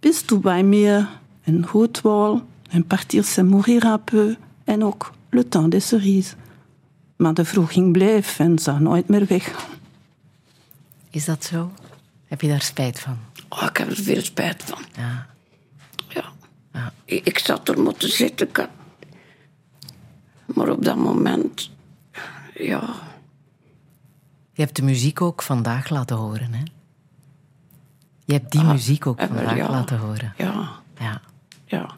Bist 0.00 0.28
du 0.28 0.38
bij 0.38 0.62
me? 0.62 1.06
En 1.42 1.68
wol. 2.02 2.42
En 2.70 2.86
partir 2.86 3.24
c'est 3.24 3.48
mourir 3.48 3.84
un 3.84 4.04
peu. 4.04 4.36
En 4.64 4.84
ook 4.84 5.12
Le 5.30 5.48
Temps 5.48 5.70
des 5.70 5.88
Cerises. 5.88 6.34
Maar 7.16 7.34
de 7.34 7.44
vroeging 7.44 7.92
bleef 7.92 8.38
en 8.38 8.58
zou 8.58 8.80
nooit 8.80 9.08
meer 9.08 9.26
weggaan. 9.26 9.70
Is 11.10 11.24
dat 11.24 11.44
zo? 11.44 11.70
Heb 12.26 12.40
je 12.40 12.48
daar 12.48 12.62
spijt 12.62 13.00
van? 13.00 13.18
Oh, 13.48 13.62
ik 13.68 13.76
heb 13.76 13.90
er 13.90 13.96
veel 13.96 14.22
spijt 14.22 14.62
van. 14.62 14.82
Ja. 14.96 15.26
Ja. 16.08 16.92
Ik, 17.04 17.26
ik 17.26 17.38
zat 17.38 17.68
er 17.68 17.80
moeten 17.80 18.08
zitten. 18.12 18.48
had- 18.52 18.68
Maar 20.54 20.68
op 20.68 20.84
dat 20.84 20.96
moment, 20.96 21.70
ja, 22.54 22.94
Je 24.52 24.62
hebt 24.62 24.76
de 24.76 24.82
muziek 24.82 25.20
ook 25.20 25.42
vandaag 25.42 25.88
laten 25.88 26.16
horen, 26.16 26.52
hè? 26.54 26.62
Je 28.24 28.32
hebt 28.32 28.52
die 28.52 28.64
muziek 28.64 29.06
ook 29.06 29.20
vandaag 29.20 29.56
ja. 29.56 29.70
laten 29.70 29.98
horen. 29.98 30.34
ja, 30.36 30.70
Ja. 30.98 31.20
ja. 31.64 31.96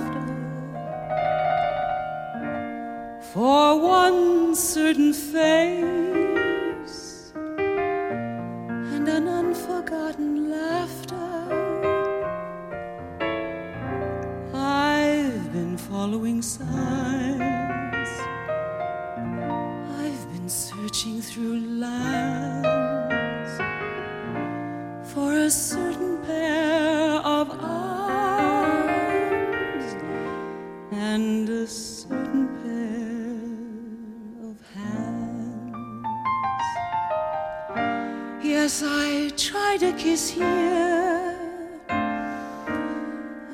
After. 0.00 0.24
For 3.32 3.80
one 3.80 4.54
certain 4.54 5.12
face 5.12 7.32
and 7.34 9.08
an 9.08 9.28
unforgotten 9.28 10.50
laughter. 10.50 11.14
I've 14.54 15.52
been 15.52 15.76
following 15.76 16.40
signs. 16.42 18.10
I've 20.00 20.32
been 20.32 20.48
searching 20.48 21.20
through 21.20 21.58
as 38.64 38.82
I 38.82 39.28
try 39.36 39.76
to 39.76 39.92
kiss 39.92 40.30
here, 40.30 41.36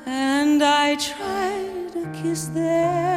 and 0.05 0.63
I 0.63 0.95
try 0.95 1.51
to 1.91 2.01
kiss 2.21 2.45
there. 2.45 3.10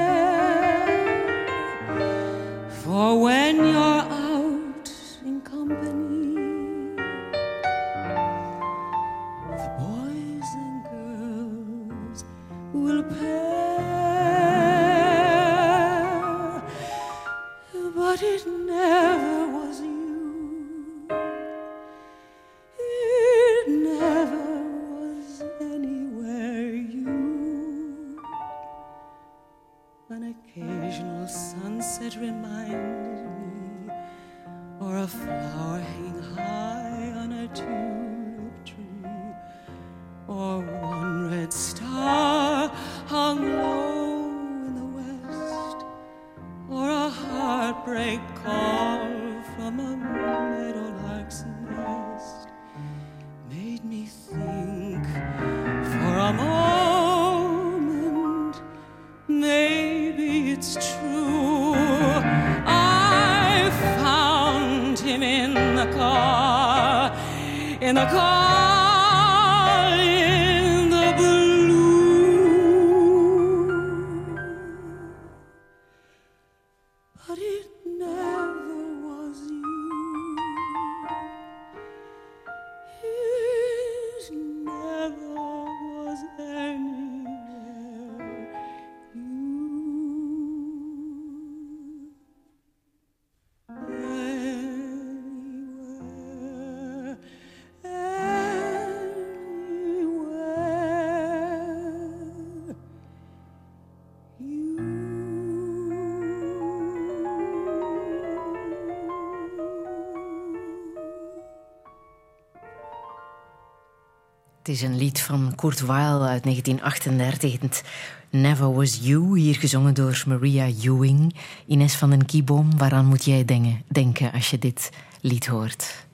Is 114.75 114.83
een 114.83 114.97
lied 114.97 115.21
van 115.21 115.53
Kurt 115.55 115.81
Weill 115.81 116.21
uit 116.21 116.43
1938. 116.43 117.61
Het 117.61 117.85
Never 118.31 118.75
Was 118.75 118.99
You, 119.03 119.39
hier 119.39 119.55
gezongen 119.55 119.95
door 119.95 120.23
Maria 120.27 120.67
Ewing. 120.67 121.35
Ines 121.67 121.95
van 121.95 122.11
den 122.11 122.27
Kieboom, 122.27 122.79
waaraan 122.79 123.07
moet 123.07 123.25
jij 123.25 123.45
denken, 123.89 124.33
als 124.33 124.51
je 124.51 124.59
dit 124.59 124.91
lied 125.21 125.47
hoort? 125.47 126.07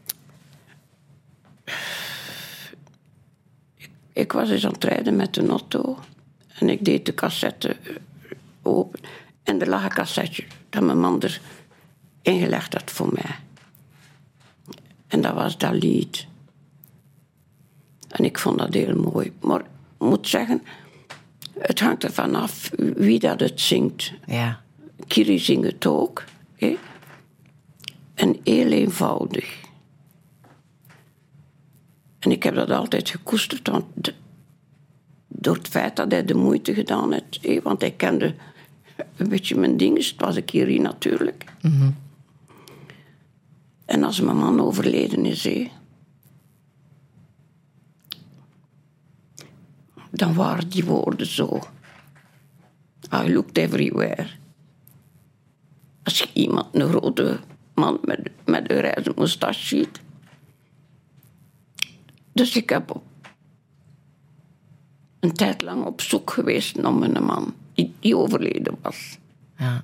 Ik 4.13 4.33
was 4.33 4.51
eens 4.51 4.65
aan 4.65 4.73
het 4.73 4.85
rijden 4.85 5.17
met 5.17 5.37
een 5.37 5.49
auto 5.49 5.99
en 6.59 6.69
ik 6.69 6.85
deed 6.85 7.07
de 7.07 7.15
cassette 7.15 7.69
eh, 7.69 7.97
open. 8.63 9.01
En 9.43 9.61
er 9.61 9.69
lag 9.69 9.85
een 9.85 9.91
cassetje 9.91 10.45
dat 10.71 10.83
mijn 10.83 11.01
man 11.01 11.23
er 11.23 11.41
ingelegd 12.23 12.73
had 12.73 12.91
voor 12.91 13.13
mij. 13.13 13.37
En 15.07 15.21
dat 15.21 15.35
was 15.35 15.59
dat 15.59 15.73
lied. 15.73 16.29
En 18.11 18.25
ik 18.25 18.39
vond 18.39 18.59
dat 18.59 18.75
heel 18.75 18.97
mooi. 18.97 19.33
Maar 19.41 19.61
ik 19.61 19.67
moet 19.99 20.29
zeggen, 20.29 20.63
het 21.59 21.81
hangt 21.81 22.05
ervan 22.05 22.35
af 22.35 22.71
wie 22.77 23.19
dat 23.19 23.41
het 23.41 23.61
zingt. 23.61 24.13
Ja, 24.27 24.61
Kiri 25.07 25.39
zingt 25.39 25.67
het 25.67 25.87
ook. 25.87 26.25
hè. 26.57 26.77
En 28.15 28.37
heel 28.45 28.71
eenvoudig. 28.71 29.59
En 32.19 32.31
ik 32.31 32.43
heb 32.43 32.55
dat 32.55 32.71
altijd 32.71 33.09
gekoesterd, 33.09 33.69
want 33.69 33.85
de- 33.95 34.15
door 35.29 35.55
het 35.57 35.69
feit 35.69 35.97
dat 35.97 36.11
hij 36.11 36.25
de 36.25 36.35
moeite 36.35 36.75
gedaan 36.75 37.13
heeft, 37.13 37.39
hè, 37.43 37.61
want 37.63 37.81
hij 37.81 37.91
kende 37.91 38.35
een 39.17 39.29
beetje 39.29 39.57
mijn 39.57 39.77
ding. 39.77 39.97
Het 39.97 40.15
was 40.17 40.37
een 40.37 40.45
keer 40.45 40.67
hier 40.67 40.81
natuurlijk. 40.81 41.45
En 43.85 44.03
als 44.05 44.21
mijn 44.21 44.37
man 44.37 44.61
overleden 44.61 45.25
is, 45.27 45.45
hé, 45.45 45.71
dan 50.11 50.35
waren 50.35 50.69
die 50.69 50.85
woorden 50.85 51.27
zo. 51.27 51.61
I 53.15 53.33
looked 53.33 53.59
everywhere. 53.59 54.27
Als 56.03 56.19
je 56.19 56.29
iemand, 56.33 56.67
een 56.75 56.89
grote 56.89 57.41
man 57.75 57.99
met, 58.05 58.31
met 58.45 58.71
een 58.71 58.79
grijze 58.79 59.13
moustache 59.15 59.67
ziet. 59.67 60.01
Dus 62.33 62.57
ik 62.57 62.69
heb 62.69 63.01
een 65.21 65.33
tijd 65.33 65.63
lang 65.63 65.85
op 65.85 66.01
zoek 66.01 66.31
geweest 66.31 66.77
naar 66.77 66.95
mijn 66.95 67.25
man, 67.25 67.55
die, 67.75 67.95
die 68.01 68.17
overleden 68.17 68.77
was. 68.83 69.19
Ja. 69.57 69.83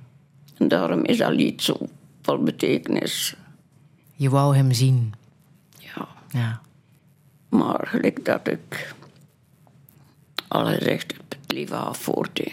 En 0.56 0.68
daarom 0.68 1.04
is 1.04 1.16
dat 1.16 1.32
lied 1.32 1.62
zo 1.62 1.78
vol 2.22 2.42
betekenis. 2.42 3.36
Je 4.14 4.30
wou 4.30 4.56
hem 4.56 4.72
zien. 4.72 5.14
Ja. 5.78 6.08
Ja. 6.28 6.60
Maar 7.48 7.86
gelijk 7.86 8.24
dat 8.24 8.48
ik 8.48 8.94
al 10.48 10.66
gezegd 10.66 11.12
heb, 11.12 11.36
het 11.40 11.52
leven 11.52 11.76
gaat 11.76 11.96
voort. 11.96 12.38
hè. 12.38 12.52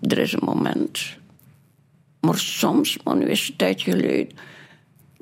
Er 0.00 0.18
is 0.18 0.32
een 0.32 0.44
moment. 0.44 1.16
Maar 2.20 2.38
soms, 2.38 2.98
maar 3.02 3.16
nu 3.16 3.24
is 3.24 3.40
het 3.40 3.50
een 3.50 3.56
tijdje 3.56 3.90
geleden, 3.90 4.36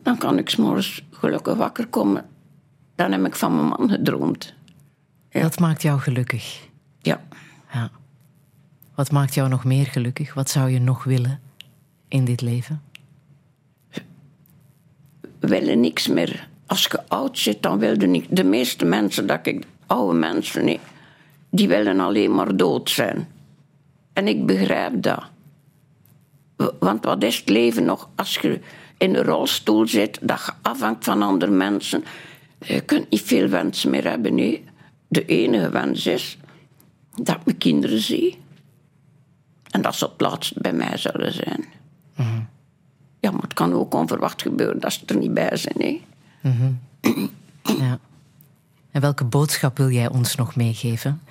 dan 0.02 0.18
kan 0.18 0.39
ik 0.39 0.51
's 0.51 0.56
morgens 0.56 1.02
gelukkig 1.10 1.56
wakker 1.56 1.86
komen. 1.86 2.26
Dan 2.94 3.12
heb 3.12 3.26
ik 3.26 3.36
van 3.36 3.55
mijn 3.55 3.66
man 3.66 3.89
gedroomd. 3.89 4.55
Dat 5.30 5.59
maakt 5.59 5.82
jou 5.82 6.01
gelukkig. 6.01 6.68
Ja. 7.01 7.20
Ja. 7.72 7.90
Wat 8.94 9.10
maakt 9.10 9.34
jou 9.34 9.48
nog 9.48 9.64
meer 9.64 9.86
gelukkig? 9.86 10.34
Wat 10.34 10.51
zou 10.51 10.70
je 10.70 10.80
nog 10.80 11.05
willen 11.05 11.40
in 12.09 12.24
dit 12.24 12.40
leven? 12.40 12.82
willen 15.48 15.80
niks 15.80 16.09
meer. 16.09 16.48
Als 16.66 16.82
je 16.82 17.09
oud 17.09 17.39
zit, 17.39 17.62
dan 17.62 17.78
wilde 17.78 18.06
niet. 18.06 18.26
De 18.36 18.44
meeste 18.44 18.84
mensen, 18.84 19.26
dat 19.26 19.47
ik, 19.47 19.64
oude 19.86 20.18
mensen, 20.18 20.64
nee, 20.64 20.80
die 21.54 21.68
willen 21.68 22.00
alleen 22.00 22.34
maar 22.34 22.56
dood 22.56 22.90
zijn. 22.90 23.28
En 24.12 24.28
ik 24.28 24.46
begrijp 24.46 25.02
dat. 25.02 25.22
Want 26.78 27.04
wat 27.04 27.22
is 27.22 27.38
het 27.38 27.48
leven 27.48 27.84
nog 27.84 28.08
als 28.14 28.38
je 28.38 28.60
in 28.98 29.14
een 29.14 29.24
rolstoel 29.24 29.86
zit, 29.86 30.18
dat 30.22 30.42
je 30.46 30.52
afhangt 30.62 31.04
van 31.04 31.22
andere 31.22 31.50
mensen? 31.50 32.04
Je 32.58 32.80
kunt 32.80 33.10
niet 33.10 33.22
veel 33.22 33.48
wensen 33.48 33.90
meer 33.90 34.08
hebben, 34.08 34.34
nee. 34.34 34.64
De 35.08 35.24
enige 35.24 35.70
wens 35.70 36.06
is 36.06 36.38
dat 37.14 37.36
ik 37.36 37.44
mijn 37.44 37.58
kinderen 37.58 38.00
zie. 38.00 38.38
En 39.70 39.82
dat 39.82 39.94
ze 39.94 40.04
op 40.04 40.10
het 40.10 40.20
laatst 40.20 40.60
bij 40.60 40.72
mij 40.72 40.96
zullen 40.96 41.32
zijn. 41.32 41.64
Ja, 43.20 43.30
maar 43.30 43.42
het 43.42 43.54
kan 43.54 43.72
ook 43.72 43.94
onverwacht 43.94 44.42
gebeuren 44.42 44.80
dat 44.80 44.92
ze 44.92 45.00
er 45.06 45.16
niet 45.16 45.34
bij 45.34 45.56
zijn. 45.56 45.76
Hè? 45.78 46.00
Ja. 47.78 47.98
En 48.93 49.01
welke 49.01 49.24
boodschap 49.24 49.77
wil 49.77 49.90
jij 49.90 50.09
ons 50.09 50.35
nog 50.35 50.56
meegeven? 50.56 51.23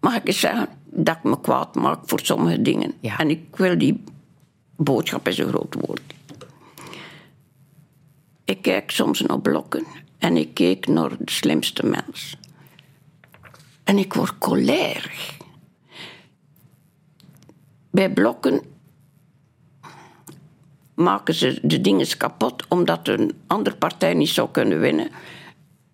Mag 0.00 0.14
ik 0.14 0.26
eens 0.26 0.40
zeggen 0.40 0.68
dat 0.84 1.16
ik 1.16 1.22
me 1.22 1.40
kwaad 1.40 1.74
maak 1.74 1.98
voor 2.04 2.20
sommige 2.20 2.62
dingen? 2.62 2.94
Ja. 3.00 3.18
En 3.18 3.30
ik 3.30 3.56
wil 3.56 3.78
die 3.78 4.04
boodschap 4.76 5.28
is 5.28 5.38
een 5.38 5.48
groot 5.48 5.74
woord. 5.74 6.14
Ik 8.44 8.62
kijk 8.62 8.90
soms 8.90 9.20
naar 9.20 9.40
blokken 9.40 9.84
en 10.18 10.36
ik 10.36 10.54
keek 10.54 10.86
naar 10.86 11.10
de 11.18 11.30
slimste 11.30 11.86
mens. 11.86 12.36
En 13.84 13.98
ik 13.98 14.14
word 14.14 14.34
cholerig. 14.38 15.36
Bij 17.90 18.12
blokken 18.12 18.60
maken 20.98 21.34
ze 21.34 21.58
de 21.62 21.80
dingen 21.80 22.16
kapot 22.16 22.64
omdat 22.68 23.08
een 23.08 23.32
andere 23.46 23.76
partij 23.76 24.14
niet 24.14 24.28
zou 24.28 24.48
kunnen 24.50 24.80
winnen. 24.80 25.10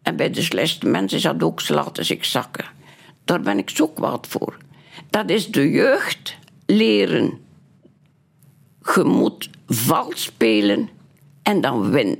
En 0.02 0.16
bij 0.16 0.31
de 0.31 0.43
slechtste 0.43 0.86
mensen 0.86 1.16
is 1.16 1.22
dat 1.22 1.43
ook, 1.43 1.60
ze 1.60 1.74
laten 1.74 2.05
zich 2.05 2.24
zakken. 2.24 2.64
Daar 3.24 3.40
ben 3.40 3.59
ik 3.59 3.70
zo 3.70 3.89
kwaad 3.89 4.26
voor. 4.26 4.56
Dat 5.10 5.31
is 5.31 5.51
de 5.51 5.70
jeugd 5.70 6.36
leren. 6.66 7.39
Je 8.94 9.02
moet 9.05 9.51
vals 9.66 10.22
spelen 10.22 10.89
en 11.43 11.60
dan 11.60 11.90
winnen. 11.90 12.18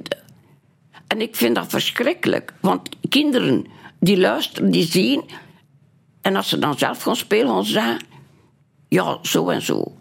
En 1.07 1.21
ik 1.21 1.37
vind 1.37 1.55
dat 1.55 1.67
verschrikkelijk. 1.69 2.53
Want 2.61 2.89
kinderen 3.09 3.67
die 4.01 4.19
luisteren, 4.19 4.71
die 4.71 4.87
zien. 4.87 5.25
En 6.21 6.37
als 6.37 6.49
ze 6.49 6.59
dan 6.59 6.79
zelf 6.79 7.03
gaan 7.03 7.17
spelen, 7.17 7.49
gaan 7.49 7.65
ze. 7.65 7.97
Ja, 8.89 9.19
zo 9.23 9.49
en 9.49 9.63
zo. 9.63 9.97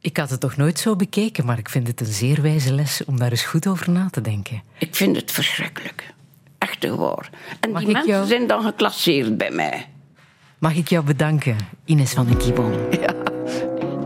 Ik 0.00 0.16
had 0.16 0.30
het 0.30 0.40
toch 0.40 0.56
nooit 0.56 0.78
zo 0.78 0.96
bekeken, 0.96 1.44
maar 1.46 1.58
ik 1.58 1.68
vind 1.68 1.86
het 1.86 2.00
een 2.00 2.06
zeer 2.06 2.42
wijze 2.42 2.72
les 2.74 3.04
om 3.04 3.18
daar 3.18 3.30
eens 3.30 3.42
goed 3.42 3.66
over 3.66 3.90
na 3.90 4.08
te 4.10 4.20
denken. 4.20 4.62
Ik 4.78 4.94
vind 4.94 5.16
het 5.16 5.30
verschrikkelijk. 5.32 6.14
Echt 6.58 6.88
waar. 6.88 7.30
En 7.60 7.70
Mag 7.70 7.82
die 7.84 7.92
mensen 7.92 8.10
jou- 8.12 8.26
zijn 8.26 8.46
dan 8.46 8.62
geclasseerd 8.62 9.36
bij 9.38 9.50
mij. 9.50 9.88
Mag 10.58 10.74
ik 10.74 10.88
jou 10.88 11.04
bedanken, 11.04 11.56
Ines 11.84 12.12
van 12.12 12.26
den 12.26 12.36
Kiebon? 12.36 12.72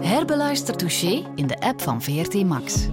Herbeluister 0.00 0.76
Touché 0.76 1.26
in 1.34 1.46
de 1.46 1.60
app 1.60 1.82
van 1.82 2.02
VRT 2.02 2.44
Max. 2.44 2.86